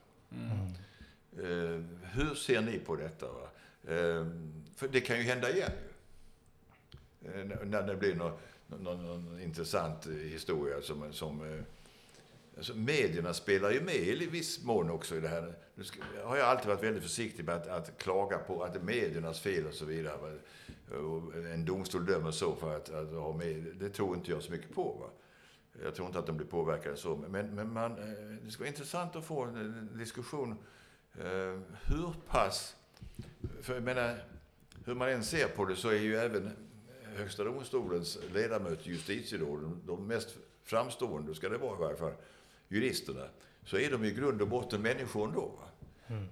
Eh, 1.38 1.81
hur 2.03 2.35
ser 2.35 2.61
ni 2.62 2.79
på 2.79 2.97
detta? 2.97 3.27
Va? 3.27 3.49
Eh, 3.95 4.27
för 4.77 4.88
det 4.88 5.01
kan 5.01 5.16
ju 5.18 5.23
hända 5.23 5.51
igen. 5.51 5.71
Eh, 7.25 7.45
när- 7.64 7.83
det 7.83 7.97
blir 7.97 8.14
någon, 8.14 8.33
någon, 8.66 9.07
någon 9.07 9.40
intressant 9.40 10.07
eh, 10.07 10.12
historia 10.12 10.83
som... 10.83 11.12
som 11.12 11.55
eh, 11.55 11.61
Alltså, 12.57 12.75
medierna 12.75 13.35
spelar 13.35 13.71
ju 13.71 13.81
med 13.81 13.95
i 13.97 14.27
viss 14.27 14.64
mån 14.64 14.90
också 14.90 15.16
i 15.16 15.21
det 15.21 15.29
här. 15.29 15.55
Nu 15.75 15.85
ska, 15.85 16.01
har 16.25 16.37
jag 16.37 16.47
alltid 16.49 16.66
varit 16.68 16.83
väldigt 16.83 17.03
försiktig 17.03 17.45
med 17.45 17.55
att, 17.55 17.66
att 17.68 17.99
klaga 17.99 18.38
på 18.38 18.62
att 18.64 18.73
det 18.73 18.79
är 18.79 18.83
mediernas 18.83 19.40
fel 19.40 19.66
och 19.66 19.75
så 19.75 19.85
vidare. 19.85 20.16
Va? 20.16 20.31
Och 20.99 21.35
en 21.35 21.64
domstol 21.64 22.07
dömer 22.07 22.31
så 22.31 22.55
för 22.55 22.77
att, 22.77 22.90
att 22.95 23.11
ha 23.11 23.33
med, 23.37 23.66
det 23.81 23.88
tror 23.90 24.16
inte 24.16 24.31
jag 24.31 24.42
så 24.42 24.53
mycket 24.53 24.75
på. 24.75 24.83
Va? 25.01 25.07
Jag 25.85 25.95
tror 25.95 26.07
inte 26.07 26.18
att 26.18 26.27
de 26.27 26.37
blir 26.37 26.47
påverkade 26.47 26.97
så. 26.97 27.16
Men, 27.16 27.55
men 27.55 27.73
man, 27.73 27.92
eh, 27.99 28.38
det 28.45 28.51
ska 28.51 28.61
vara 28.61 28.68
intressant 28.68 29.16
att 29.16 29.25
få 29.25 29.42
en 29.42 29.90
diskussion. 29.99 30.55
Eh, 31.18 31.61
hur 31.87 32.14
pass... 32.29 32.77
För 33.62 33.75
jag 33.75 33.83
menar, 33.83 34.25
hur 34.85 34.94
man 34.94 35.09
än 35.09 35.25
ser 35.25 35.48
på 35.48 35.64
det 35.64 35.77
så 35.77 35.88
är 35.88 36.01
ju 36.01 36.16
även 36.16 36.51
Högsta 37.16 37.44
domstolens 37.44 38.18
ledamöter, 38.35 38.88
justitieråden, 38.88 39.83
de 39.87 40.07
mest 40.07 40.37
framstående, 40.62 41.35
ska 41.35 41.48
det 41.48 41.59
vara 41.59 41.77
i 41.77 41.81
varje 41.81 41.96
fall, 41.96 42.12
juristerna, 42.68 43.29
så 43.64 43.77
är 43.77 43.90
de 43.90 44.05
i 44.05 44.11
grund 44.11 44.42
och 44.42 44.48
botten 44.48 44.83
människor 44.83 45.29
ändå. 45.29 45.40
Va? 45.40 45.68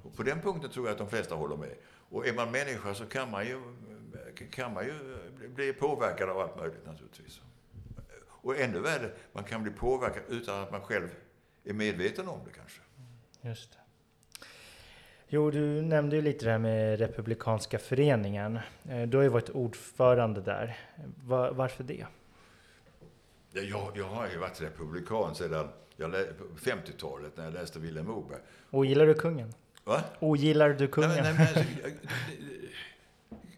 Och 0.02 0.16
på 0.16 0.22
den 0.22 0.40
punkten 0.40 0.70
tror 0.70 0.86
jag 0.86 0.92
att 0.92 0.98
de 0.98 1.10
flesta 1.10 1.34
håller 1.34 1.56
med. 1.56 1.74
Och 1.86 2.26
är 2.26 2.34
man 2.34 2.50
människa 2.50 2.94
så 2.94 3.06
kan 3.06 3.30
man 3.30 3.46
ju, 3.46 3.60
kan 4.50 4.74
man 4.74 4.84
ju 4.84 4.94
bli 5.48 5.72
påverkad 5.72 6.28
av 6.28 6.38
allt 6.38 6.56
möjligt 6.56 6.86
naturligtvis. 6.86 7.40
Och 8.26 8.56
ännu 8.58 8.80
värre, 8.80 9.12
man 9.32 9.44
kan 9.44 9.62
bli 9.62 9.72
påverkad 9.72 10.22
utan 10.28 10.60
att 10.60 10.72
man 10.72 10.80
själv 10.80 11.08
är 11.64 11.72
medveten 11.72 12.28
om 12.28 12.40
det 12.44 12.50
kanske. 12.52 12.80
Just 13.40 13.72
det. 13.72 13.78
Jo, 15.32 15.50
du 15.50 15.82
nämnde 15.82 16.16
ju 16.16 16.22
lite 16.22 16.44
det 16.44 16.50
här 16.50 16.58
med 16.58 16.98
Republikanska 16.98 17.78
föreningen. 17.78 18.58
Eh, 18.88 19.02
Du 19.08 19.16
har 19.16 19.22
ju 19.24 19.28
varit 19.30 19.50
ordförande 19.50 20.40
där. 20.40 20.78
Va- 21.24 21.52
varför 21.52 21.84
det? 21.84 22.06
Ja, 23.52 23.60
Jag, 23.62 23.92
jag 23.96 24.04
har 24.04 24.28
ju 24.28 24.38
varit 24.38 24.62
republikan 24.62 25.34
sedan 25.34 25.68
jag 25.96 26.10
lä- 26.10 26.32
på 26.38 26.44
50-talet 26.44 27.36
när 27.36 27.44
jag 27.44 27.52
läste 27.54 27.78
Vilhelm 27.78 28.06
Moberg. 28.06 28.38
Ogillar 28.70 29.06
du 29.06 29.14
kungen? 29.14 29.54
Va? 29.84 30.00
Ogillar 30.20 30.70
du 30.70 30.88
kungen? 30.88 31.10
Nej, 31.10 31.22
men, 31.22 31.34
nej, 31.36 31.48
men, 31.82 31.82
jag, 31.82 31.92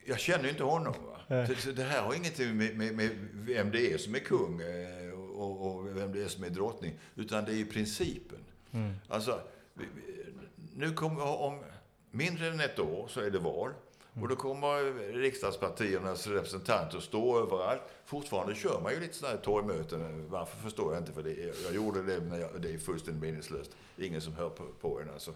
jag 0.04 0.18
känner 0.18 0.44
ju 0.44 0.50
inte 0.50 0.64
honom. 0.64 0.94
Va? 1.28 1.46
Så, 1.46 1.54
så 1.54 1.70
det 1.70 1.82
här 1.82 2.02
har 2.02 2.14
ingenting 2.14 2.56
med, 2.56 2.76
med, 2.76 2.94
med 2.94 3.10
vem 3.32 3.70
det 3.70 3.92
är 3.92 3.98
som 3.98 4.14
är 4.14 4.18
kung 4.18 4.60
eh, 4.60 5.12
och, 5.20 5.66
och 5.76 5.96
vem 5.96 6.12
det 6.12 6.22
är 6.24 6.28
som 6.28 6.44
är 6.44 6.50
drottning. 6.50 6.94
Utan 7.16 7.44
det 7.44 7.52
är 7.52 7.56
ju 7.56 7.66
principen. 7.66 8.38
Mm. 8.72 8.92
Alltså, 9.08 9.40
nu 10.76 10.92
kommer, 10.92 11.22
om 11.40 11.58
mindre 12.10 12.46
än 12.48 12.60
ett 12.60 12.78
år 12.78 13.08
så 13.08 13.20
är 13.20 13.30
det 13.30 13.38
val. 13.38 13.70
Och 14.20 14.28
då 14.28 14.36
kommer 14.36 14.82
riksdagspartiernas 15.12 16.26
representanter 16.26 16.96
att 16.98 17.02
stå 17.02 17.38
överallt. 17.42 17.82
Fortfarande 18.04 18.54
kör 18.54 18.80
man 18.80 18.92
ju 18.92 19.00
lite 19.00 19.14
sådana 19.14 19.36
här 19.36 19.42
torgmöten. 19.44 20.28
Varför 20.30 20.56
förstår 20.56 20.92
jag 20.94 21.02
inte. 21.02 21.12
För 21.12 21.22
det, 21.22 21.30
är- 21.42 21.54
jag 21.64 21.74
gjorde 21.74 22.02
det, 22.02 22.20
men 22.20 22.40
jag, 22.40 22.60
det 22.62 22.74
är 22.74 22.78
fullständigt 22.78 23.22
meningslöst. 23.22 23.70
Ingen 23.98 24.20
som 24.20 24.34
hör 24.34 24.48
på, 24.50 24.64
på 24.80 25.00
en. 25.00 25.10
Alltså. 25.10 25.34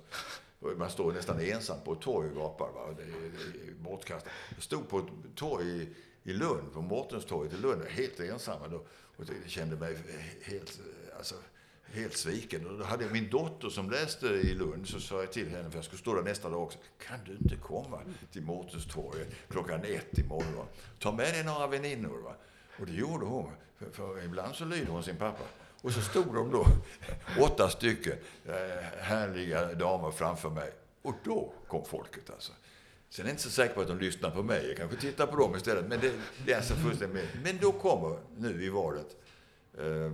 Man 0.77 0.91
står 0.91 1.13
nästan 1.13 1.41
ensam 1.41 1.77
på 1.85 1.93
ett 1.93 2.01
torg 2.01 2.29
och 2.31 2.37
gapar. 2.37 2.71
Va? 2.75 2.95
Det, 2.97 3.03
är, 3.03 3.31
det 3.65 3.69
är 3.71 3.75
bortkastat. 3.75 4.33
Jag 4.55 4.63
stod 4.63 4.89
på 4.89 4.99
ett 4.99 5.05
torg 5.35 5.67
i, 5.67 5.89
i 6.31 6.33
Lund, 6.33 6.73
på 6.73 6.81
Mårtenstorget 6.83 7.53
i 7.53 7.57
Lund, 7.57 7.83
helt 7.89 8.21
ensam. 8.21 8.63
Och, 8.63 8.71
då, 8.71 8.77
och 9.17 9.25
jag 9.43 9.51
kände 9.51 9.77
mig 9.77 9.97
helt, 10.43 10.81
alltså, 11.19 11.35
helt 11.97 12.17
sviken. 12.17 12.67
Och 12.67 12.79
då 12.79 12.85
hade 12.85 13.05
jag 13.05 13.13
min 13.13 13.31
dotter 13.31 13.69
som 13.69 13.91
läste 13.91 14.27
i 14.27 14.55
Lund, 14.55 14.89
så 14.89 15.01
sa 15.01 15.21
jag 15.21 15.33
till 15.33 15.49
henne, 15.49 15.71
för 15.71 15.79
jag 15.79 15.85
skulle 15.85 16.01
stå 16.01 16.15
där 16.15 16.23
nästa 16.23 16.51
dag 16.51 16.63
också, 16.63 16.79
kan 17.07 17.19
du 17.25 17.33
inte 17.33 17.57
komma 17.57 18.01
till 18.33 18.43
Mårtenstorget 18.43 19.29
klockan 19.49 19.81
ett 19.85 20.19
imorgon? 20.19 20.51
morgon? 20.51 20.67
Ta 20.99 21.13
med 21.13 21.35
dig 21.35 21.45
några 21.45 21.67
väninnor. 21.67 22.23
Va? 22.23 22.35
Och 22.81 22.87
det 22.87 22.93
gjorde 22.93 23.27
hon, 23.27 23.51
för, 23.79 23.91
för 23.91 24.25
ibland 24.25 24.55
så 24.55 24.65
lyder 24.65 24.87
hon 24.87 25.03
sin 25.03 25.17
pappa. 25.17 25.45
Och 25.83 25.93
så 25.93 26.01
stod 26.01 26.35
de 26.35 26.51
då, 26.51 26.67
åtta 27.41 27.69
stycken 27.69 28.19
eh, 28.47 28.55
härliga 29.01 29.75
damer 29.75 30.11
framför 30.11 30.51
mig. 30.51 30.73
Och 31.03 31.15
då 31.25 31.53
kom 31.69 31.85
folket 31.85 32.31
alltså. 32.31 32.53
Sen 33.11 33.25
är 33.25 33.29
jag 33.29 33.33
inte 33.33 33.43
så 33.43 33.51
säker 33.51 33.75
på 33.75 33.81
att 33.81 33.89
de 33.89 33.99
lyssnar 33.99 34.31
på 34.31 34.43
mig. 34.43 34.69
Jag 34.69 34.77
kanske 34.77 34.97
tittar 34.97 35.27
på 35.27 35.37
dem 35.37 35.57
istället. 35.57 35.87
Men 35.89 36.01
det, 36.01 36.13
det 36.47 36.53
är 36.53 36.57
alltså 36.57 36.75
fullständigt. 36.75 37.29
Men 37.45 37.59
då 37.61 37.73
kommer, 37.73 38.19
nu 38.37 38.65
i 38.65 38.69
valet, 38.69 39.17
eh, 39.79 40.13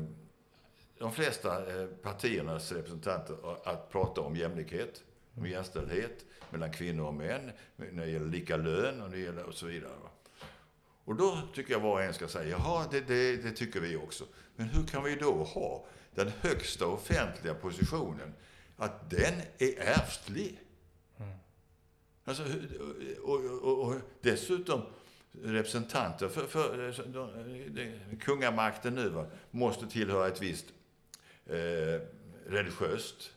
de 1.03 1.13
flesta 1.13 1.81
eh, 1.81 1.87
partiernas 1.87 2.73
representanter 2.73 3.37
att 3.65 3.91
prata 3.91 4.21
om 4.21 4.37
jämlikhet, 4.37 5.03
om 5.35 5.47
jämställdhet 5.47 6.25
mellan 6.51 6.73
kvinnor 6.73 7.07
och 7.07 7.15
män, 7.15 7.51
när 7.77 8.05
det 8.05 8.11
gäller 8.11 8.27
lika 8.27 8.57
lön 8.57 9.03
och, 9.03 9.11
det 9.11 9.19
gäller 9.19 9.45
och 9.45 9.55
så 9.55 9.67
vidare. 9.67 9.93
Och 11.05 11.17
då 11.17 11.39
tycker 11.55 11.73
jag 11.73 11.81
var 11.81 11.93
och 11.93 12.03
en 12.03 12.15
ska 12.15 12.29
säga, 12.29 12.49
jaha, 12.51 12.87
det, 12.91 13.01
det, 13.01 13.37
det 13.37 13.51
tycker 13.51 13.81
vi 13.81 13.97
också. 13.97 14.25
Men 14.57 14.69
hur 14.69 14.87
kan 14.87 15.05
vi 15.05 15.15
då 15.15 15.45
ha 15.45 15.87
den 16.15 16.33
högsta 16.41 16.87
offentliga 16.87 17.55
positionen, 17.55 18.35
att 18.77 19.11
den 19.11 19.35
är 19.59 19.81
ärftlig? 19.81 20.61
Alltså, 22.25 22.43
hur- 22.43 23.19
och, 23.23 23.45
och, 23.69 23.87
och 23.89 23.95
dessutom 24.21 24.83
representanter 25.33 26.29
för, 26.29 26.47
för, 26.47 26.93
för 26.93 27.07
de, 27.07 27.31
de, 27.75 28.17
kungamakten 28.17 28.95
nu 28.95 29.09
va, 29.09 29.27
måste 29.51 29.87
tillhöra 29.87 30.29
ett 30.29 30.43
visst 30.43 30.67
eh, 31.47 32.01
religiöst, 32.47 33.31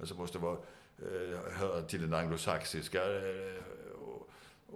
alltså 0.00 0.14
måste 0.14 0.38
vara, 0.38 0.58
eh, 0.98 1.52
höra 1.52 1.82
till 1.82 2.00
den 2.00 2.14
anglosaxiska 2.14 3.04
eh, 3.04 3.62
och, 4.02 4.28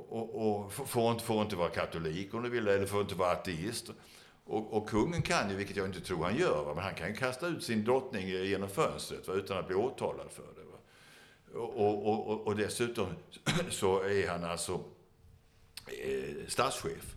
och, 0.09 0.63
och 0.65 0.73
får- 0.73 1.13
inte, 1.13 1.25
får 1.25 1.43
inte 1.43 1.57
vara 1.57 1.69
katolik 1.71 2.35
om 2.35 2.43
du 2.43 2.51
vill, 2.51 2.69
eller 2.69 2.87
får 2.87 3.01
inte 3.01 3.15
vara 3.15 3.31
ateist. 3.33 3.91
Och, 4.45 4.73
och 4.73 4.89
kungen 4.89 5.23
kan 5.23 5.51
ju, 5.51 5.57
vilket 5.57 5.77
jag 5.77 5.87
inte 5.87 6.01
tror 6.01 6.25
han 6.25 6.37
gör, 6.37 6.65
va, 6.65 6.75
men 6.75 6.85
han 6.85 6.95
kan 6.95 7.09
ju 7.09 7.15
kasta 7.15 7.47
ut 7.47 7.65
sin 7.65 7.85
drottning 7.85 8.29
genom 8.29 8.69
fönstret 8.69 9.29
va, 9.29 9.35
utan 9.35 9.59
att 9.59 9.67
bli 9.67 9.77
åtalad 9.77 10.31
för 10.31 10.43
det. 10.43 10.63
Va. 10.65 10.79
Och, 11.61 12.07
och, 12.09 12.29
och, 12.31 12.47
och 12.47 12.57
dessutom 12.57 13.07
så 13.71 14.01
är 14.03 14.29
han 14.29 14.45
alltså 14.45 14.85
eh, 15.87 16.47
statschef. 16.49 17.15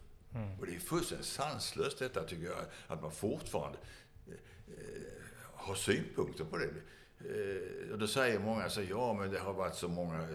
Och 0.60 0.66
det 0.66 0.76
är 0.76 0.80
fullständigt 0.80 1.28
sanslöst 1.28 2.00
detta 2.00 2.24
tycker 2.24 2.46
jag, 2.46 2.56
att 2.88 3.02
man 3.02 3.12
fortfarande 3.12 3.78
har 5.66 5.76
synpunkter 5.76 6.44
på 6.46 6.58
det. 6.58 6.70
Eh, 7.20 7.92
och 7.92 8.00
då 8.00 8.08
säger 8.08 8.40
många 8.40 8.70
så 8.70 8.82
ja 8.90 9.14
men 9.14 9.32
det 9.32 9.40
har 9.40 9.54
varit 9.54 9.76
så 9.76 9.88
många 9.88 10.28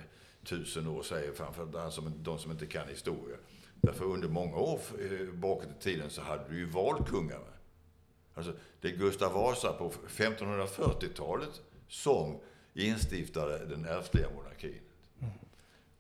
tusen 0.45 0.87
år, 0.87 1.03
säger 1.03 1.33
framförallt 1.33 1.73
de 1.73 1.93
som, 1.93 2.13
de 2.23 2.39
som 2.39 2.51
inte 2.51 2.67
kan 2.67 2.89
historia. 2.89 3.37
Därför 3.81 4.05
under 4.05 4.29
många 4.29 4.57
år 4.57 4.81
eh, 5.01 5.33
bakåt 5.35 5.69
i 5.79 5.83
tiden 5.83 6.11
så 6.11 6.23
hade 6.23 6.45
du 6.49 6.57
ju 6.59 6.65
valkungar. 6.67 7.39
Va? 7.39 7.45
Alltså, 8.35 8.53
det 8.81 8.89
är 8.89 8.97
Gustav 8.97 9.33
Vasa 9.33 9.73
på 9.73 9.93
1540-talet 10.09 11.61
som 11.89 12.39
instiftade 12.75 13.67
den 13.67 13.85
ärftliga 13.85 14.27
monarkin. 14.35 14.81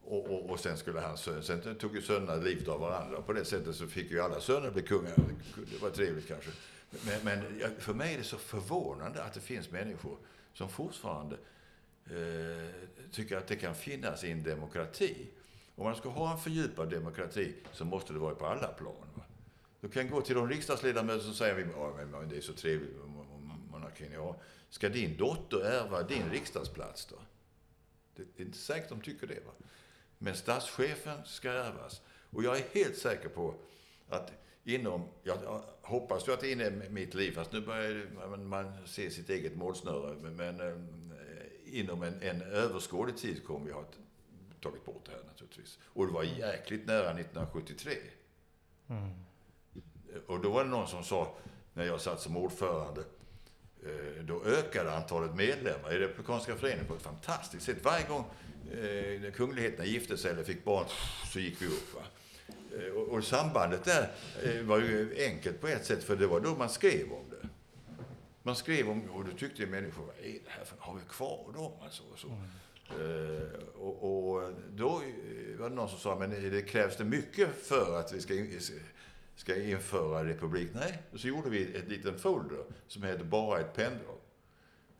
Och, 0.02 0.24
och, 0.30 0.50
och 0.50 0.60
sen 0.60 0.76
skulle 0.76 1.00
han, 1.00 1.16
sö- 1.16 1.40
sen 1.42 1.74
tog 1.74 1.94
ju 1.96 2.02
sönerna 2.02 2.36
livet 2.36 2.68
av 2.68 2.80
varandra. 2.80 3.22
På 3.22 3.32
det 3.32 3.44
sättet 3.44 3.76
så 3.76 3.86
fick 3.86 4.10
ju 4.10 4.20
alla 4.20 4.40
söner 4.40 4.70
bli 4.70 4.82
kungar. 4.82 5.14
Det 5.70 5.82
var 5.82 5.90
trevligt 5.90 6.28
kanske. 6.28 6.50
Men, 6.90 7.24
men 7.24 7.70
för 7.78 7.94
mig 7.94 8.14
är 8.14 8.18
det 8.18 8.24
så 8.24 8.36
förvånande 8.36 9.22
att 9.22 9.34
det 9.34 9.40
finns 9.40 9.70
människor 9.70 10.18
som 10.52 10.68
fortfarande 10.68 11.36
eh, 12.04 12.70
tycker 13.12 13.36
att 13.36 13.46
det 13.46 13.56
kan 13.56 13.74
finnas 13.74 14.24
i 14.24 14.30
en 14.30 14.42
demokrati. 14.42 15.26
Om 15.74 15.84
man 15.84 15.96
ska 15.96 16.08
ha 16.08 16.32
en 16.32 16.38
fördjupad 16.38 16.90
demokrati 16.90 17.54
så 17.72 17.84
måste 17.84 18.12
det 18.12 18.18
vara 18.18 18.34
på 18.34 18.46
alla 18.46 18.68
plan. 18.68 19.08
Va? 19.14 19.22
Du 19.80 19.88
kan 19.88 20.10
gå 20.10 20.20
till 20.20 20.34
de 20.34 20.48
riksdagsledamöter 20.48 21.24
som 21.24 21.34
säger 21.34 21.68
ja, 21.76 22.22
det 22.30 22.36
är 22.36 22.40
så 22.40 22.52
trevligt 22.52 22.96
med 22.96 23.26
monarkin. 23.70 24.12
Ja, 24.12 24.36
ska 24.70 24.88
din 24.88 25.16
dotter 25.16 25.60
ärva 25.60 26.02
din 26.02 26.30
riksdagsplats 26.30 27.06
då? 27.06 27.16
Det 28.16 28.22
det 28.36 28.42
är 28.42 28.46
inte 28.46 28.58
säkert 28.58 28.88
de 28.88 29.00
tycker 29.00 29.26
det. 29.26 29.40
Va? 29.46 29.52
Men 30.18 30.34
statschefen 30.34 31.24
ska 31.24 31.50
ärvas. 31.50 32.02
Och 32.30 32.44
jag 32.44 32.58
är 32.58 32.64
helt 32.72 32.96
säker 32.96 33.28
på 33.28 33.54
att 34.08 34.32
inom, 34.64 35.08
Ja, 35.22 35.64
hoppas 35.90 36.28
ju 36.28 36.32
att 36.32 36.40
det 36.40 36.48
är 36.48 36.52
inne 36.52 36.66
i 36.66 36.90
mitt 36.90 37.14
liv, 37.14 37.32
fast 37.32 37.52
nu 37.52 37.60
börjar 37.60 38.36
man, 38.36 38.72
se 38.86 39.10
sitt 39.10 39.30
eget 39.30 39.56
målsnöre, 39.56 40.16
men, 40.22 40.36
men 40.36 40.60
eh, 40.60 40.74
inom 41.66 42.02
en, 42.02 42.22
en 42.22 42.42
överskådlig 42.42 43.16
tid 43.16 43.44
kommer 43.44 43.66
vi 43.66 43.72
ha 43.72 43.84
tagit 44.60 44.84
bort 44.84 45.02
det 45.06 45.12
här 45.12 45.22
naturligtvis. 45.26 45.78
Och 45.84 46.06
det 46.06 46.12
var 46.12 46.22
jäkligt 46.22 46.86
nära 46.86 47.10
1973. 47.10 47.92
Och 50.26 50.40
då 50.40 50.50
var 50.50 50.64
det 50.64 50.70
någon 50.70 50.88
som 50.88 51.04
sa, 51.04 51.34
när 51.74 51.84
jag 51.84 52.00
satt 52.00 52.20
som 52.20 52.36
ordförande, 52.36 53.00
eh, 53.82 54.24
då 54.24 54.44
ökade 54.44 54.96
antalet 54.96 55.34
medlemmar 55.34 55.92
i 55.92 55.98
Republikanska 55.98 56.56
föreningen 56.56 56.86
på 56.86 56.94
ett 56.94 57.02
fantastiskt 57.02 57.66
sätt. 57.66 57.84
Varje 57.84 58.06
gång 58.06 58.24
eh, 58.72 59.32
kungligheterna 59.32 59.84
gifte 59.84 60.16
sig 60.16 60.30
eller 60.30 60.44
fick 60.44 60.64
barn 60.64 60.86
så 61.32 61.40
gick 61.40 61.62
vi 61.62 61.66
upp. 61.66 61.94
Va? 61.94 62.02
Eh, 62.78 62.92
och, 62.92 63.08
och 63.08 63.24
sambandet 63.24 63.84
där 63.84 64.10
eh, 64.42 64.62
var 64.62 64.78
ju 64.78 65.16
enkelt 65.18 65.60
på 65.60 65.68
ett 65.68 65.86
sätt, 65.86 66.04
för 66.04 66.16
det 66.16 66.26
var 66.26 66.40
då 66.40 66.54
man 66.54 66.68
skrev 66.68 67.12
om 67.12 67.30
det. 67.30 67.48
Man 68.42 68.56
skrev 68.56 68.90
om, 68.90 69.10
och 69.10 69.24
då 69.24 69.30
tyckte 69.30 69.66
människor, 69.66 70.04
vad 70.06 70.16
är 70.16 70.32
det 70.32 70.40
här 70.46 70.64
för, 70.64 70.76
har 70.78 70.94
vi 70.94 71.00
kvar 71.08 71.52
dem? 71.54 71.72
Alltså, 71.82 72.02
och 72.12 72.18
så. 72.18 72.28
Mm. 72.28 72.40
Uh, 73.00 73.48
och, 73.78 74.32
och, 74.32 74.52
då 74.70 75.02
var 75.58 75.68
det 75.68 75.74
någon 75.74 75.88
som 75.88 75.98
sa, 75.98 76.16
men 76.18 76.30
det 76.30 76.62
krävs 76.62 76.96
det 76.96 77.04
mycket 77.04 77.48
för 77.62 77.98
att 77.98 78.12
vi 78.12 78.20
ska, 78.20 78.34
ska 79.36 79.62
införa 79.62 80.24
republik? 80.24 80.68
Nej, 80.74 81.02
så 81.14 81.28
gjorde 81.28 81.50
vi 81.50 81.76
ett 81.76 81.88
litet 81.88 82.20
folder 82.20 82.64
som 82.86 83.02
hette 83.02 83.24
Bara 83.24 83.60
ett 83.60 83.74
penndrag. 83.74 84.16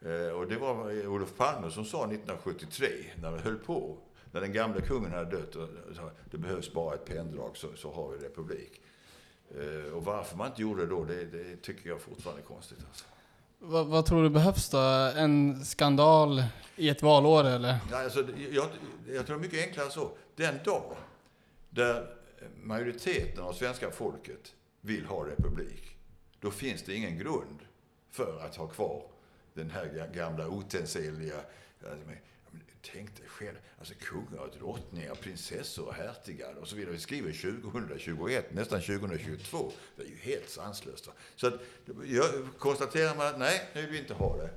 Uh, 0.06 0.32
och 0.32 0.48
det 0.48 0.56
var 0.56 1.06
Olof 1.06 1.36
Palme 1.36 1.70
som 1.70 1.84
sa 1.84 1.98
1973, 1.98 2.88
när 3.22 3.30
vi 3.30 3.38
höll 3.38 3.58
på, 3.58 3.98
när 4.32 4.40
den 4.40 4.52
gamla 4.52 4.80
kungen 4.80 5.12
hade 5.12 5.36
dött, 5.36 5.56
och 5.56 5.68
sa, 5.96 6.10
det 6.30 6.38
behövs 6.38 6.72
bara 6.72 6.94
ett 6.94 7.04
penndrag 7.04 7.56
så, 7.56 7.68
så 7.76 7.92
har 7.92 8.10
vi 8.10 8.26
republik. 8.26 8.80
Uh, 9.58 9.92
och 9.92 10.04
varför 10.04 10.36
man 10.36 10.46
inte 10.46 10.62
gjorde 10.62 10.82
det 10.82 10.88
då, 10.88 11.04
det, 11.04 11.24
det 11.24 11.56
tycker 11.56 11.88
jag 11.88 12.00
fortfarande 12.00 12.42
är 12.42 12.46
konstigt. 12.46 12.78
Alltså. 12.88 13.04
Vad, 13.58 13.86
vad, 13.86 14.06
tror 14.06 14.22
du 14.22 14.30
behövs 14.30 14.70
då? 14.70 14.78
En 15.16 15.64
skandal 15.64 16.44
i 16.76 16.88
ett 16.88 17.02
valår 17.02 17.44
eller? 17.44 17.78
Nej, 17.90 18.04
alltså, 18.04 18.26
jag, 18.50 18.66
jag 19.12 19.26
tror 19.26 19.38
mycket 19.38 19.66
enklare 19.66 19.90
så. 19.90 20.10
Den 20.36 20.54
dag 20.64 20.96
där 21.70 22.06
majoriteten 22.62 23.44
av 23.44 23.52
svenska 23.52 23.90
folket 23.90 24.54
vill 24.80 25.04
ha 25.04 25.26
republik, 25.26 25.96
då 26.40 26.50
finns 26.50 26.82
det 26.82 26.94
ingen 26.94 27.18
grund 27.18 27.58
för 28.10 28.40
att 28.40 28.56
ha 28.56 28.66
kvar 28.66 29.02
den 29.54 29.70
här 29.70 30.10
gamla 30.14 30.44
alltså, 30.44 32.06
Tänk 32.82 33.16
dig 33.16 33.28
själv, 33.28 33.56
alltså 33.78 33.94
kungar 34.00 34.38
och 34.38 34.50
drottningar, 34.58 35.14
prinsessor 35.14 35.86
och 35.86 35.94
hertigar 35.94 36.54
och 36.60 36.68
så 36.68 36.76
vidare. 36.76 36.92
Vi 36.92 36.98
skriver 36.98 37.32
2021, 37.62 38.54
nästan 38.54 38.80
2022. 38.80 39.72
Det 39.96 40.02
är 40.02 40.06
ju 40.06 40.16
helt 40.16 40.48
sanslöst. 40.48 41.06
Va? 41.06 41.12
Så 41.36 41.46
att, 41.46 41.54
jag 42.04 42.26
konstaterar 42.58 43.16
man 43.16 43.26
att 43.26 43.38
nej, 43.38 43.68
nu 43.74 43.80
vill 43.80 43.90
vi 43.90 43.98
inte 43.98 44.14
ha 44.14 44.36
det. 44.36 44.50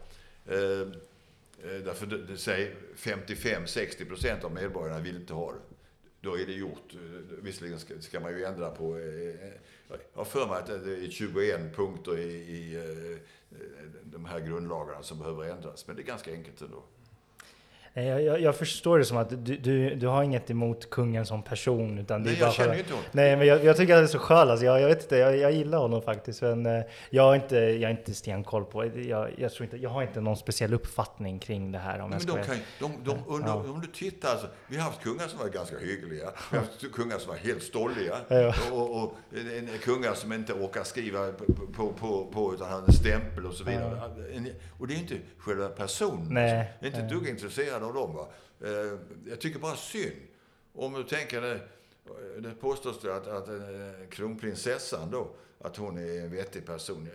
Eh, 0.45 0.82
eh 1.71 1.84
därför 1.84 2.05
det, 2.05 2.26
det 2.26 2.38
säger 2.38 2.76
55-60 2.95 4.07
procent 4.07 4.43
av 4.43 4.51
medborgarna 4.51 4.99
vill 4.99 5.15
inte 5.15 5.34
ha 5.34 5.51
det. 5.51 5.59
Då 6.21 6.38
är 6.38 6.45
det 6.45 6.53
gjort. 6.53 6.93
Eh, 6.93 6.99
visserligen 7.41 7.80
ska, 7.80 8.01
ska 8.01 8.19
man 8.19 8.32
ju 8.32 8.43
ändra 8.43 8.69
på... 8.69 8.97
Eh, 8.97 9.47
eh 9.47 9.53
jag 9.88 10.19
har 10.19 10.26
för 10.26 10.47
mig 10.47 10.57
att 10.57 10.67
det 10.67 11.05
är 11.05 11.09
21 11.09 11.76
punkter 11.76 12.17
i, 12.17 12.32
i 12.34 12.76
eh, 12.76 13.17
de 14.03 14.26
här 14.26 14.39
grundlagarna 14.39 15.03
som 15.03 15.19
behöver 15.19 15.43
ändras. 15.43 15.88
Men 15.88 15.95
det 15.95 16.01
är 16.01 16.05
ganska 16.05 16.32
enkelt 16.32 16.61
ändå. 16.61 16.84
Jag, 17.96 18.22
jag, 18.24 18.41
jag, 18.41 18.56
förstår 18.56 19.00
det 19.00 19.06
som 19.06 19.18
att 19.18 19.46
du, 19.46 19.58
du, 19.58 19.96
du 19.96 20.08
har 20.08 20.24
inget 20.24 20.50
emot 20.50 20.89
kungen 20.89 21.26
som 21.26 21.44
person. 21.44 22.00
Utan 22.00 22.24
nej, 22.24 22.38
jag 22.39 22.54
känner 22.54 22.74
ju 22.74 22.80
inte 22.80 22.94
honom. 22.94 23.06
Nej, 23.12 23.38
men 23.38 23.48
jag, 23.48 23.64
jag, 23.66 23.78
tycker 23.78 23.94
att 23.94 24.00
det 24.00 24.06
är 24.06 24.08
så 24.08 24.20
skönt. 24.20 24.50
Alltså, 24.50 24.66
jag, 24.66 24.82
jag 24.82 24.88
vet 24.88 25.04
inte, 25.04 25.18
jag, 25.18 25.38
jag 25.38 25.52
gillar 25.52 25.78
honom 25.78 26.02
faktiskt. 26.02 26.41
Men 26.41 26.66
eh, 26.66 26.84
jag 27.10 27.24
har 27.24 27.36
inte, 27.36 27.56
jag 27.56 27.91
inte 27.91 28.14
stenkoll 28.14 28.66
på 28.66 28.86
jag, 28.86 29.30
jag, 29.38 29.52
tror 29.52 29.64
inte, 29.64 29.78
jag 29.78 29.89
har 29.89 30.02
inte 30.02 30.22
någon 30.22 30.38
speciell 30.38 30.74
uppfattning 30.74 31.39
kring 31.39 31.72
det 31.72 31.80
här. 31.80 32.00
Om 32.00 32.10
men 32.10 32.20
de 32.20 32.44
kan, 32.44 32.56
de, 32.80 32.91
de, 33.04 33.18
under, 33.28 33.48
ja. 33.48 33.56
Om 33.56 33.82
du 33.82 33.88
tittar, 33.88 34.30
alltså, 34.30 34.48
vi 34.68 34.78
har 34.78 34.84
haft 34.84 35.02
kungar 35.02 35.28
som 35.28 35.39
var 35.39 35.48
ganska 35.48 35.78
hyggliga. 35.78 36.30
Vi 36.52 36.58
har 36.58 36.64
haft 36.64 36.91
kungar 36.91 37.18
som 37.18 37.30
var 37.30 37.38
helt 37.38 37.64
stolliga. 37.64 38.16
Ja. 38.28 38.54
Och, 38.72 39.04
och, 39.04 39.18
en, 39.58 39.70
kungar 39.82 40.14
som 40.14 40.34
inte 40.34 40.54
orkar 40.54 40.84
skriva 40.84 41.32
på, 41.32 41.46
på, 41.74 41.94
på, 41.94 42.32
på 42.34 42.54
utan 42.54 42.72
har 42.72 42.82
en 42.82 42.94
stämpel 42.94 43.46
och 43.46 43.54
så 43.54 43.64
vidare. 43.64 44.02
Ja. 44.36 44.52
Och 44.80 44.88
det 44.88 44.94
är 44.94 44.98
inte 44.98 45.18
själva 45.38 45.68
personen. 45.68 46.28
Nej. 46.30 46.60
Alltså. 46.60 46.86
Inte 46.86 47.00
ett 47.00 47.10
dugg 47.10 47.30
intresserad 47.30 47.82
av 47.84 47.93
dem. 47.93 48.27
Eh, 48.63 48.99
jag 49.29 49.41
tycker 49.41 49.59
bara 49.59 49.75
synd. 49.75 50.15
Om 50.73 50.93
du 50.93 51.03
tänker 51.03 51.41
det, 51.41 51.59
det 52.39 52.51
påstås 52.51 53.01
det 53.01 53.15
att, 53.15 53.27
att 53.27 53.47
eh, 53.47 54.07
kronprinsessan 54.09 55.11
då, 55.11 55.36
att 55.59 55.77
hon 55.77 55.97
är 55.97 56.21
en 56.21 56.31
vettig 56.31 56.65
person. 56.65 57.09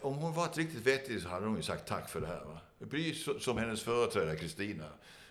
Om 0.00 0.14
hon 0.14 0.32
varit 0.32 0.56
riktigt 0.56 0.86
vettig 0.86 1.22
så 1.22 1.28
hade 1.28 1.46
hon 1.46 1.56
ju 1.56 1.62
sagt 1.62 1.88
tack 1.88 2.08
för 2.08 2.20
det 2.20 2.26
här. 2.26 2.44
Va? 2.44 2.60
Precis 2.90 3.44
som 3.44 3.58
hennes 3.58 3.82
företrädare 3.82 4.36
Kristina 4.36 4.84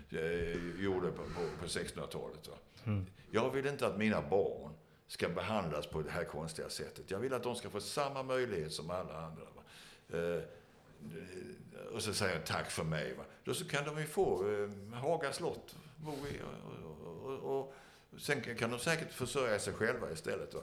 eh, 0.10 0.82
gjorde 0.84 1.12
på, 1.12 1.24
på, 1.24 1.42
på 1.62 1.66
1600-talet. 1.66 2.50
Mm. 2.86 3.06
Jag 3.32 3.50
vill 3.50 3.68
inte 3.68 3.88
att 3.88 3.98
mina 3.98 4.22
barn 4.22 4.74
ska 5.08 5.30
behandlas 5.30 5.88
på 5.88 6.02
det 6.02 6.12
här 6.12 6.24
konstiga 6.24 6.70
sättet. 6.70 7.12
Jag 7.12 7.20
vill 7.20 7.34
att 7.34 7.44
de 7.44 7.56
ska 7.56 7.70
få 7.70 7.82
samma 7.82 8.24
möjlighet 8.24 8.74
som 8.74 8.90
alla 8.90 9.18
andra. 9.18 9.44
Va? 9.56 9.62
och 11.94 12.02
så 12.04 12.14
säger 12.14 12.34
jag 12.34 12.46
tack 12.46 12.72
för 12.72 12.84
mig. 12.84 13.14
Va? 13.14 13.24
Då 13.48 13.54
så 13.54 13.68
kan 13.68 13.86
de 13.86 14.00
ju 14.00 14.06
få 14.06 14.52
eh, 14.52 14.94
Haga 14.94 15.34
slott, 15.34 15.76
bo 15.98 16.12
i, 16.12 16.42
och, 17.24 17.32
och, 17.32 17.60
och, 17.60 17.74
sen 18.18 18.56
kan 18.56 18.72
de 18.72 18.80
säkert 18.80 19.14
försörja 19.14 19.60
sig 19.60 19.74
själva 19.74 20.12
istället. 20.12 20.54
Va? 20.54 20.62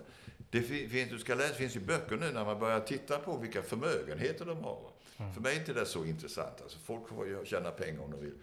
Det 0.51 0.63
finns, 0.63 1.11
du 1.11 1.19
ska 1.19 1.35
läsa, 1.35 1.55
finns 1.55 1.77
ju 1.77 1.81
böcker 1.81 2.17
nu 2.17 2.33
när 2.33 2.45
man 2.45 2.59
börjar 2.59 2.81
titta 2.81 3.19
på 3.19 3.37
vilka 3.37 3.63
förmögenheter 3.63 4.45
de 4.45 4.65
har. 4.65 4.91
Mm. 5.17 5.35
För 5.35 5.41
mig 5.41 5.55
är 5.55 5.61
inte 5.61 5.73
det 5.73 5.87
så 5.87 6.05
intressant. 6.05 6.63
Alltså, 6.63 6.79
folk 6.79 7.09
får 7.09 7.45
tjäna 7.45 7.71
pengar 7.71 8.01
om 8.01 8.11
de 8.11 8.21
vill. 8.21 8.35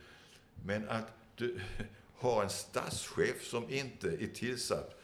Men 0.65 0.89
att 0.89 1.13
du 1.35 1.61
har 2.15 2.43
en 2.43 2.49
statschef 2.49 3.43
som 3.43 3.69
inte 3.69 4.07
är 4.07 4.33
tillsatt 4.33 5.01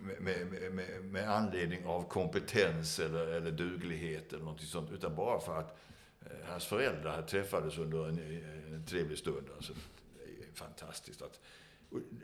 med, 0.00 0.22
med, 0.22 0.72
med, 0.72 1.04
med 1.04 1.30
anledning 1.30 1.86
av 1.86 2.08
kompetens 2.08 2.98
eller, 2.98 3.26
eller 3.26 3.50
duglighet 3.50 4.32
eller 4.32 4.44
något 4.44 4.60
sånt, 4.60 4.90
utan 4.90 5.16
bara 5.16 5.40
för 5.40 5.58
att 5.58 5.78
Eh, 6.26 6.46
hans 6.46 6.66
föräldrar 6.66 7.22
träffades 7.22 7.78
under 7.78 8.08
en, 8.08 8.18
eh, 8.18 8.74
en 8.74 8.86
trevlig 8.86 9.18
stund. 9.18 9.46
Alltså, 9.56 9.72
det 9.72 10.44
är 10.44 10.54
fantastiskt. 10.54 11.22
Att, 11.22 11.40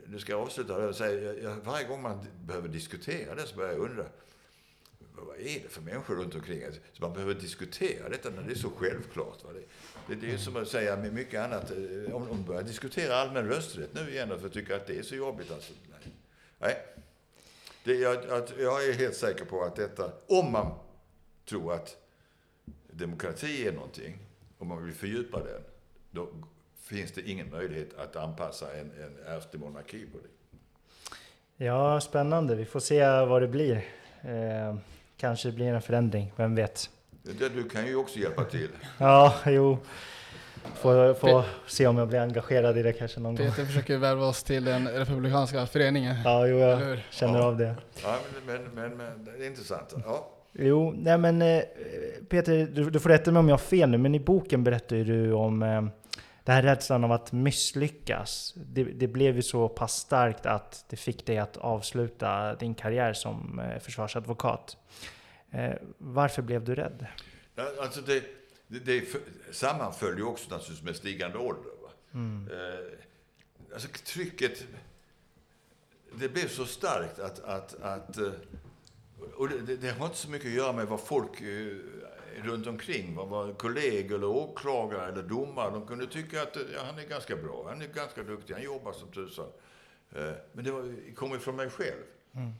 nu 0.05 0.19
ska 0.19 0.31
jag 0.31 0.41
avsluta 0.41 0.87
och 0.87 0.95
säga, 0.95 1.33
jag, 1.33 1.55
varje 1.55 1.87
gång 1.87 2.01
man 2.01 2.25
behöver 2.45 2.67
diskutera 2.67 3.35
det 3.35 3.47
så 3.47 3.55
börjar 3.55 3.71
jag 3.71 3.81
undra, 3.81 4.05
vad 5.27 5.37
är 5.37 5.59
det 5.63 5.69
för 5.69 5.81
människor 5.81 6.15
runt 6.15 6.35
omkring? 6.35 6.63
Alltså, 6.63 6.81
så 6.93 7.01
man 7.01 7.13
behöver 7.13 7.33
diskutera 7.33 8.09
detta 8.09 8.29
när 8.29 8.43
det 8.43 8.51
är 8.51 8.55
så 8.55 8.69
självklart. 8.69 9.43
Va? 9.43 9.49
Det, 9.53 9.65
det, 10.07 10.27
det 10.27 10.33
är 10.33 10.37
som 10.37 10.55
att 10.55 10.67
säga 10.67 10.97
med 10.97 11.13
mycket 11.13 11.41
annat, 11.41 11.71
eh, 11.71 12.15
om 12.15 12.27
de 12.27 12.43
börjar 12.43 12.63
diskutera 12.63 13.15
allmän 13.15 13.47
rösträtt 13.47 13.93
nu 13.93 14.09
igen 14.09 14.39
för 14.39 14.47
att 14.47 14.53
tycka 14.53 14.75
att 14.75 14.87
det 14.87 14.97
är 14.97 15.03
så 15.03 15.15
jobbigt. 15.15 15.51
Alltså, 15.51 15.73
nej. 15.89 16.13
nej. 16.59 16.85
Det, 17.83 17.93
jag, 17.93 18.15
jag 18.59 18.87
är 18.87 18.93
helt 18.93 19.15
säker 19.15 19.45
på 19.45 19.63
att 19.63 19.75
detta, 19.75 20.11
om 20.27 20.51
man 20.51 20.79
tror 21.45 21.73
att 21.73 21.97
demokrati 22.99 23.67
är 23.67 23.71
någonting, 23.71 24.17
om 24.57 24.67
man 24.67 24.85
vill 24.85 24.93
fördjupa 24.93 25.37
den, 25.37 25.61
då 26.11 26.29
finns 26.81 27.11
det 27.11 27.29
ingen 27.29 27.49
möjlighet 27.49 27.97
att 27.97 28.15
anpassa 28.15 28.73
en, 28.73 28.91
en 28.91 29.35
ärftlig 29.35 29.59
monarki 29.59 30.05
på 30.05 30.17
det. 30.17 30.29
Ja, 31.65 32.01
spännande. 32.01 32.55
Vi 32.55 32.65
får 32.65 32.79
se 32.79 33.05
vad 33.05 33.41
det 33.41 33.47
blir. 33.47 33.85
Eh, 34.21 34.75
kanske 35.17 35.51
blir 35.51 35.67
en 35.67 35.81
förändring, 35.81 36.33
vem 36.35 36.55
vet? 36.55 36.89
Du 37.53 37.69
kan 37.69 37.87
ju 37.87 37.95
också 37.95 38.19
hjälpa 38.19 38.43
till. 38.43 38.69
ja, 38.97 39.35
jo. 39.45 39.77
Får, 40.75 41.13
får 41.13 41.43
se 41.67 41.87
om 41.87 41.97
jag 41.97 42.07
blir 42.07 42.19
engagerad 42.19 42.77
i 42.77 42.83
det 42.83 42.93
kanske 42.93 43.19
någon 43.19 43.35
Peter 43.35 43.47
gång. 43.47 43.55
Peter 43.55 43.65
försöker 43.65 43.97
värva 43.97 44.25
oss 44.25 44.43
till 44.43 44.65
den 44.65 44.87
republikanska 44.87 45.65
föreningen. 45.65 46.15
Ja, 46.25 46.47
jo, 46.47 46.57
jag 46.57 46.99
känner 47.09 47.39
ja. 47.39 47.45
av 47.45 47.57
det. 47.57 47.75
Ja, 48.03 48.19
men, 48.45 48.63
men, 48.63 48.71
men, 48.73 48.97
men 48.97 49.25
det 49.25 49.45
är 49.45 49.47
intressant. 49.47 49.93
Ja. 50.05 50.38
Jo, 50.51 50.91
nej 50.91 51.17
men 51.17 51.41
eh, 51.41 51.63
Peter, 52.29 52.67
du, 52.71 52.89
du, 52.89 52.99
får 52.99 53.09
rätta 53.09 53.31
mig 53.31 53.39
om 53.39 53.49
jag 53.49 53.53
har 53.53 53.63
fel 53.63 53.89
nu, 53.89 53.97
men 53.97 54.15
i 54.15 54.19
boken 54.19 54.63
berättar 54.63 54.95
ju 54.95 55.03
du 55.03 55.33
om 55.33 55.63
eh, 55.63 55.81
den 56.43 56.55
här 56.55 56.61
rädslan 56.61 57.03
av 57.03 57.11
att 57.11 57.31
misslyckas. 57.31 58.53
Det, 58.55 58.83
det, 58.83 59.07
blev 59.07 59.35
ju 59.35 59.41
så 59.41 59.69
pass 59.69 59.95
starkt 59.95 60.45
att 60.45 60.85
det 60.89 60.95
fick 60.95 61.25
dig 61.25 61.37
att 61.37 61.57
avsluta 61.57 62.55
din 62.55 62.75
karriär 62.75 63.13
som 63.13 63.59
eh, 63.59 63.79
försvarsadvokat. 63.79 64.77
Eh, 65.51 65.73
varför 65.97 66.41
blev 66.41 66.63
du 66.63 66.75
rädd? 66.75 67.05
Alltså 67.81 68.01
det, 68.01 68.23
det, 68.67 68.79
det 68.79 69.03
sammanföll 69.51 70.17
ju 70.17 70.23
också 70.23 70.49
naturligtvis 70.49 70.85
med 70.85 70.95
stigande 70.95 71.37
ålder. 71.37 71.71
Mm. 72.13 72.49
Eh, 72.51 73.73
alltså 73.73 73.87
trycket, 74.05 74.63
det 76.15 76.29
blev 76.29 76.47
så 76.47 76.65
starkt 76.65 77.19
att, 77.19 77.39
att, 77.39 77.81
att 77.81 78.17
eh, 78.17 78.31
och 79.35 79.49
det, 79.49 79.75
det, 79.75 79.89
har 79.89 80.05
inte 80.05 80.17
så 80.17 80.29
mycket 80.29 80.47
att 80.47 80.53
göra 80.53 80.73
med 80.73 80.87
vad 80.87 80.99
folk 80.99 81.41
eh, 81.41 81.77
runt 82.43 82.67
omkring, 82.67 83.15
vad, 83.15 83.27
vad 83.27 83.57
kollegor 83.57 84.15
eller 84.15 84.27
åklagare 84.27 85.11
eller 85.11 85.23
domare, 85.23 85.71
de 85.71 85.87
kunde 85.87 86.07
tycka 86.07 86.41
att 86.41 86.57
ja, 86.73 86.81
han 86.85 86.99
är 86.99 87.07
ganska 87.07 87.35
bra, 87.35 87.65
han 87.69 87.81
är 87.81 87.87
ganska 87.87 88.23
duktig, 88.23 88.53
han 88.53 88.63
jobbar 88.63 88.93
som 88.93 89.11
tusan. 89.11 89.47
Eh, 90.11 90.31
men 90.53 90.65
det, 90.65 90.71
var, 90.71 91.15
kom 91.15 91.31
ju 91.31 91.39
från 91.39 91.55
mig 91.55 91.69
själv. 91.69 92.03
Mm. 92.33 92.51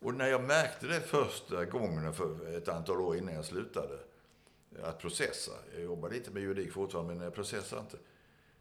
Och 0.00 0.14
när 0.14 0.26
jag 0.26 0.44
märkte 0.44 0.86
det 0.86 1.00
första 1.00 1.64
gången 1.64 2.14
för 2.14 2.56
ett 2.56 2.68
antal 2.68 3.00
år 3.00 3.16
innan 3.16 3.34
jag 3.34 3.44
slutade, 3.44 3.98
att 4.82 4.98
processa. 4.98 5.52
Jag 5.74 5.82
jobbar 5.82 6.10
lite 6.10 6.30
med 6.30 6.42
juridik 6.42 6.72
fortfarande, 6.72 7.14
men 7.14 7.24
jag 7.24 7.34
processar 7.34 7.80
inte. 7.80 7.96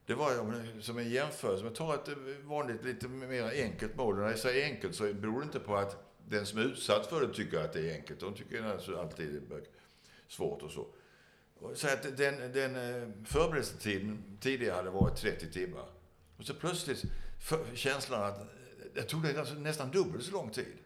Det 0.05 0.13
var 0.13 0.81
som 0.81 0.97
en 0.97 1.09
jämförelse. 1.09 1.65
Jag 1.65 1.75
tar 1.75 1.93
ett 1.93 2.09
vanligt, 2.43 2.83
lite 2.83 3.07
mer 3.07 3.63
enkelt 3.63 3.95
mål. 3.95 4.17
när 4.17 4.27
jag 4.27 4.39
säger 4.39 4.65
enkelt 4.65 4.95
så 4.95 5.13
beror 5.13 5.39
det 5.39 5.43
inte 5.43 5.59
på 5.59 5.75
att 5.75 6.14
den 6.29 6.45
som 6.45 6.59
är 6.59 6.63
utsatt 6.63 7.07
för 7.07 7.27
det 7.27 7.33
tycker 7.33 7.59
att 7.59 7.73
det 7.73 7.91
är 7.91 7.95
enkelt. 7.95 8.19
De 8.19 8.33
tycker 8.33 8.63
alltså 8.63 8.95
att 8.95 9.17
det 9.17 9.23
är 9.23 9.41
svårt 10.27 10.61
och 10.61 10.71
så. 10.71 10.87
Så 11.73 11.87
att 11.87 12.17
den, 12.17 12.51
den 12.53 12.75
eh, 12.75 13.09
förberedelsetiden 13.25 14.37
tidigare 14.39 14.75
hade 14.75 14.89
varit 14.89 15.17
30 15.17 15.51
timmar. 15.51 15.85
Och 16.37 16.45
så 16.45 16.53
plötsligt 16.53 17.03
för, 17.39 17.65
känslan 17.75 18.23
att 18.23 18.47
det 18.93 19.01
tog 19.01 19.23
det 19.23 19.39
alltså 19.39 19.53
nästan 19.53 19.91
dubbelt 19.91 20.25
så 20.25 20.31
lång 20.31 20.49
tid. 20.49 20.77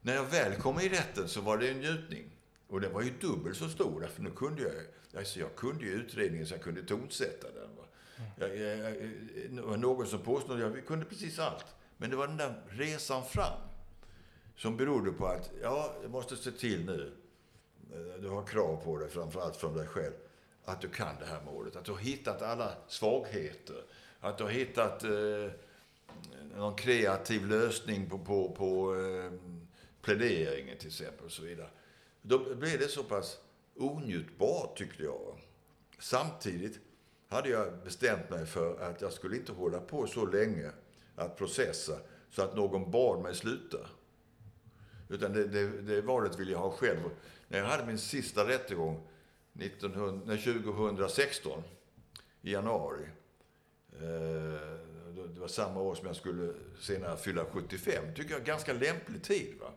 När 0.00 0.14
jag 0.14 0.24
väl 0.24 0.54
kom 0.54 0.80
i 0.80 0.88
rätten 0.88 1.28
så 1.28 1.40
var 1.40 1.58
det 1.58 1.70
en 1.70 1.80
njutning. 1.80 2.30
Och 2.68 2.80
den 2.80 2.92
var 2.92 3.02
ju 3.02 3.10
dubbelt 3.20 3.56
så 3.56 3.68
stor, 3.68 4.00
därför 4.00 4.22
nu 4.22 4.30
kunde 4.30 4.62
jag, 4.62 4.72
alltså 5.18 5.40
jag 5.40 5.56
kunde 5.56 5.84
ju 5.84 5.92
utredningen 5.92 6.46
så 6.46 6.54
jag 6.54 6.62
kunde 6.62 6.82
tonsätta 6.82 7.46
den. 7.50 7.76
Va? 7.76 7.84
Jag, 8.38 8.56
jag, 8.56 8.78
jag, 8.78 8.92
det 9.50 9.62
var 9.62 9.76
någon 9.76 10.06
som 10.06 10.22
påstod 10.22 10.62
att 10.62 10.74
jag 10.74 10.86
kunde 10.86 11.04
precis 11.04 11.38
allt. 11.38 11.66
Men 11.96 12.10
det 12.10 12.16
var 12.16 12.26
den 12.26 12.36
där 12.36 12.62
resan 12.68 13.24
fram 13.24 13.65
som 14.56 14.76
berodde 14.76 15.12
på 15.12 15.26
att, 15.26 15.50
ja, 15.62 15.94
jag 16.02 16.10
måste 16.10 16.36
se 16.36 16.50
till 16.50 16.84
nu, 16.84 17.12
eh, 17.92 18.20
du 18.22 18.28
har 18.28 18.46
krav 18.46 18.76
på 18.84 18.98
dig, 18.98 19.08
framförallt 19.08 19.56
från 19.56 19.76
dig 19.76 19.86
själv, 19.86 20.14
att 20.64 20.80
du 20.80 20.88
kan 20.88 21.16
det 21.20 21.26
här 21.26 21.40
målet. 21.44 21.76
Att 21.76 21.84
du 21.84 21.92
har 21.92 21.98
hittat 21.98 22.42
alla 22.42 22.72
svagheter. 22.88 23.82
Att 24.20 24.38
du 24.38 24.44
har 24.44 24.50
hittat 24.50 25.04
eh, 25.04 25.50
någon 26.56 26.74
kreativ 26.74 27.46
lösning 27.46 28.10
på, 28.10 28.18
på, 28.18 28.50
på 28.50 28.94
eh, 28.94 29.32
pläderingen 30.02 30.78
till 30.78 30.88
exempel 30.88 31.26
och 31.26 31.32
så 31.32 31.42
vidare. 31.42 31.70
Då 32.22 32.54
blev 32.54 32.78
det 32.78 32.88
så 32.88 33.04
pass 33.04 33.38
onjutbart 33.76 34.78
tyckte 34.78 35.02
jag. 35.02 35.40
Samtidigt 35.98 36.78
hade 37.28 37.48
jag 37.48 37.72
bestämt 37.84 38.30
mig 38.30 38.46
för 38.46 38.80
att 38.80 39.00
jag 39.00 39.12
skulle 39.12 39.36
inte 39.36 39.52
hålla 39.52 39.80
på 39.80 40.06
så 40.06 40.26
länge 40.26 40.70
att 41.16 41.36
processa 41.36 41.98
så 42.30 42.42
att 42.42 42.56
någon 42.56 42.90
bad 42.90 43.22
mig 43.22 43.34
sluta. 43.34 43.78
Utan 45.08 45.32
det, 45.32 45.44
det, 45.44 45.82
det 45.82 46.00
valet 46.00 46.38
ville 46.38 46.52
jag 46.52 46.58
ha 46.58 46.70
själv. 46.70 47.00
När 47.48 47.58
jag 47.58 47.66
hade 47.66 47.86
min 47.86 47.98
sista 47.98 48.48
rättegång 48.48 49.08
1900, 49.60 50.36
2016 50.36 51.62
i 52.42 52.52
januari. 52.52 53.04
Eh, 53.92 54.76
det 55.34 55.40
var 55.40 55.48
samma 55.48 55.80
år 55.80 55.94
som 55.94 56.06
jag 56.06 56.16
skulle 56.16 56.52
senare 56.80 57.16
fylla 57.16 57.44
75. 57.44 58.14
tycker 58.14 58.30
jag 58.30 58.40
är 58.40 58.44
ganska 58.44 58.72
lämplig 58.72 59.22
tid. 59.22 59.54
Va? 59.60 59.70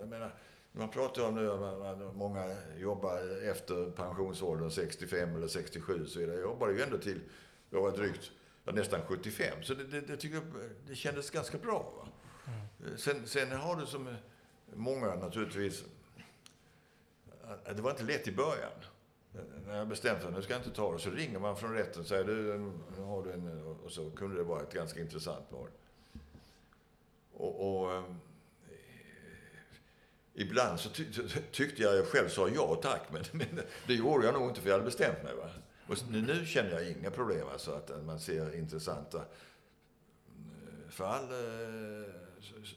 Jag 0.00 0.08
menar, 0.08 0.34
man 0.72 0.88
pratar 0.88 1.26
om 1.28 1.34
nu 1.34 1.50
att 1.50 2.16
många 2.16 2.56
jobbar 2.76 3.42
efter 3.50 3.90
pensionsåldern, 3.90 4.70
65 4.70 5.36
eller 5.36 5.48
67 5.48 6.06
så 6.06 6.20
Jag 6.20 6.40
jobbade 6.40 6.72
ju 6.72 6.82
ändå 6.82 6.98
till 6.98 7.20
jag 7.70 7.82
var 7.82 7.90
drygt, 7.90 8.30
ja, 8.64 8.72
nästan 8.72 9.00
75. 9.08 9.62
Så 9.62 9.74
det, 9.74 9.84
det, 9.84 10.00
det, 10.00 10.16
tycker 10.16 10.34
jag, 10.34 10.44
det 10.88 10.94
kändes 10.94 11.30
ganska 11.30 11.58
bra. 11.58 11.92
Va? 11.96 12.08
Mm. 12.46 12.98
Sen, 12.98 13.26
sen 13.26 13.52
har 13.52 13.76
du 13.76 13.86
som 13.86 14.14
många 14.74 15.14
naturligtvis, 15.14 15.84
eh, 17.44 17.74
det 17.74 17.82
var 17.82 17.90
inte 17.90 18.02
lätt 18.02 18.28
i 18.28 18.32
början. 18.32 18.72
När 19.66 19.76
jag 19.76 19.88
bestämde 19.88 20.24
mig 20.24 20.32
nu 20.32 20.42
ska 20.42 20.52
jag 20.52 20.60
inte 20.60 20.76
ta 20.76 20.92
det, 20.92 20.98
så 20.98 21.10
ringer 21.10 21.38
man 21.38 21.56
från 21.56 21.74
rätten 21.74 22.00
och 22.00 22.06
säger 22.06 22.24
du, 22.24 22.58
nu 22.96 23.02
har 23.02 23.22
du 23.22 23.32
en, 23.32 23.66
och 23.84 23.90
så 23.90 24.10
kunde 24.10 24.36
det 24.36 24.42
vara 24.42 24.62
ett 24.62 24.72
ganska 24.72 25.00
intressant 25.00 25.50
mål. 25.50 25.68
Och, 27.32 27.82
och 27.82 27.92
eh, 27.92 28.04
ibland 30.34 30.80
så 30.80 30.88
ty 30.88 31.04
tyckte 31.52 31.82
jag 31.82 32.06
själv 32.06 32.28
sa 32.28 32.48
ja 32.48 32.78
tack, 32.82 33.02
men, 33.12 33.22
men 33.32 33.64
det 33.86 33.94
gjorde 33.94 34.26
jag 34.26 34.34
nog 34.34 34.48
inte 34.48 34.60
för 34.60 34.68
jag 34.68 34.74
hade 34.74 34.84
bestämt 34.84 35.22
mig. 35.22 35.34
Va? 35.34 35.50
Och 35.86 35.96
nu, 36.10 36.22
nu 36.22 36.46
känner 36.46 36.70
jag 36.70 36.90
inga 36.90 37.10
problem, 37.10 37.48
alltså 37.52 37.72
att 37.72 38.04
man 38.04 38.20
ser 38.20 38.54
intressanta 38.54 39.24
fall, 40.92 41.24
eh, 41.24 42.14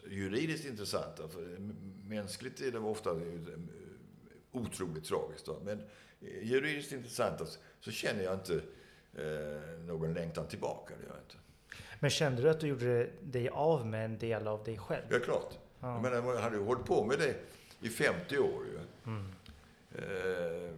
juridiskt 0.09 0.65
intressanta. 0.65 1.27
För 1.27 1.57
mänskligt 2.09 2.61
är 2.61 2.71
det 2.71 2.79
ofta 2.79 3.11
eh, 3.11 3.17
otroligt 4.51 5.05
tragiskt. 5.05 5.49
Men 5.63 5.83
juridiskt 6.41 6.91
intressanta 6.91 7.45
så 7.79 7.91
känner 7.91 8.23
jag 8.23 8.33
inte 8.33 8.61
eh, 9.13 9.79
någon 9.85 10.13
längtan 10.13 10.47
tillbaka. 10.47 10.93
Det 11.01 11.07
gör 11.07 11.19
inte. 11.19 11.35
Men 11.99 12.09
kände 12.09 12.41
du 12.41 12.49
att 12.49 12.59
du 12.59 12.67
gjorde 12.67 13.09
dig 13.21 13.49
av 13.49 13.87
med 13.87 14.05
en 14.05 14.17
del 14.17 14.47
av 14.47 14.63
dig 14.63 14.77
själv? 14.77 15.05
Ja, 15.09 15.19
klart. 15.19 15.57
Ja. 15.79 16.01
Menar, 16.01 16.33
jag 16.33 16.41
hade 16.41 16.55
ju 16.55 16.63
hållit 16.63 16.85
på 16.85 17.05
med 17.05 17.19
det 17.19 17.35
i 17.81 17.89
50 17.89 18.37
år. 18.37 18.65
Ju. 18.65 18.79
Mm. 19.05 19.31
Eh, 19.95 20.73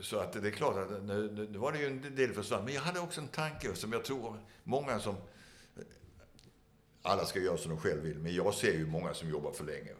så 0.00 0.18
att 0.18 0.32
det 0.32 0.48
är 0.48 0.52
klart 0.52 0.76
att 0.76 1.02
nu, 1.02 1.48
nu 1.50 1.58
var 1.58 1.72
det 1.72 1.78
ju 1.78 1.86
en 1.86 2.14
del 2.14 2.32
försvann. 2.32 2.64
Men 2.64 2.74
jag 2.74 2.80
hade 2.80 3.00
också 3.00 3.20
en 3.20 3.28
tanke 3.28 3.74
som 3.74 3.92
jag 3.92 4.04
tror 4.04 4.40
många 4.64 4.98
som... 4.98 5.16
Alla 7.08 7.24
ska 7.24 7.38
göra 7.38 7.56
som 7.56 7.70
de 7.70 7.80
själva 7.80 8.02
vill, 8.02 8.18
men 8.18 8.34
jag 8.34 8.54
ser 8.54 8.72
ju 8.72 8.86
många 8.86 9.14
som 9.14 9.30
jobbar 9.30 9.52
för 9.52 9.64
länge. 9.64 9.90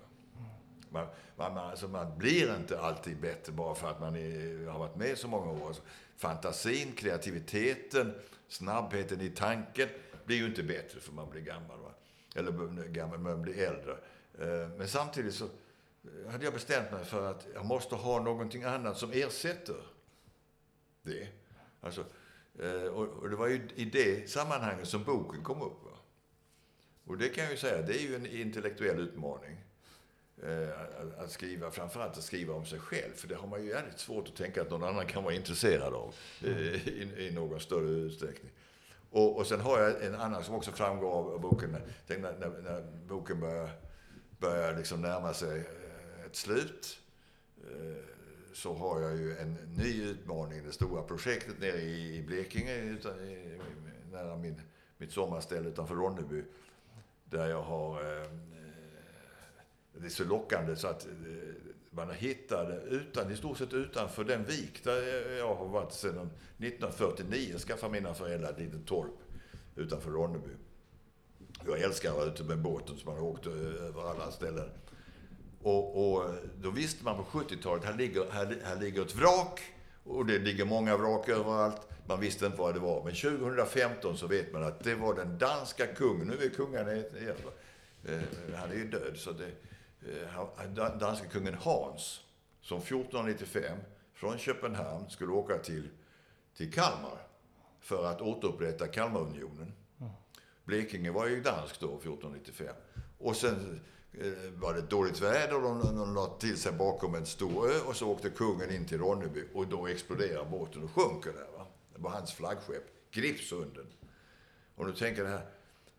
Man, 0.91 1.07
man, 1.37 1.59
alltså 1.59 1.89
man 1.89 2.19
blir 2.19 2.57
inte 2.57 2.81
alltid 2.81 3.21
bättre 3.21 3.53
bara 3.53 3.75
för 3.75 3.91
att 3.91 4.01
man 4.01 4.17
är, 4.17 4.67
har 4.67 4.79
varit 4.79 4.97
med 4.97 5.19
så 5.19 5.29
många 5.29 5.51
år. 5.51 5.67
Alltså, 5.67 5.83
fantasin, 6.17 6.93
kreativiteten, 6.93 8.15
snabbheten 8.49 9.21
i 9.21 9.31
tanken 9.31 9.89
blir 10.25 10.37
ju 10.37 10.47
inte 10.47 10.63
bättre 10.63 11.01
för 11.01 11.13
man 11.13 11.31
blir 11.31 11.41
gammal. 11.41 11.79
Va? 11.81 11.91
Eller 12.35 12.85
gammal, 12.89 13.19
man 13.19 13.43
blir 13.43 13.59
äldre. 13.59 13.93
Eh, 14.39 14.69
men 14.69 14.89
samtidigt 14.89 15.35
så 15.35 15.45
eh, 15.45 16.31
hade 16.31 16.45
jag 16.45 16.55
bestämt 16.55 16.93
mig 16.93 17.05
för 17.05 17.31
att 17.31 17.47
jag 17.55 17.65
måste 17.65 17.95
ha 17.95 18.23
någonting 18.23 18.65
annat 18.65 18.99
som 18.99 19.13
ersätter 19.13 19.83
det. 21.03 21.29
Alltså, 21.81 22.05
eh, 22.59 22.83
och 22.83 23.31
det 23.31 23.37
var 23.37 23.47
ju 23.47 23.69
i 23.75 23.85
det 23.85 24.31
sammanhanget 24.31 24.89
som 24.89 25.05
boken 25.05 25.45
kom 25.45 25.63
upp. 25.63 25.88
Och 27.09 27.19
det 27.19 27.29
kan 27.29 27.45
jag 27.45 27.53
ju 27.53 27.59
säga, 27.59 27.83
det 27.83 27.95
är 27.95 28.03
ju 28.03 28.15
en 28.15 28.27
intellektuell 28.27 29.01
utmaning. 29.01 29.57
Eh, 30.43 31.23
att 31.23 31.31
skriva, 31.31 31.71
framförallt 31.71 32.17
att 32.17 32.25
skriva 32.25 32.55
om 32.55 32.67
sig 32.67 32.79
själv. 32.79 33.13
För 33.15 33.29
det 33.29 33.35
har 33.35 33.49
man 33.49 33.63
ju 33.63 33.69
jävligt 33.69 33.99
svårt 33.99 34.29
att 34.29 34.37
tänka 34.37 34.63
att 34.63 34.71
någon 34.71 34.85
annan 34.85 35.07
kan 35.07 35.25
vara 35.25 35.35
intresserad 35.35 35.95
av 35.95 36.15
eh, 36.45 36.89
i, 36.89 37.15
i 37.19 37.31
någon 37.31 37.61
större 37.61 37.89
utsträckning. 37.89 38.53
Och, 39.11 39.37
och 39.37 39.47
sen 39.47 39.61
har 39.61 39.81
jag 39.81 40.05
en 40.05 40.15
annan 40.15 40.45
som 40.45 40.55
också 40.55 40.71
framgår 40.71 41.13
av 41.13 41.41
boken. 41.41 41.77
När, 42.07 42.19
när, 42.19 42.63
när 42.63 42.83
boken 43.09 43.41
börjar, 43.41 43.71
börjar 44.39 44.77
liksom 44.77 45.03
närma 45.03 45.35
sig 45.35 45.59
eh, 45.59 46.27
ett 46.27 46.37
slut 46.37 46.99
eh, 47.57 48.05
så 48.55 48.75
har 48.75 49.01
jag 49.01 49.17
ju 49.17 49.39
en 49.39 49.55
ny 49.55 50.03
utmaning. 50.03 50.65
Det 50.65 50.73
stora 50.73 51.03
projektet 51.03 51.61
nere 51.61 51.81
i, 51.81 52.23
Blekinge, 52.27 52.77
utan, 52.77 53.13
nära 54.13 54.37
min, 54.37 54.61
mitt 54.99 55.13
sommarställe 55.13 55.69
utanför 55.69 55.95
Ronneby. 55.95 56.45
Där 57.31 57.49
jag 57.49 57.63
har 57.63 58.01
eh, 58.01 58.29
det 60.01 60.07
är 60.07 60.11
så 60.11 60.25
lockande 60.25 60.77
så 60.77 60.89
att 60.89 61.07
eh, 61.07 61.13
man 61.91 62.11
hittade 62.11 62.81
utan, 62.81 63.33
i 63.33 63.37
stort 63.37 63.59
sett 63.59 63.73
utanför 63.73 64.25
den 64.25 64.45
vik 64.45 64.85
där 64.85 65.37
jag 65.39 65.55
har 65.55 65.69
varit 65.69 65.93
sedan 65.93 66.31
1949, 66.59 67.59
skaffade 67.59 67.93
mina 67.93 68.15
föräldrar 68.15 68.51
ett 68.51 68.59
litet 68.59 68.87
torp 68.87 69.11
utanför 69.77 70.11
Ronneby. 70.11 70.51
Jag 71.67 71.81
älskar 71.81 72.11
att 72.11 72.17
vara 72.17 72.27
ute 72.27 72.45
med 72.45 72.59
båten 72.59 72.97
så 72.97 73.11
man 73.11 73.19
åkte 73.19 73.51
eh, 73.51 73.87
över 73.87 74.11
alla 74.11 74.31
ställen. 74.31 74.71
Och, 75.63 76.13
och 76.13 76.25
eh, 76.25 76.35
då 76.63 76.71
visste 76.71 77.05
man 77.05 77.17
på 77.17 77.23
70-talet, 77.23 77.85
här 77.85 77.95
ligger, 77.95 78.31
här, 78.31 78.59
här 78.65 78.81
ligger 78.81 79.03
ett 79.03 79.15
vrak 79.15 79.61
och 80.05 80.27
det 80.27 80.39
ligger 80.39 80.65
många 80.65 80.97
vrak 80.97 81.29
överallt. 81.29 81.89
Man 82.09 82.21
visste 82.21 82.47
inte 82.47 82.59
vad 82.59 82.75
det 82.75 82.81
var. 82.81 83.05
Men 83.05 83.15
2015 83.15 84.17
så 84.17 84.27
vet 84.27 84.53
man 84.53 84.63
att 84.65 84.85
det 84.85 84.95
var 84.95 85.15
den 85.15 85.39
danska 85.39 85.87
kungen, 85.87 86.27
nu 86.27 86.45
är 86.45 86.49
kungen 86.49 86.89
igen, 86.89 87.37
eh, 88.05 88.19
han 88.55 88.71
är 88.71 88.75
ju 88.75 88.89
död 88.89 89.17
så 89.17 89.33
det, 89.33 89.51
eh, 90.13 90.99
danska 90.99 91.29
kungen 91.29 91.55
Hans, 91.55 92.21
som 92.61 92.81
1495 92.81 93.79
från 94.15 94.39
Köpenhamn 94.39 95.11
skulle 95.11 95.33
åka 95.33 95.59
till, 95.59 95.89
till 96.57 96.73
Kalmar 96.73 97.27
för 97.81 98.07
att 98.07 98.21
återupprätta 98.21 98.87
Kalmarunionen. 98.87 99.73
Blekinge 100.65 101.11
var 101.11 101.27
ju 101.27 101.41
danskt 101.41 101.81
då, 101.81 101.87
1495. 101.87 102.75
Och 103.19 103.37
sen 103.37 103.81
eh, 104.13 104.51
var 104.55 104.75
det 104.75 104.81
dåligt 104.83 105.21
väder 105.21 105.55
och 105.55 105.63
de, 105.63 105.97
de 105.97 106.15
lade 106.15 106.41
till 106.41 106.57
sig 106.57 106.73
bakom 106.73 107.15
en 107.15 107.27
stor 107.27 107.71
ö 107.71 107.81
och 107.87 107.97
så 107.97 108.11
åkte 108.11 108.31
kungen 108.31 108.71
in 108.71 108.87
till 108.87 108.99
Ronneby 108.99 109.45
och 109.55 109.67
då 109.67 109.87
exploderar 109.87 110.45
båten 110.45 110.83
och 110.83 110.91
sjunker 110.91 111.33
där. 111.33 111.58
Va? 111.58 111.58
Det 111.99 112.05
var 112.05 112.11
hans 112.11 112.33
flaggskepp, 112.33 112.85
Gripsunden. 113.11 113.87
Och 114.75 114.87
nu 114.87 114.93
tänker 114.93 115.23
det 115.25 115.29
här, 115.29 115.47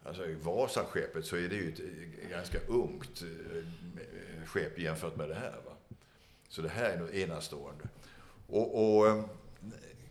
Alltså 0.03 0.25
i 0.25 0.35
Vasaskeppet 0.35 1.25
så 1.25 1.35
är 1.35 1.49
det 1.49 1.55
ju 1.55 1.69
ett 1.69 2.29
ganska 2.29 2.59
ungt 2.67 3.21
eh, 3.21 3.57
eh, 3.57 4.45
skepp 4.45 4.79
jämfört 4.79 5.15
med 5.15 5.29
det 5.29 5.35
här. 5.35 5.61
Va? 5.65 5.97
Så 6.47 6.61
det 6.61 6.69
här 6.69 6.89
är 6.89 6.99
nog 6.99 7.15
enastående. 7.15 7.83
Och, 8.47 8.97
och 8.97 9.07
ehm, 9.09 9.23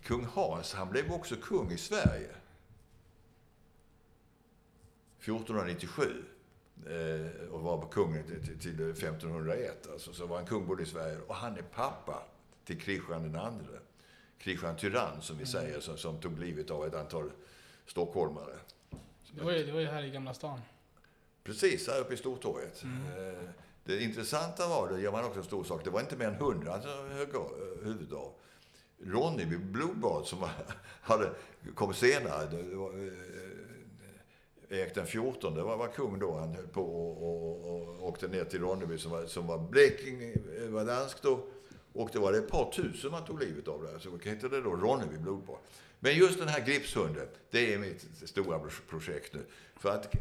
kung 0.02 0.24
Hans, 0.24 0.74
han 0.74 0.90
blev 0.90 1.12
också 1.12 1.36
kung 1.36 1.70
i 1.70 1.76
Sverige. 1.76 2.30
1497 5.20 6.24
eh, 6.86 7.48
och 7.50 7.60
var 7.60 7.88
kung 7.88 8.22
till 8.60 8.90
1501. 8.90 9.88
Alltså, 9.92 10.12
så 10.12 10.26
var 10.26 10.36
han 10.36 10.46
kung 10.46 10.66
både 10.66 10.82
i 10.82 10.86
Sverige 10.86 11.18
och 11.26 11.34
han 11.34 11.56
är 11.56 11.62
pappa 11.62 12.22
till 12.64 12.80
Kristian 12.80 13.24
II. 13.24 13.78
Kristian 14.38 14.76
Tyrann 14.76 15.22
som 15.22 15.36
vi 15.36 15.42
mm. 15.42 15.52
säger, 15.52 15.80
som, 15.80 15.96
som 15.96 16.20
tog 16.20 16.38
livet 16.38 16.70
av 16.70 16.86
ett 16.86 16.94
antal 16.94 17.30
stockholmare. 17.86 18.54
Det 19.32 19.42
var, 19.44 19.52
ju, 19.52 19.64
det 19.66 19.72
var 19.72 19.80
ju 19.80 19.86
här 19.86 20.02
i 20.04 20.10
Gamla 20.10 20.34
stan. 20.34 20.60
Precis, 21.44 21.88
här 21.88 22.00
uppe 22.00 22.14
i 22.14 22.16
Stortorget. 22.16 22.82
Mm. 22.82 23.28
Eh, 23.28 23.50
Det 23.84 24.02
intressanta 24.02 24.68
var, 24.68 24.88
det 24.88 25.00
gör 25.00 25.12
man 25.12 25.24
också 25.24 25.38
en 25.38 25.44
stor 25.44 25.64
sak, 25.64 25.84
det 25.84 25.90
var 25.90 26.00
inte 26.00 26.16
mer 26.16 26.26
än 26.26 26.34
hundra 26.34 26.72
alltså, 26.74 26.88
huvud 27.82 28.12
av. 28.12 28.32
Ronneby 29.04 29.56
blodbad 29.56 30.26
som 30.26 30.48
hade, 31.00 31.30
kom 31.74 31.94
senare, 31.94 32.46
det 32.46 32.74
var, 32.74 32.90
eh, 32.90 33.12
Erik 34.78 34.94
den 34.94 35.06
14 35.06 35.54
det 35.54 35.62
var, 35.62 35.76
var 35.76 35.88
kung 35.88 36.18
då. 36.18 36.38
Han 36.38 36.54
höll 36.54 36.66
på 36.66 36.82
och, 36.82 37.22
och, 37.22 37.70
och 37.70 38.08
åkte 38.08 38.28
ner 38.28 38.44
till 38.44 38.60
Ronneby 38.60 38.98
som 38.98 39.10
var, 39.10 39.26
som 39.26 39.46
var 39.46 39.58
Blekinge, 39.58 40.34
eh, 40.58 40.68
var 40.68 40.84
dansk 40.84 41.22
då. 41.22 41.46
Och 41.92 42.10
det 42.12 42.18
var 42.18 42.32
det 42.32 42.38
ett 42.38 42.48
par 42.48 42.72
tusen 42.72 43.10
man 43.10 43.24
tog 43.24 43.40
livet 43.40 43.68
av 43.68 43.82
där. 43.82 43.98
Så 43.98 44.30
hette 44.30 44.48
det 44.48 44.60
då 44.60 44.70
Ronneby 44.70 45.18
blodbad. 45.18 45.58
Men 46.00 46.16
just 46.16 46.38
den 46.38 46.48
här 46.48 46.66
gripshunden, 46.66 47.28
det 47.50 47.74
är 47.74 47.78
mitt 47.78 48.06
stora 48.24 48.60
projekt 48.88 49.34
nu. 49.34 49.44
För 49.76 49.90
att 49.90 50.14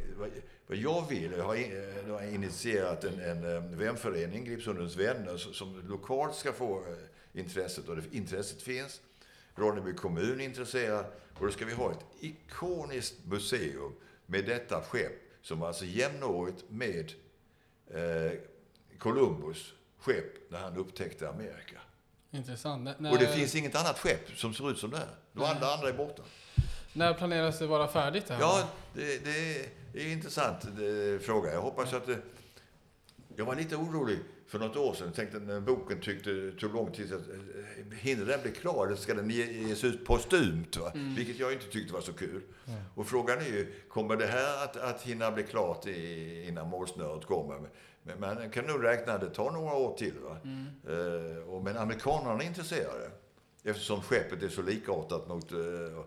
vad 0.67 0.77
jag 0.77 1.09
vill, 1.09 1.31
jag 1.37 1.43
har, 1.43 1.55
eh, 1.55 2.07
jag 2.07 2.13
har 2.13 2.33
initierat 2.33 3.03
en, 3.03 3.19
en 3.19 3.55
eh, 3.55 3.61
vänförening, 3.61 4.45
Gripshundens 4.45 4.95
vänner, 4.95 5.37
som 5.37 5.81
lokalt 5.87 6.35
ska 6.35 6.53
få 6.53 6.79
eh, 6.79 7.39
intresset. 7.39 7.89
Och 7.89 7.95
det, 7.95 8.03
intresset 8.11 8.61
finns. 8.61 9.01
Ronneby 9.55 9.93
kommun 9.93 10.41
är 10.41 10.45
intresserad. 10.45 11.05
Och 11.33 11.45
då 11.45 11.51
ska 11.51 11.65
vi 11.65 11.73
ha 11.73 11.91
ett 11.91 12.05
ikoniskt 12.19 13.25
museum 13.25 13.93
med 14.25 14.45
detta 14.45 14.81
skepp 14.81 15.13
som 15.41 15.63
alltså 15.63 15.85
jämnårigt 15.85 16.63
med 16.69 17.11
eh, 17.87 18.39
Columbus 18.97 19.73
skepp 19.99 20.51
när 20.51 20.59
han 20.59 20.77
upptäckte 20.77 21.29
Amerika. 21.29 21.79
Intressant. 22.31 22.89
När... 22.99 23.11
Och 23.11 23.17
det 23.17 23.27
finns 23.27 23.55
inget 23.55 23.75
annat 23.75 23.99
skepp 23.99 24.37
som 24.37 24.53
ser 24.53 24.71
ut 24.71 24.77
som 24.77 24.91
det 24.91 24.97
här. 24.97 25.15
De 25.33 25.43
andra, 25.43 25.73
andra 25.73 25.89
är 25.89 25.93
borta. 25.93 26.23
När 26.93 27.13
planeras 27.13 27.59
det 27.59 27.67
vara 27.67 27.87
färdigt? 27.87 28.29
Här? 28.29 28.39
Ja, 28.39 28.69
det, 28.93 29.25
det 29.25 29.57
är 30.01 30.05
en 30.05 30.11
intressant 30.11 30.67
det, 30.77 31.25
fråga. 31.25 31.53
Jag 31.53 31.61
hoppas 31.61 31.93
att 31.93 32.05
det, 32.05 32.17
Jag 33.35 33.45
var 33.45 33.55
lite 33.55 33.75
orolig 33.75 34.19
för 34.47 34.59
något 34.59 34.75
år 34.75 34.93
sedan. 34.93 35.07
Jag 35.07 35.15
tänkte 35.15 35.39
när 35.39 35.59
boken 35.59 36.01
tyckte 36.01 36.51
tog 36.51 36.73
lång 36.73 36.91
tid. 36.91 37.13
Att, 37.13 37.21
eh, 37.29 37.97
hinner 37.97 38.25
den 38.25 38.41
bli 38.41 38.51
klar? 38.51 38.87
Eller 38.87 38.95
ska 38.95 39.13
den 39.13 39.29
ges 39.29 39.83
ut 39.83 40.05
postumt? 40.05 40.77
Va? 40.77 40.91
Mm. 40.93 41.15
Vilket 41.15 41.39
jag 41.39 41.53
inte 41.53 41.65
tyckte 41.65 41.93
var 41.93 42.01
så 42.01 42.13
kul. 42.13 42.41
Mm. 42.67 42.79
Och 42.95 43.07
frågan 43.07 43.37
är 43.37 43.45
ju, 43.45 43.73
kommer 43.89 44.15
det 44.15 44.27
här 44.27 44.63
att, 44.63 44.77
att 44.77 45.01
hinna 45.01 45.31
bli 45.31 45.43
klart 45.43 45.87
i, 45.87 46.45
innan 46.47 46.69
målsnöret 46.69 47.25
kommer? 47.25 47.69
Men 48.07 48.19
man 48.19 48.49
kan 48.49 48.65
nog 48.65 48.83
räkna 48.83 49.13
att 49.13 49.21
det 49.21 49.29
tar 49.29 49.51
några 49.51 49.75
år 49.75 49.97
till. 49.97 50.13
Va? 50.19 50.37
Mm. 50.43 50.97
Uh, 50.97 51.37
och, 51.37 51.63
men 51.63 51.77
amerikanerna 51.77 52.43
är 52.43 52.47
intresserade. 52.47 53.11
Eftersom 53.63 54.01
skeppet 54.01 54.43
är 54.43 54.49
så 54.49 54.61
likartat 54.61 55.27
mot 55.27 55.51
uh, 55.51 55.99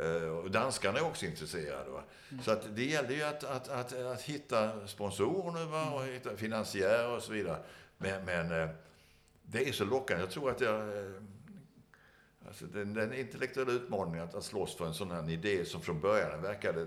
Eh, 0.00 0.28
och 0.28 0.50
danskarna 0.50 0.98
är 0.98 1.04
också 1.04 1.26
intresserade. 1.26 1.90
Va? 1.90 2.02
Mm. 2.30 2.44
Så 2.44 2.50
att 2.50 2.76
det 2.76 2.84
gäller 2.84 3.10
ju 3.10 3.22
att, 3.22 3.44
att, 3.44 3.68
att, 3.68 3.92
att 3.92 4.22
hitta 4.22 4.86
sponsorer 4.86 5.64
va? 5.64 5.90
och 5.90 6.04
hitta 6.04 6.36
finansiärer 6.36 7.16
och 7.16 7.22
så 7.22 7.32
vidare. 7.32 7.58
Men, 7.98 8.24
men 8.24 8.62
eh, 8.62 8.68
det 9.42 9.68
är 9.68 9.72
så 9.72 9.84
lockande. 9.84 10.22
Jag 10.22 10.30
tror 10.30 10.50
att 10.50 10.60
jag... 10.60 10.98
Eh, 10.98 11.12
alltså 12.46 12.64
den, 12.66 12.94
den 12.94 13.14
intellektuella 13.14 13.72
utmaningen 13.72 14.28
att, 14.28 14.34
att 14.34 14.44
slåss 14.44 14.76
för 14.76 14.86
en 14.86 14.94
sån 14.94 15.10
här 15.10 15.30
idé 15.30 15.64
som 15.64 15.82
från 15.82 16.00
början 16.00 16.42
verkade, 16.42 16.82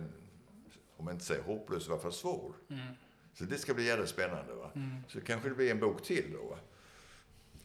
om 0.97 1.07
jag 1.07 1.13
inte 1.13 1.25
säger 1.25 1.43
hopplös, 1.43 1.87
i 1.87 1.91
alla 1.91 2.01
fall 2.01 2.13
svår. 2.13 2.53
Mm. 2.69 2.85
Så 3.39 3.45
det 3.45 3.57
ska 3.57 3.73
bli 3.73 3.85
jävligt 3.85 4.09
spännande. 4.09 4.53
Va? 4.53 4.71
Mm. 4.75 4.89
Så 5.07 5.21
kanske 5.21 5.49
det 5.49 5.55
blir 5.55 5.71
en 5.71 5.79
bok 5.79 6.03
till 6.03 6.33
då. 6.33 6.49
Va? 6.49 6.57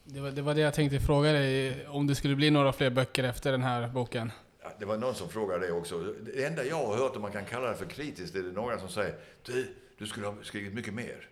Det 0.03 0.19
var, 0.19 0.31
det 0.31 0.41
var 0.41 0.55
det 0.55 0.61
jag 0.61 0.73
tänkte 0.73 0.99
fråga 0.99 1.31
dig, 1.31 1.87
om 1.87 2.07
det 2.07 2.15
skulle 2.15 2.35
bli 2.35 2.51
några 2.51 2.73
fler 2.73 2.89
böcker 2.89 3.23
efter 3.23 3.51
den 3.51 3.63
här 3.63 3.87
boken? 3.87 4.31
det 4.79 4.85
var 4.85 4.97
någon 4.97 5.15
som 5.15 5.29
frågade 5.29 5.67
det 5.67 5.73
också. 5.73 6.03
Det 6.03 6.45
enda 6.45 6.65
jag 6.65 6.85
har 6.85 6.97
hört, 6.97 7.15
om 7.15 7.21
man 7.21 7.31
kan 7.31 7.45
kalla 7.45 7.69
det 7.69 7.75
för 7.75 7.85
kritiskt, 7.85 8.33
det 8.33 8.39
är 8.39 8.43
det 8.43 8.51
några 8.51 8.79
som 8.79 8.89
säger 8.89 9.15
du, 9.43 9.75
du 9.97 10.07
skulle 10.07 10.27
ha 10.27 10.35
skrivit 10.43 10.73
mycket 10.73 10.93
mer. 10.93 11.29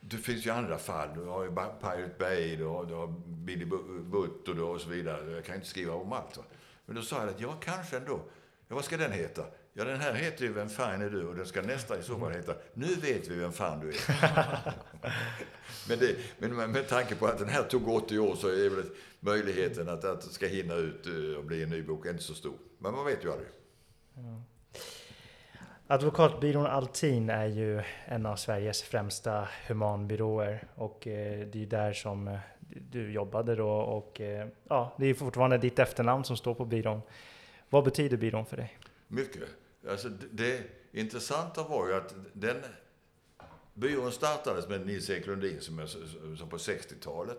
Det 0.00 0.16
finns 0.16 0.46
ju 0.46 0.50
andra 0.50 0.78
fall. 0.78 1.08
Du 1.14 1.20
har 1.20 1.44
ju 1.44 1.50
Pirate 1.50 2.14
Bay, 2.18 2.56
du 2.56 2.64
har, 2.64 2.84
du 2.84 2.94
har 2.94 3.14
Billy 3.26 3.64
Butt 4.04 4.48
och, 4.48 4.70
och 4.70 4.80
så 4.80 4.88
vidare. 4.88 5.30
Jag 5.30 5.44
kan 5.44 5.54
inte 5.54 5.66
skriva 5.66 5.94
om 5.94 6.12
allt. 6.12 6.36
Va? 6.36 6.44
Men 6.86 6.96
då 6.96 7.02
sa 7.02 7.20
jag 7.20 7.28
att 7.28 7.40
ja, 7.40 7.56
kanske 7.60 7.96
ändå. 7.96 8.20
Ja, 8.68 8.74
vad 8.74 8.84
ska 8.84 8.96
den 8.96 9.12
heta? 9.12 9.44
Ja, 9.74 9.84
den 9.84 10.00
här 10.00 10.14
heter 10.14 10.44
ju 10.44 10.52
Vem 10.52 10.68
fan 10.68 11.02
är 11.02 11.10
du? 11.10 11.26
Och 11.26 11.34
den 11.34 11.46
ska 11.46 11.62
nästa 11.62 11.98
i 11.98 12.02
så 12.02 12.18
fall 12.18 12.32
heta 12.32 12.54
Nu 12.74 12.94
vet 12.94 13.28
vi 13.28 13.34
vem 13.34 13.52
fan 13.52 13.80
du 13.80 13.88
är. 13.88 13.94
men, 15.88 15.98
det, 15.98 16.16
men 16.38 16.72
med 16.72 16.88
tanke 16.88 17.14
på 17.14 17.26
att 17.26 17.38
den 17.38 17.48
här 17.48 17.62
tog 17.62 17.88
80 17.88 18.18
år 18.18 18.34
så 18.34 18.48
är 18.48 18.70
väl 18.70 18.84
möjligheten 19.20 19.88
att, 19.88 20.04
att 20.04 20.20
det 20.20 20.28
ska 20.28 20.46
hinna 20.46 20.74
ut 20.74 21.06
eh, 21.06 21.38
och 21.38 21.44
bli 21.44 21.62
en 21.62 21.70
ny 21.70 21.82
bok 21.82 22.06
inte 22.06 22.22
så 22.22 22.34
stor. 22.34 22.54
Men 22.78 22.94
man 22.94 23.04
vet 23.04 23.24
ju 23.24 23.32
aldrig. 23.32 23.48
Ja. 24.14 24.42
Advokatbyrån 25.86 26.66
Altin 26.66 27.30
är 27.30 27.46
ju 27.46 27.82
en 28.04 28.26
av 28.26 28.36
Sveriges 28.36 28.82
främsta 28.82 29.48
humanbyråer 29.66 30.68
och 30.74 31.06
eh, 31.06 31.46
det 31.46 31.62
är 31.62 31.66
där 31.66 31.92
som 31.92 32.28
eh, 32.28 32.38
du 32.90 33.12
jobbade 33.12 33.54
då 33.54 33.70
och 33.70 34.20
ja, 34.68 34.94
det 34.98 35.06
är 35.06 35.14
fortfarande 35.14 35.58
ditt 35.58 35.78
efternamn 35.78 36.24
som 36.24 36.36
står 36.36 36.54
på 36.54 36.64
byrån. 36.64 37.02
Vad 37.70 37.84
betyder 37.84 38.16
byrån 38.16 38.46
för 38.46 38.56
dig? 38.56 38.78
Mycket. 39.08 39.61
Alltså 39.88 40.08
det 40.08 40.62
intressanta 40.92 41.62
var 41.62 41.88
ju 41.88 41.94
att 41.94 42.14
den 42.32 42.62
byrån 43.74 44.12
startades 44.12 44.68
med 44.68 44.86
Nils-Erik 44.86 45.26
Lundin 45.26 45.60
som, 45.60 45.88
som 46.38 46.48
på 46.48 46.56
60-talet. 46.56 47.38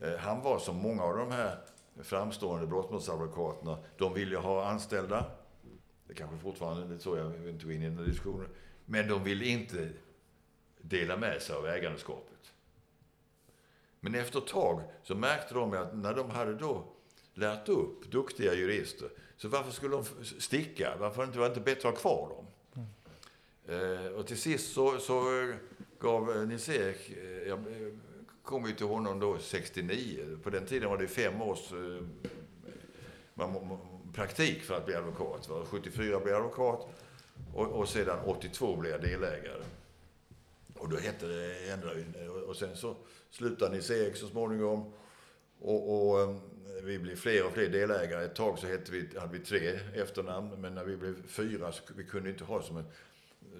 Eh, 0.00 0.16
han 0.16 0.42
var 0.42 0.58
som 0.58 0.76
många 0.76 1.02
av 1.02 1.16
de 1.16 1.30
här 1.30 1.58
framstående 2.02 2.66
brottmålsadvokaterna, 2.66 3.78
de 3.98 4.14
ville 4.14 4.36
ha 4.36 4.64
anställda. 4.64 5.24
Det 6.06 6.14
kanske 6.14 6.38
fortfarande 6.38 6.94
är 6.94 6.98
så, 6.98 7.16
jag 7.16 7.24
vill 7.24 7.48
inte 7.48 7.64
gå 7.64 7.72
in 7.72 7.82
i 7.82 7.90
den 7.90 8.04
diskussionen. 8.04 8.48
Men 8.84 9.08
de 9.08 9.24
ville 9.24 9.44
inte 9.44 9.88
dela 10.80 11.16
med 11.16 11.42
sig 11.42 11.56
av 11.56 11.66
ägandeskapet. 11.66 12.52
Men 14.00 14.14
efter 14.14 14.38
ett 14.38 14.46
tag 14.46 14.82
så 15.02 15.14
märkte 15.14 15.54
de 15.54 15.72
att 15.72 15.96
när 15.96 16.14
de 16.14 16.30
hade 16.30 16.54
då 16.54 16.84
lärt 17.34 17.68
upp 17.68 18.10
duktiga 18.10 18.54
jurister 18.54 19.08
så 19.40 19.48
varför 19.48 19.70
skulle 19.70 19.96
de 19.96 20.04
sticka? 20.40 20.96
Varför 20.98 21.24
inte? 21.24 21.38
var 21.38 21.48
det 21.48 21.54
inte 21.54 21.60
bättre 21.60 21.88
att 21.88 21.94
ha 21.94 22.00
kvar 22.00 22.28
dem? 22.28 22.46
Mm. 22.74 24.06
Eh, 24.06 24.12
och 24.12 24.26
till 24.26 24.38
sist 24.40 24.72
så, 24.72 24.98
så 24.98 25.48
gav 26.00 26.30
eh, 26.30 26.46
Nils-Erik, 26.46 27.10
eh, 27.10 27.48
jag 27.48 27.58
eh, 27.58 27.92
kom 28.42 28.66
ju 28.66 28.72
till 28.72 28.86
honom 28.86 29.20
då 29.20 29.38
69. 29.38 30.38
På 30.42 30.50
den 30.50 30.66
tiden 30.66 30.90
var 30.90 30.98
det 30.98 31.08
fem 31.08 31.42
års 31.42 31.72
eh, 31.72 32.02
man, 33.34 33.78
praktik 34.14 34.62
för 34.62 34.74
att 34.74 34.86
bli 34.86 34.94
advokat. 34.94 35.48
Va? 35.48 35.64
74 35.66 36.20
blev 36.20 36.34
jag 36.34 36.36
advokat 36.36 36.88
och, 37.54 37.66
och 37.66 37.88
sedan 37.88 38.18
82 38.24 38.76
blev 38.76 38.92
jag 38.92 39.02
delägare. 39.02 39.62
Och 40.74 40.88
då 40.88 40.96
hette 40.96 41.26
det 41.26 41.70
ändra 41.70 41.90
och 42.46 42.56
sen 42.56 42.76
så 42.76 42.96
slutade 43.30 43.76
Nils-Erik 43.76 44.16
så 44.16 44.26
småningom. 44.26 44.92
Och, 45.60 46.10
och 46.10 46.20
ehm, 46.20 46.40
vi 46.82 46.98
blev 46.98 47.16
fler 47.16 47.46
och 47.46 47.52
fler 47.52 47.68
delägare. 47.68 48.24
Ett 48.24 48.34
tag 48.34 48.58
så 48.58 48.66
hette 48.66 48.92
vi, 48.92 49.18
hade 49.18 49.38
vi 49.38 49.44
tre 49.44 49.80
efternamn, 49.94 50.60
men 50.60 50.74
när 50.74 50.84
vi 50.84 50.96
blev 50.96 51.26
fyra 51.26 51.72
så 51.72 51.82
vi 51.96 52.04
kunde 52.04 52.30
inte 52.30 52.44
ha 52.44 52.62
som 52.62 52.76
en, 52.76 52.84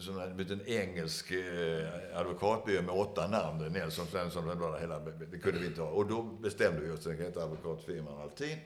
som 0.00 0.20
en 0.20 0.36
liten 0.36 0.60
engelsk 0.66 1.30
eh, 1.30 1.88
advokatbyrå 2.14 2.82
med 2.82 2.94
åtta 2.94 3.28
namn, 3.28 3.72
Nelson 3.72 4.06
Svensson, 4.06 4.76
hela, 4.80 4.98
det 5.00 5.38
kunde 5.38 5.60
vi 5.60 5.66
inte 5.66 5.80
ha. 5.80 5.90
Och 5.90 6.06
då 6.06 6.22
bestämde 6.22 6.80
vi 6.80 6.90
oss 6.90 7.04
för 7.04 7.12
att 7.12 7.20
heta 7.20 7.42
advokatfirman 7.42 8.20
Altin. 8.20 8.58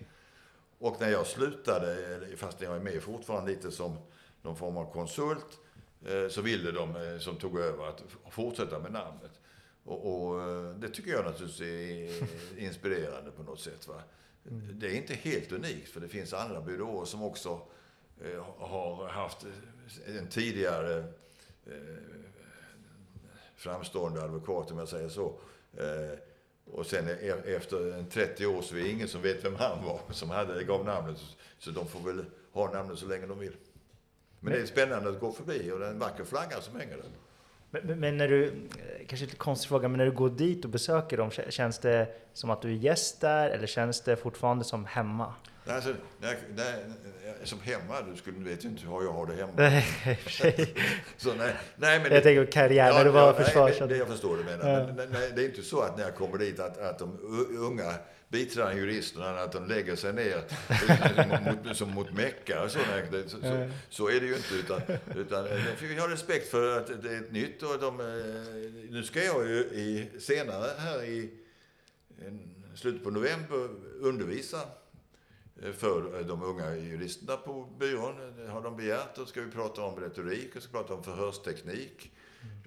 Och 0.78 1.01
när 1.01 1.11
jag 1.11 1.26
slutade, 1.26 1.97
fast 2.37 2.61
jag 2.61 2.76
är 2.76 2.80
med 2.80 3.03
fortfarande 3.03 3.51
lite 3.51 3.70
som 3.70 3.97
någon 4.43 4.57
form 4.57 4.76
av 4.76 4.93
konsult, 4.93 5.59
eh, 6.07 6.28
så 6.28 6.43
ville 6.43 6.70
de 6.70 6.97
eh, 6.97 7.18
som 7.18 7.37
tog 7.37 7.59
över 7.59 7.89
att 7.89 8.03
fortsätta 8.30 8.78
med 8.78 8.93
namnet. 8.93 9.41
Och, 9.85 10.26
och, 10.26 10.43
eh, 10.43 10.70
det 10.70 10.89
tycker 10.89 11.11
jag 11.11 11.24
naturligtvis 11.24 11.61
är 11.61 12.59
inspirerande 12.64 13.30
på 13.30 13.43
något 13.43 13.61
sätt. 13.61 13.89
Va? 13.89 14.03
Mm. 14.51 14.79
Det 14.79 14.87
är 14.87 14.95
inte 14.95 15.15
helt 15.15 15.53
unikt, 15.53 15.89
för 15.89 16.01
det 16.01 16.09
finns 16.09 16.33
andra 16.33 16.61
byråer 16.61 17.05
som 17.05 17.23
också 17.23 17.61
eh, 18.21 18.45
har 18.59 19.09
haft 19.09 19.47
en 20.07 20.29
tidigare 20.29 20.99
eh, 21.67 21.75
framstående 23.57 24.23
advokat, 24.23 24.71
om 24.71 24.79
jag 24.79 24.89
säger 24.89 25.09
så. 25.09 25.39
Eh, 25.77 26.19
och 26.73 26.87
sen 26.87 27.09
e 27.09 27.43
efter 27.45 28.05
30 28.11 28.47
år 28.47 28.63
så 28.63 28.77
är 28.77 28.81
det 28.81 28.89
ingen 28.89 29.09
som 29.09 29.23
vet 29.23 29.45
vem 29.45 29.55
han 29.55 29.85
var 29.85 30.01
som 30.11 30.31
hade, 30.31 30.65
gav 30.65 30.85
namnet. 30.85 31.21
Så 31.59 31.71
de 31.71 31.89
får 31.89 32.01
väl 32.01 32.25
ha 32.53 32.73
namnet 32.73 32.99
så 32.99 33.07
länge 33.07 33.27
de 33.27 33.39
vill. 33.39 33.57
Men 34.41 34.53
det 34.53 34.59
är 34.59 34.67
spännande 34.67 35.11
att 35.11 35.21
gå 35.21 35.33
förbi 35.33 35.71
och 35.71 35.79
det 35.79 35.87
är 35.87 35.91
en 35.91 35.99
vacker 35.99 36.25
flagga 36.25 36.61
som 36.61 36.77
hänger 36.77 36.97
där. 36.97 37.07
Men, 37.83 38.01
men, 38.01 38.16
när 38.16 38.29
du, 38.29 38.53
kanske 39.07 39.27
lite 39.27 39.37
konstig 39.37 39.68
fråga, 39.68 39.89
men 39.89 39.99
när 39.99 40.05
du 40.05 40.12
går 40.12 40.31
dit 40.31 40.64
och 40.64 40.70
besöker 40.70 41.16
dem, 41.16 41.31
känns 41.31 41.79
det 41.79 42.09
som 42.33 42.51
att 42.51 42.62
du 42.62 42.68
är 42.68 42.77
gäst 42.77 43.20
där 43.20 43.51
eller 43.51 43.66
känns 43.66 44.01
det 44.01 44.16
fortfarande 44.16 44.64
som 44.64 44.85
hemma? 44.85 45.35
Alltså, 45.66 45.95
nej, 46.20 46.37
nej, 46.57 46.75
som 47.45 47.61
hemma, 47.61 47.95
du 48.11 48.16
skulle, 48.16 48.39
vet 48.39 48.64
ju 48.64 48.68
inte 48.68 48.87
hur 48.87 49.03
jag 49.03 49.12
har 49.12 49.27
det 49.27 49.35
hemma. 49.35 49.53
Nej, 49.57 49.87
så, 51.16 51.35
nej, 51.35 51.55
nej, 51.77 52.01
men 52.01 52.12
jag 52.12 52.22
tänker 52.22 52.47
karriär, 52.47 52.89
ja, 52.89 52.95
när 52.95 53.05
du 53.05 53.11
var 53.11 53.27
ja, 53.27 53.33
försvars... 53.33 53.81
Nej, 53.81 53.89
det 53.89 53.97
jag 53.97 54.09
förstår 54.09 54.37
du 54.37 54.45
menar. 54.45 54.81
Ja. 54.81 54.87
Men, 54.97 55.11
nej, 55.11 55.33
det 55.37 55.43
är 55.43 55.47
inte 55.47 55.62
så 55.62 55.81
att 55.81 55.97
när 55.97 56.05
jag 56.05 56.14
kommer 56.14 56.39
dit 56.39 56.61
att, 56.61 56.79
att 56.79 56.99
de 56.99 57.18
unga 57.59 57.95
biträdande 58.35 58.80
juristerna 58.80 59.41
att 59.41 59.53
de 59.53 59.66
lägger 59.66 59.97
sig 59.97 60.12
ner 60.12 60.45
mot, 61.41 61.76
som 61.76 61.91
mot 61.91 62.12
Mecka 62.12 62.64
och 62.64 62.70
sådana. 62.70 63.28
Så, 63.28 63.41
så, 63.41 63.70
så, 63.91 64.09
är 64.09 64.20
det 64.20 64.26
ju 64.26 64.37
inte. 64.37 64.55
Utan, 64.55 64.80
utan 65.16 65.45
vi 65.80 65.99
har 65.99 66.09
respekt 66.09 66.51
för 66.51 66.78
att 66.78 67.03
det 67.03 67.11
är 67.11 67.20
ett 67.20 67.32
nytt 67.32 67.62
och 67.62 67.78
de, 67.80 67.97
nu 68.91 69.03
ska 69.05 69.24
jag 69.24 69.49
ju 69.49 69.59
i, 69.59 70.11
senare 70.18 70.70
här 70.78 71.05
i 71.05 71.30
slutet 72.74 73.05
på 73.05 73.11
november 73.11 73.68
undervisa 74.01 74.61
för 75.76 76.22
de 76.22 76.43
unga 76.43 76.76
juristerna 76.76 77.37
på 77.37 77.68
byrån. 77.78 78.14
Det 78.37 78.49
har 78.49 78.62
de 78.62 78.76
begärt. 78.76 79.16
Då 79.16 79.26
ska 79.26 79.41
vi 79.41 79.51
prata 79.51 79.82
om 79.82 80.01
retorik 80.01 80.57
och 80.57 80.62
ska 80.62 80.72
prata 80.72 80.95
om 80.95 81.05
förhörsteknik. 81.05 82.12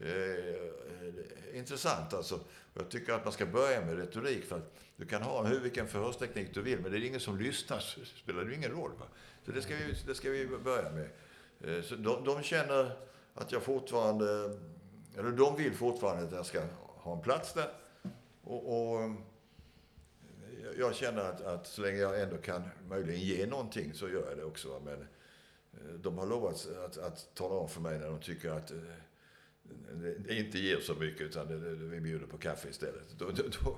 Eh, 0.01 1.57
intressant 1.57 2.13
alltså. 2.13 2.39
Jag 2.77 2.89
tycker 2.89 3.13
att 3.13 3.23
man 3.23 3.33
ska 3.33 3.45
börja 3.45 3.85
med 3.85 3.97
retorik. 3.97 4.45
för 4.45 4.57
att 4.57 4.73
Du 4.95 5.05
kan 5.05 5.21
ha 5.21 5.43
hur, 5.43 5.59
vilken 5.59 5.87
förhörsteknik 5.87 6.53
du 6.53 6.61
vill, 6.61 6.79
men 6.79 6.91
det 6.91 6.97
är 6.97 7.05
ingen 7.05 7.19
som 7.19 7.37
lyssnar 7.37 7.79
så 7.79 8.05
spelar 8.05 8.45
det 8.45 8.55
ingen 8.55 8.71
roll. 8.71 8.91
Va? 8.99 9.05
Så 9.45 9.51
det 9.51 9.61
ska, 9.61 9.75
vi, 9.75 9.95
det 10.07 10.15
ska 10.15 10.29
vi 10.29 10.47
börja 10.47 10.91
med. 10.91 11.09
Eh, 11.61 11.83
så 11.83 11.95
de, 11.95 12.23
de 12.23 12.43
känner 12.43 12.91
att 13.33 13.51
jag 13.51 13.63
fortfarande, 13.63 14.57
eller 15.17 15.31
de 15.31 15.55
vill 15.55 15.73
fortfarande 15.73 16.23
att 16.23 16.31
jag 16.31 16.45
ska 16.45 16.61
ha 16.79 17.15
en 17.15 17.21
plats 17.21 17.53
där. 17.53 17.69
Och, 18.43 18.91
och 18.93 19.01
eh, 19.03 19.11
jag 20.77 20.95
känner 20.95 21.21
att, 21.21 21.41
att, 21.41 21.67
så 21.67 21.81
länge 21.81 21.97
jag 21.97 22.21
ändå 22.21 22.37
kan 22.37 22.63
möjligen 22.89 23.21
ge 23.21 23.45
någonting 23.45 23.93
så 23.93 24.09
gör 24.09 24.29
jag 24.29 24.37
det 24.37 24.43
också. 24.43 24.81
Men 24.85 25.01
eh, 25.73 25.93
de 25.99 26.17
har 26.17 26.25
lovat 26.25 26.67
att, 26.85 26.97
att 26.97 27.35
tala 27.35 27.55
om 27.55 27.69
för 27.69 27.81
mig 27.81 27.99
när 27.99 28.07
de 28.07 28.19
tycker 28.19 28.51
att 28.51 28.71
inte 30.29 30.59
ger 30.59 30.79
så 30.79 30.93
mycket 30.93 31.21
utan 31.21 31.47
det, 31.47 31.59
det, 31.59 31.75
vi 31.75 31.99
bjuder 31.99 32.27
på 32.27 32.37
kaffe 32.37 32.69
istället. 32.69 33.09
Då, 33.17 33.31
då, 33.31 33.43
då, 33.63 33.77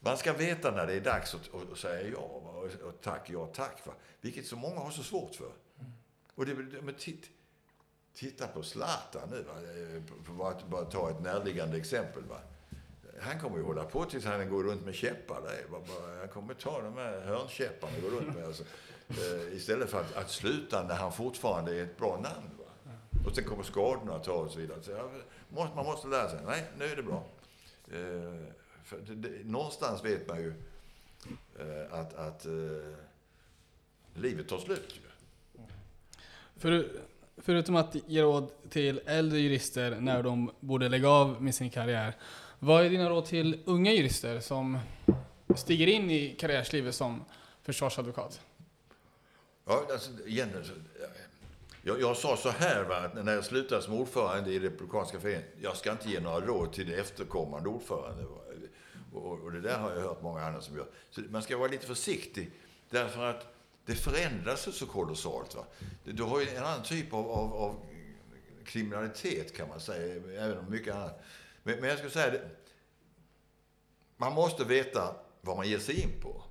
man 0.00 0.16
ska 0.16 0.32
veta 0.32 0.70
när 0.70 0.86
det 0.86 0.92
är 0.92 1.00
dags 1.00 1.34
att, 1.34 1.72
att 1.72 1.78
säga 1.78 2.08
ja 2.08 2.18
och, 2.18 2.64
och 2.64 3.00
tack, 3.02 3.30
ja 3.30 3.46
tack. 3.46 3.86
Va? 3.86 3.92
Vilket 4.20 4.46
så 4.46 4.56
många 4.56 4.80
har 4.80 4.90
så 4.90 5.02
svårt 5.02 5.34
för. 5.34 5.52
Och 6.34 6.46
det, 6.46 6.54
men 6.82 6.94
titt, 6.94 7.30
titta 8.14 8.46
på 8.46 8.62
Zlatan 8.62 9.28
nu. 9.30 9.44
Va? 10.28 10.50
att 10.50 10.68
bara 10.68 10.84
ta 10.84 11.10
ett 11.10 11.20
närliggande 11.20 11.76
exempel. 11.76 12.22
Va? 12.22 12.38
Han 13.20 13.40
kommer 13.40 13.56
ju 13.56 13.62
hålla 13.62 13.84
på 13.84 14.04
tills 14.04 14.24
han 14.24 14.48
går 14.48 14.64
runt 14.64 14.84
med 14.84 14.94
käppar. 14.94 15.42
Där. 15.42 15.64
Han 16.18 16.28
kommer 16.28 16.54
ta 16.54 16.82
de 16.82 16.96
här 16.96 17.20
hörnkäpparna 17.20 17.92
och 17.96 18.02
gå 18.02 18.08
runt 18.08 18.36
med. 18.36 18.44
Alltså. 18.44 18.64
Eh, 19.08 19.56
istället 19.56 19.90
för 19.90 20.00
att, 20.00 20.16
att 20.16 20.30
sluta 20.30 20.82
när 20.82 20.94
han 20.94 21.12
fortfarande 21.12 21.76
är 21.76 21.82
ett 21.82 21.96
bra 21.96 22.20
namn. 22.22 22.55
Och 23.26 23.34
sen 23.34 23.44
kommer 23.44 23.62
skadorna 23.62 24.14
att 24.14 24.24
ta 24.24 24.32
och 24.32 24.50
så 24.50 24.58
vidare. 24.58 24.82
Så 24.82 24.90
ja, 24.90 25.68
man 25.74 25.86
måste 25.86 26.08
lära 26.08 26.30
sig. 26.30 26.38
Nej, 26.46 26.64
nu 26.78 26.84
är 26.84 26.96
det 26.96 27.02
bra. 27.02 27.24
Eh, 27.88 28.52
för 28.84 28.98
det, 29.06 29.14
det, 29.14 29.44
någonstans 29.44 30.04
vet 30.04 30.28
man 30.28 30.38
ju 30.38 30.54
eh, 31.58 31.92
att, 31.92 32.14
att 32.14 32.46
eh, 32.46 32.52
livet 34.14 34.48
tar 34.48 34.58
slut. 34.58 35.00
För, 36.56 36.88
förutom 37.36 37.76
att 37.76 37.96
ge 38.06 38.22
råd 38.22 38.50
till 38.70 39.00
äldre 39.06 39.38
jurister 39.38 40.00
när 40.00 40.22
de 40.22 40.50
borde 40.60 40.88
lägga 40.88 41.08
av 41.08 41.42
med 41.42 41.54
sin 41.54 41.70
karriär. 41.70 42.16
Vad 42.58 42.84
är 42.84 42.90
dina 42.90 43.10
råd 43.10 43.24
till 43.26 43.62
unga 43.64 43.92
jurister 43.92 44.40
som 44.40 44.78
stiger 45.56 45.86
in 45.86 46.10
i 46.10 46.36
karriärslivet 46.38 46.94
som 46.94 47.24
försvarsadvokat? 47.62 48.40
Ja, 49.64 49.86
alltså, 49.90 50.10
igen, 50.26 50.48
alltså, 50.56 50.72
jag, 51.86 52.00
jag, 52.00 52.16
sa 52.16 52.36
så 52.36 52.50
här, 52.50 52.84
va, 52.84 53.22
när 53.22 53.34
jag 53.34 53.44
slutade 53.44 53.82
som 53.82 53.94
ordförande 53.94 54.52
i 54.52 54.58
Republikanska 54.58 55.20
föreningen. 55.20 55.48
Jag 55.60 55.76
ska 55.76 55.92
inte 55.92 56.10
ge 56.10 56.20
några 56.20 56.40
råd 56.40 56.72
till 56.72 56.88
det 56.88 56.94
efterkommande 56.94 57.68
ordförande. 57.68 58.24
Och, 59.12 59.40
och, 59.42 59.52
det 59.52 59.60
där 59.60 59.78
har 59.78 59.90
jag 59.90 60.00
hört 60.00 60.22
många 60.22 60.42
andra 60.42 60.60
som 60.60 60.76
gör. 60.76 60.86
Så 61.10 61.20
man 61.20 61.42
ska 61.42 61.56
vara 61.56 61.70
lite 61.70 61.86
försiktig. 61.86 62.50
Därför 62.90 63.24
att 63.24 63.54
det 63.84 63.94
förändras 63.94 64.76
så 64.76 64.86
kolossalt. 64.86 65.54
Va? 65.54 65.64
Du 66.04 66.22
har 66.22 66.40
ju 66.40 66.48
en 66.48 66.64
annan 66.64 66.82
typ 66.82 67.12
av, 67.12 67.30
av, 67.30 67.54
av 67.54 67.80
kriminalitet 68.64 69.56
kan 69.56 69.68
man 69.68 69.80
säga, 69.80 70.14
även 70.44 70.58
om 70.58 70.70
mycket 70.70 70.94
annat. 70.94 71.22
Men, 71.62 71.80
men 71.80 71.88
jag 71.88 71.98
skulle 71.98 72.12
säga, 72.12 72.30
det, 72.30 72.50
man 74.16 74.32
måste 74.32 74.64
veta 74.64 75.16
vad 75.40 75.56
man 75.56 75.68
ger 75.68 75.78
sig 75.78 76.02
in 76.02 76.20
på. 76.22 76.42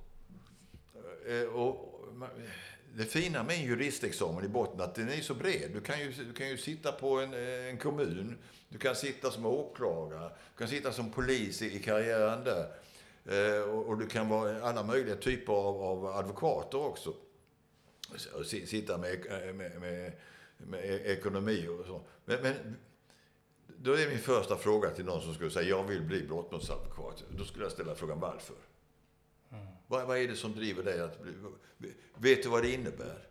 Eh, 1.28 1.42
och, 1.42 1.68
och, 1.68 2.14
det 2.96 3.04
fina 3.04 3.42
med 3.42 3.56
en 3.56 3.62
juristexamen 3.62 4.44
i 4.44 4.48
botten 4.48 4.80
att 4.80 4.94
den 4.94 5.08
är 5.08 5.20
så 5.20 5.34
bred. 5.34 5.70
Du 5.72 5.80
kan 5.80 6.00
ju, 6.00 6.12
du 6.12 6.32
kan 6.32 6.48
ju 6.48 6.56
sitta 6.56 6.92
på 6.92 7.20
en, 7.20 7.34
eh, 7.34 7.68
en 7.68 7.78
kommun, 7.78 8.38
du 8.68 8.78
kan 8.78 8.96
sitta 8.96 9.30
som 9.30 9.46
åklagare, 9.46 10.28
du 10.28 10.58
kan 10.58 10.68
sitta 10.68 10.92
som 10.92 11.10
polis 11.10 11.62
i, 11.62 11.76
i 11.76 11.82
karriären 11.82 12.44
där. 12.44 12.66
Eh, 13.24 13.62
och, 13.62 13.86
och, 13.86 13.98
du 13.98 14.06
kan 14.06 14.28
vara 14.28 14.62
alla 14.62 14.82
möjliga 14.82 15.16
typer 15.16 15.52
av, 15.52 15.82
av 15.82 16.06
advokater 16.06 16.78
också. 16.78 17.14
Och 18.34 18.46
sitta 18.46 18.94
eh, 18.94 19.00
med, 19.00 19.54
med, 19.54 19.80
med, 19.80 20.12
med 20.56 21.06
ekonomi 21.06 21.68
och 21.68 21.86
så. 21.86 22.00
Men, 22.24 22.42
men 22.42 22.76
då 23.66 23.92
är 23.92 24.08
min 24.08 24.18
första 24.18 24.56
fråga 24.56 24.90
till 24.90 25.04
någon 25.04 25.22
som 25.22 25.34
skulle 25.34 25.50
säga 25.50 25.68
jag 25.68 25.84
vill 25.84 26.02
bli 26.02 26.22
brottmålsadvokat. 26.22 27.24
Då 27.38 27.44
skulle 27.44 27.64
jag 27.64 27.72
ställa 27.72 27.94
frågan 27.94 28.20
varför. 28.20 28.56
Vad, 29.86 30.06
vad 30.06 30.18
är 30.18 30.28
det 30.28 30.36
som 30.36 30.52
driver 30.52 30.82
dig 30.82 31.00
att 31.00 31.20
bli... 31.78 31.94
Vet 32.14 32.42
du 32.42 32.48
vad 32.48 32.62
det 32.62 32.72
innebär? 32.72 33.28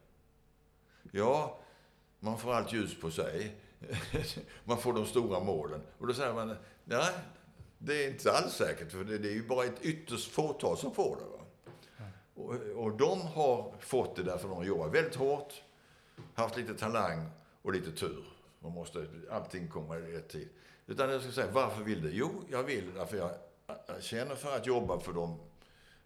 Ja, 1.12 1.60
man 2.20 2.38
får 2.38 2.54
allt 2.54 2.74
ljus 2.74 3.00
på 3.00 3.12
sig. 3.12 3.56
man 4.64 4.78
får 4.78 4.94
de 4.94 5.06
stora 5.06 5.40
målen. 5.40 5.82
Och 5.98 6.08
då 6.08 6.14
säger 6.14 6.34
man, 6.34 6.56
nej, 6.84 7.14
det 7.78 8.06
är 8.06 8.10
inte 8.10 8.32
alls 8.32 8.54
säkert. 8.54 8.92
För 8.92 9.04
det 9.04 9.30
är 9.30 9.34
ju 9.34 9.48
bara 9.48 9.66
ett 9.66 9.82
ytterst 9.82 10.32
fåtal 10.32 10.78
som 10.78 10.94
får 10.96 11.16
det. 11.16 11.26
Va? 11.26 11.46
Och, 12.36 12.84
och 12.84 12.98
de 12.98 13.22
har 13.22 13.74
fått 13.80 14.16
det 14.16 14.24
därför 14.24 14.48
de 14.48 14.58
har 14.58 14.64
jobbat 14.64 14.94
väldigt 14.94 15.16
hårt, 15.16 15.54
haft 16.34 16.58
lite 16.58 16.74
talang 16.76 17.30
och 17.62 17.74
lite 17.74 17.92
tur. 17.92 18.26
Man 18.60 18.72
måste, 18.72 19.08
allting 19.32 19.68
kommer 19.68 20.10
i 20.10 20.18
rätt 20.18 20.30
tid. 20.30 20.50
Utan 20.88 21.10
jag 21.10 21.22
ska 21.22 21.32
säga, 21.32 21.52
varför 21.52 21.84
vill 21.84 22.02
du? 22.02 22.12
Jo, 22.12 22.32
jag 22.50 22.64
vill 22.64 22.94
därför 22.94 23.18
jag, 23.18 23.32
jag 23.88 24.04
känner 24.04 24.36
för 24.36 24.56
att 24.56 24.68
jobba 24.68 25.00
för 25.00 25.14
dem 25.14 25.40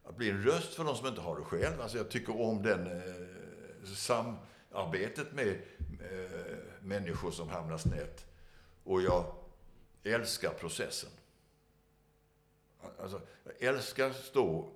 att 0.09 0.17
bli 0.17 0.29
en 0.29 0.43
röst 0.43 0.73
för 0.73 0.83
de 0.83 0.95
som 0.95 1.07
inte 1.07 1.21
har 1.21 1.37
det 1.37 1.43
själv. 1.43 1.81
Alltså 1.81 1.97
jag 1.97 2.09
tycker 2.09 2.41
om 2.41 2.63
den 2.63 2.87
eh, 2.87 3.93
samarbetet 3.95 5.33
med 5.33 5.47
eh, 5.47 6.57
människor 6.81 7.31
som 7.31 7.49
hamnar 7.49 7.77
snett. 7.77 8.25
Och 8.83 9.01
jag 9.01 9.35
älskar 10.03 10.49
processen. 10.49 11.09
Alltså, 13.01 13.21
jag 13.43 13.75
älskar 13.75 14.09
att 14.09 14.15
stå 14.15 14.71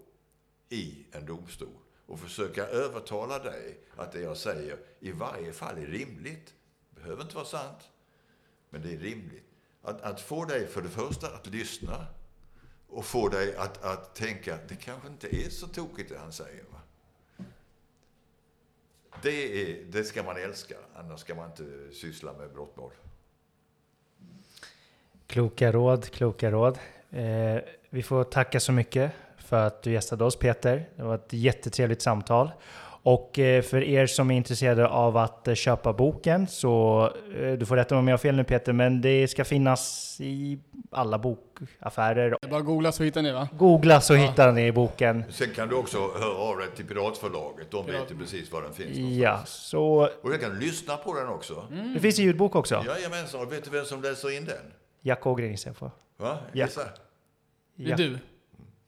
i 0.70 1.06
en 1.12 1.26
domstol 1.26 1.78
och 2.06 2.20
försöka 2.20 2.68
övertala 2.68 3.40
dig 3.40 3.80
att 3.96 4.12
det 4.12 4.22
jag 4.22 4.38
säger 4.38 4.78
i 5.00 5.12
varje 5.12 5.54
fall 5.54 5.78
är 5.78 5.86
rimligt. 5.86 6.54
Det 6.90 7.02
behöver 7.02 7.24
inte 7.24 7.36
vara 7.36 7.46
sant, 7.46 7.90
men 8.70 8.82
det 8.82 8.94
är 8.94 9.00
rimligt. 9.00 9.50
Att, 9.82 10.02
att 10.02 10.22
få 10.22 10.46
dig 10.46 10.68
för 10.68 10.82
det 10.82 10.90
första 10.90 11.28
att 11.28 11.48
lyssna 11.48 12.08
och 12.94 13.06
få 13.06 13.30
dig 13.30 13.56
att, 13.56 13.84
att 13.84 14.16
tänka, 14.16 14.58
det 14.68 14.76
kanske 14.76 15.08
inte 15.08 15.36
är 15.36 15.50
så 15.50 15.68
tokigt 15.68 16.10
det 16.10 16.18
han 16.18 16.32
säger. 16.32 16.64
Va? 16.72 16.80
Det, 19.22 19.62
är, 19.62 19.84
det 19.86 20.04
ska 20.04 20.24
man 20.24 20.38
älska, 20.38 20.76
annars 20.96 21.20
ska 21.20 21.36
man 21.36 21.50
inte 21.50 21.96
syssla 21.96 22.34
med 22.34 22.54
brottmål. 22.54 22.92
Kloka 25.28 25.72
råd, 25.72 26.10
kloka 26.10 26.52
råd. 26.52 26.80
Eh, 27.10 27.58
vi 27.90 28.04
får 28.04 28.24
tacka 28.24 28.60
så 28.60 28.72
mycket 28.72 29.12
för 29.38 29.68
att 29.68 29.82
du 29.82 29.92
gästade 29.92 30.24
oss 30.24 30.36
Peter. 30.36 30.90
Det 30.96 31.04
var 31.04 31.16
ett 31.16 31.34
jättetrevligt 31.34 32.02
samtal. 32.02 32.52
Och 33.04 33.40
eh, 33.40 33.62
för 33.62 33.84
er 33.84 34.08
som 34.08 34.32
är 34.32 34.38
intresserade 34.38 34.88
av 34.88 35.18
att 35.18 35.48
eh, 35.48 35.54
köpa 35.54 35.94
boken 35.94 36.48
så, 36.48 37.04
eh, 37.38 37.52
du 37.52 37.66
får 37.66 37.76
rätta 37.76 37.96
mig 37.96 38.00
om 38.00 38.08
jag 38.08 38.14
har 38.14 38.18
fel 38.18 38.36
nu 38.36 38.44
Peter, 38.44 38.74
men 38.74 39.02
det 39.02 39.28
ska 39.28 39.46
finnas 39.46 40.18
i 40.22 40.60
alla 40.92 41.18
bokaffärer. 41.20 42.30
Det 42.30 42.48
är 42.48 42.50
bara 42.50 42.62
googla 42.62 42.92
så 42.92 43.04
hittar 43.04 43.22
ni 43.22 43.32
va? 43.32 43.50
Googla 43.58 44.02
så 44.02 44.14
ja. 44.14 44.20
hittar 44.20 44.52
ni 44.52 44.72
boken. 44.72 45.24
Sen 45.30 45.50
kan 45.56 45.70
du 45.70 45.76
också 45.76 45.98
höra 45.98 46.38
av 46.38 46.58
dig 46.58 46.68
till 46.76 46.86
Piratförlaget, 46.86 47.72
de 47.72 47.86
Pirat. 47.86 48.02
vet 48.02 48.12
ju 48.12 48.18
precis 48.18 48.52
var 48.52 48.62
den 48.62 48.74
finns 48.74 48.98
någonstans. 48.98 49.18
Ja, 49.18 49.42
så... 49.46 50.10
Och 50.22 50.32
du 50.32 50.38
kan 50.38 50.60
lyssna 50.60 50.98
på 50.98 51.14
den 51.14 51.28
också. 51.28 51.68
Mm. 51.72 51.94
Det 51.94 52.00
finns 52.00 52.20
i 52.20 52.24
ljudbok 52.24 52.56
också? 52.56 52.84
Jajamensan, 52.88 53.42
och 53.42 53.54
vet 53.54 53.64
du 53.64 53.70
vem 53.70 53.86
som 53.86 54.02
läser 54.02 54.38
in 54.38 54.46
den? 54.46 54.74
Jack 55.02 55.28
Ågren 55.28 55.52
gissar 55.52 55.70
jag 55.70 55.78
på. 55.78 55.92
Va? 56.18 56.38
Gissa. 56.54 56.82
Det 57.76 57.92
är 57.92 57.98
du. 57.98 58.18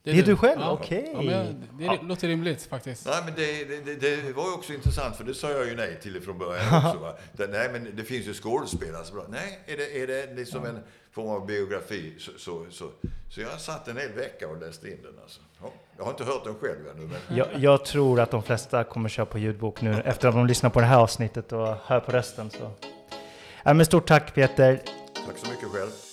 Det 0.06 0.12
är, 0.12 0.16
det 0.16 0.22
är 0.22 0.26
du. 0.26 0.36
själv? 0.36 0.62
Ja. 0.62 0.72
Okej. 0.72 1.12
Okay. 1.16 1.26
Ja, 1.26 1.46
det 1.78 1.86
ja. 1.86 1.98
låter 2.02 2.28
rimligt 2.28 2.64
faktiskt. 2.64 3.06
Nej, 3.06 3.22
men 3.26 3.34
det, 3.36 3.64
det, 3.86 3.96
det, 3.96 4.34
var 4.34 4.44
ju 4.44 4.54
också 4.54 4.74
intressant, 4.74 5.16
för 5.16 5.24
det 5.24 5.34
sa 5.34 5.52
jag 5.52 5.68
ju 5.68 5.76
nej 5.76 6.00
till 6.02 6.22
från 6.22 6.38
början 6.38 6.86
också. 6.86 7.00
Va? 7.00 7.14
Det, 7.34 7.48
nej, 7.48 7.70
men 7.72 7.96
det 7.96 8.04
finns 8.04 8.28
ju 8.28 8.34
skådespelare 8.34 9.06
som 9.06 9.24
Nej, 9.30 9.60
är 9.66 9.78
det, 9.78 10.02
är 10.02 10.08
det 10.08 10.34
liksom 10.36 10.66
en 10.66 10.80
form 11.12 11.28
av 11.28 11.46
biografi 11.46 12.14
så, 12.20 12.32
så, 12.38 12.66
så, 12.70 12.90
så 13.30 13.42
jag 13.42 13.62
satt 13.62 13.88
en 13.88 13.98
hel 13.98 14.12
vecka 14.12 14.48
och 14.48 14.58
läste 14.58 14.88
in 14.88 15.02
den. 15.04 15.14
Alltså. 15.24 15.42
Ja, 15.62 15.74
jag 15.98 16.04
har 16.04 16.12
inte 16.12 16.24
hört 16.24 16.44
den 16.44 16.56
själv 16.56 16.88
ännu. 16.96 17.08
Men... 17.08 17.38
Jag, 17.38 17.48
jag, 17.58 17.86
tror 17.86 18.20
att 18.20 18.32
de 18.32 18.44
flesta 18.44 18.84
kommer 18.84 19.10
köra 19.10 19.26
på 19.26 19.40
ljudbok 19.40 19.82
nu 19.82 20.02
efter 20.06 20.28
att 20.28 20.36
de 20.36 20.46
lyssnar 20.46 20.70
på 20.70 20.80
det 20.80 20.86
här 20.86 20.98
avsnittet 20.98 21.52
och 21.52 21.76
hör 21.84 22.00
på 22.00 22.12
rösten. 22.12 22.50
Så. 22.50 22.72
Ja, 23.64 23.74
men 23.74 23.86
stort 23.86 24.08
tack 24.08 24.34
Peter. 24.34 24.82
Tack 25.28 25.38
så 25.38 25.52
mycket 25.52 25.70
själv. 25.70 26.05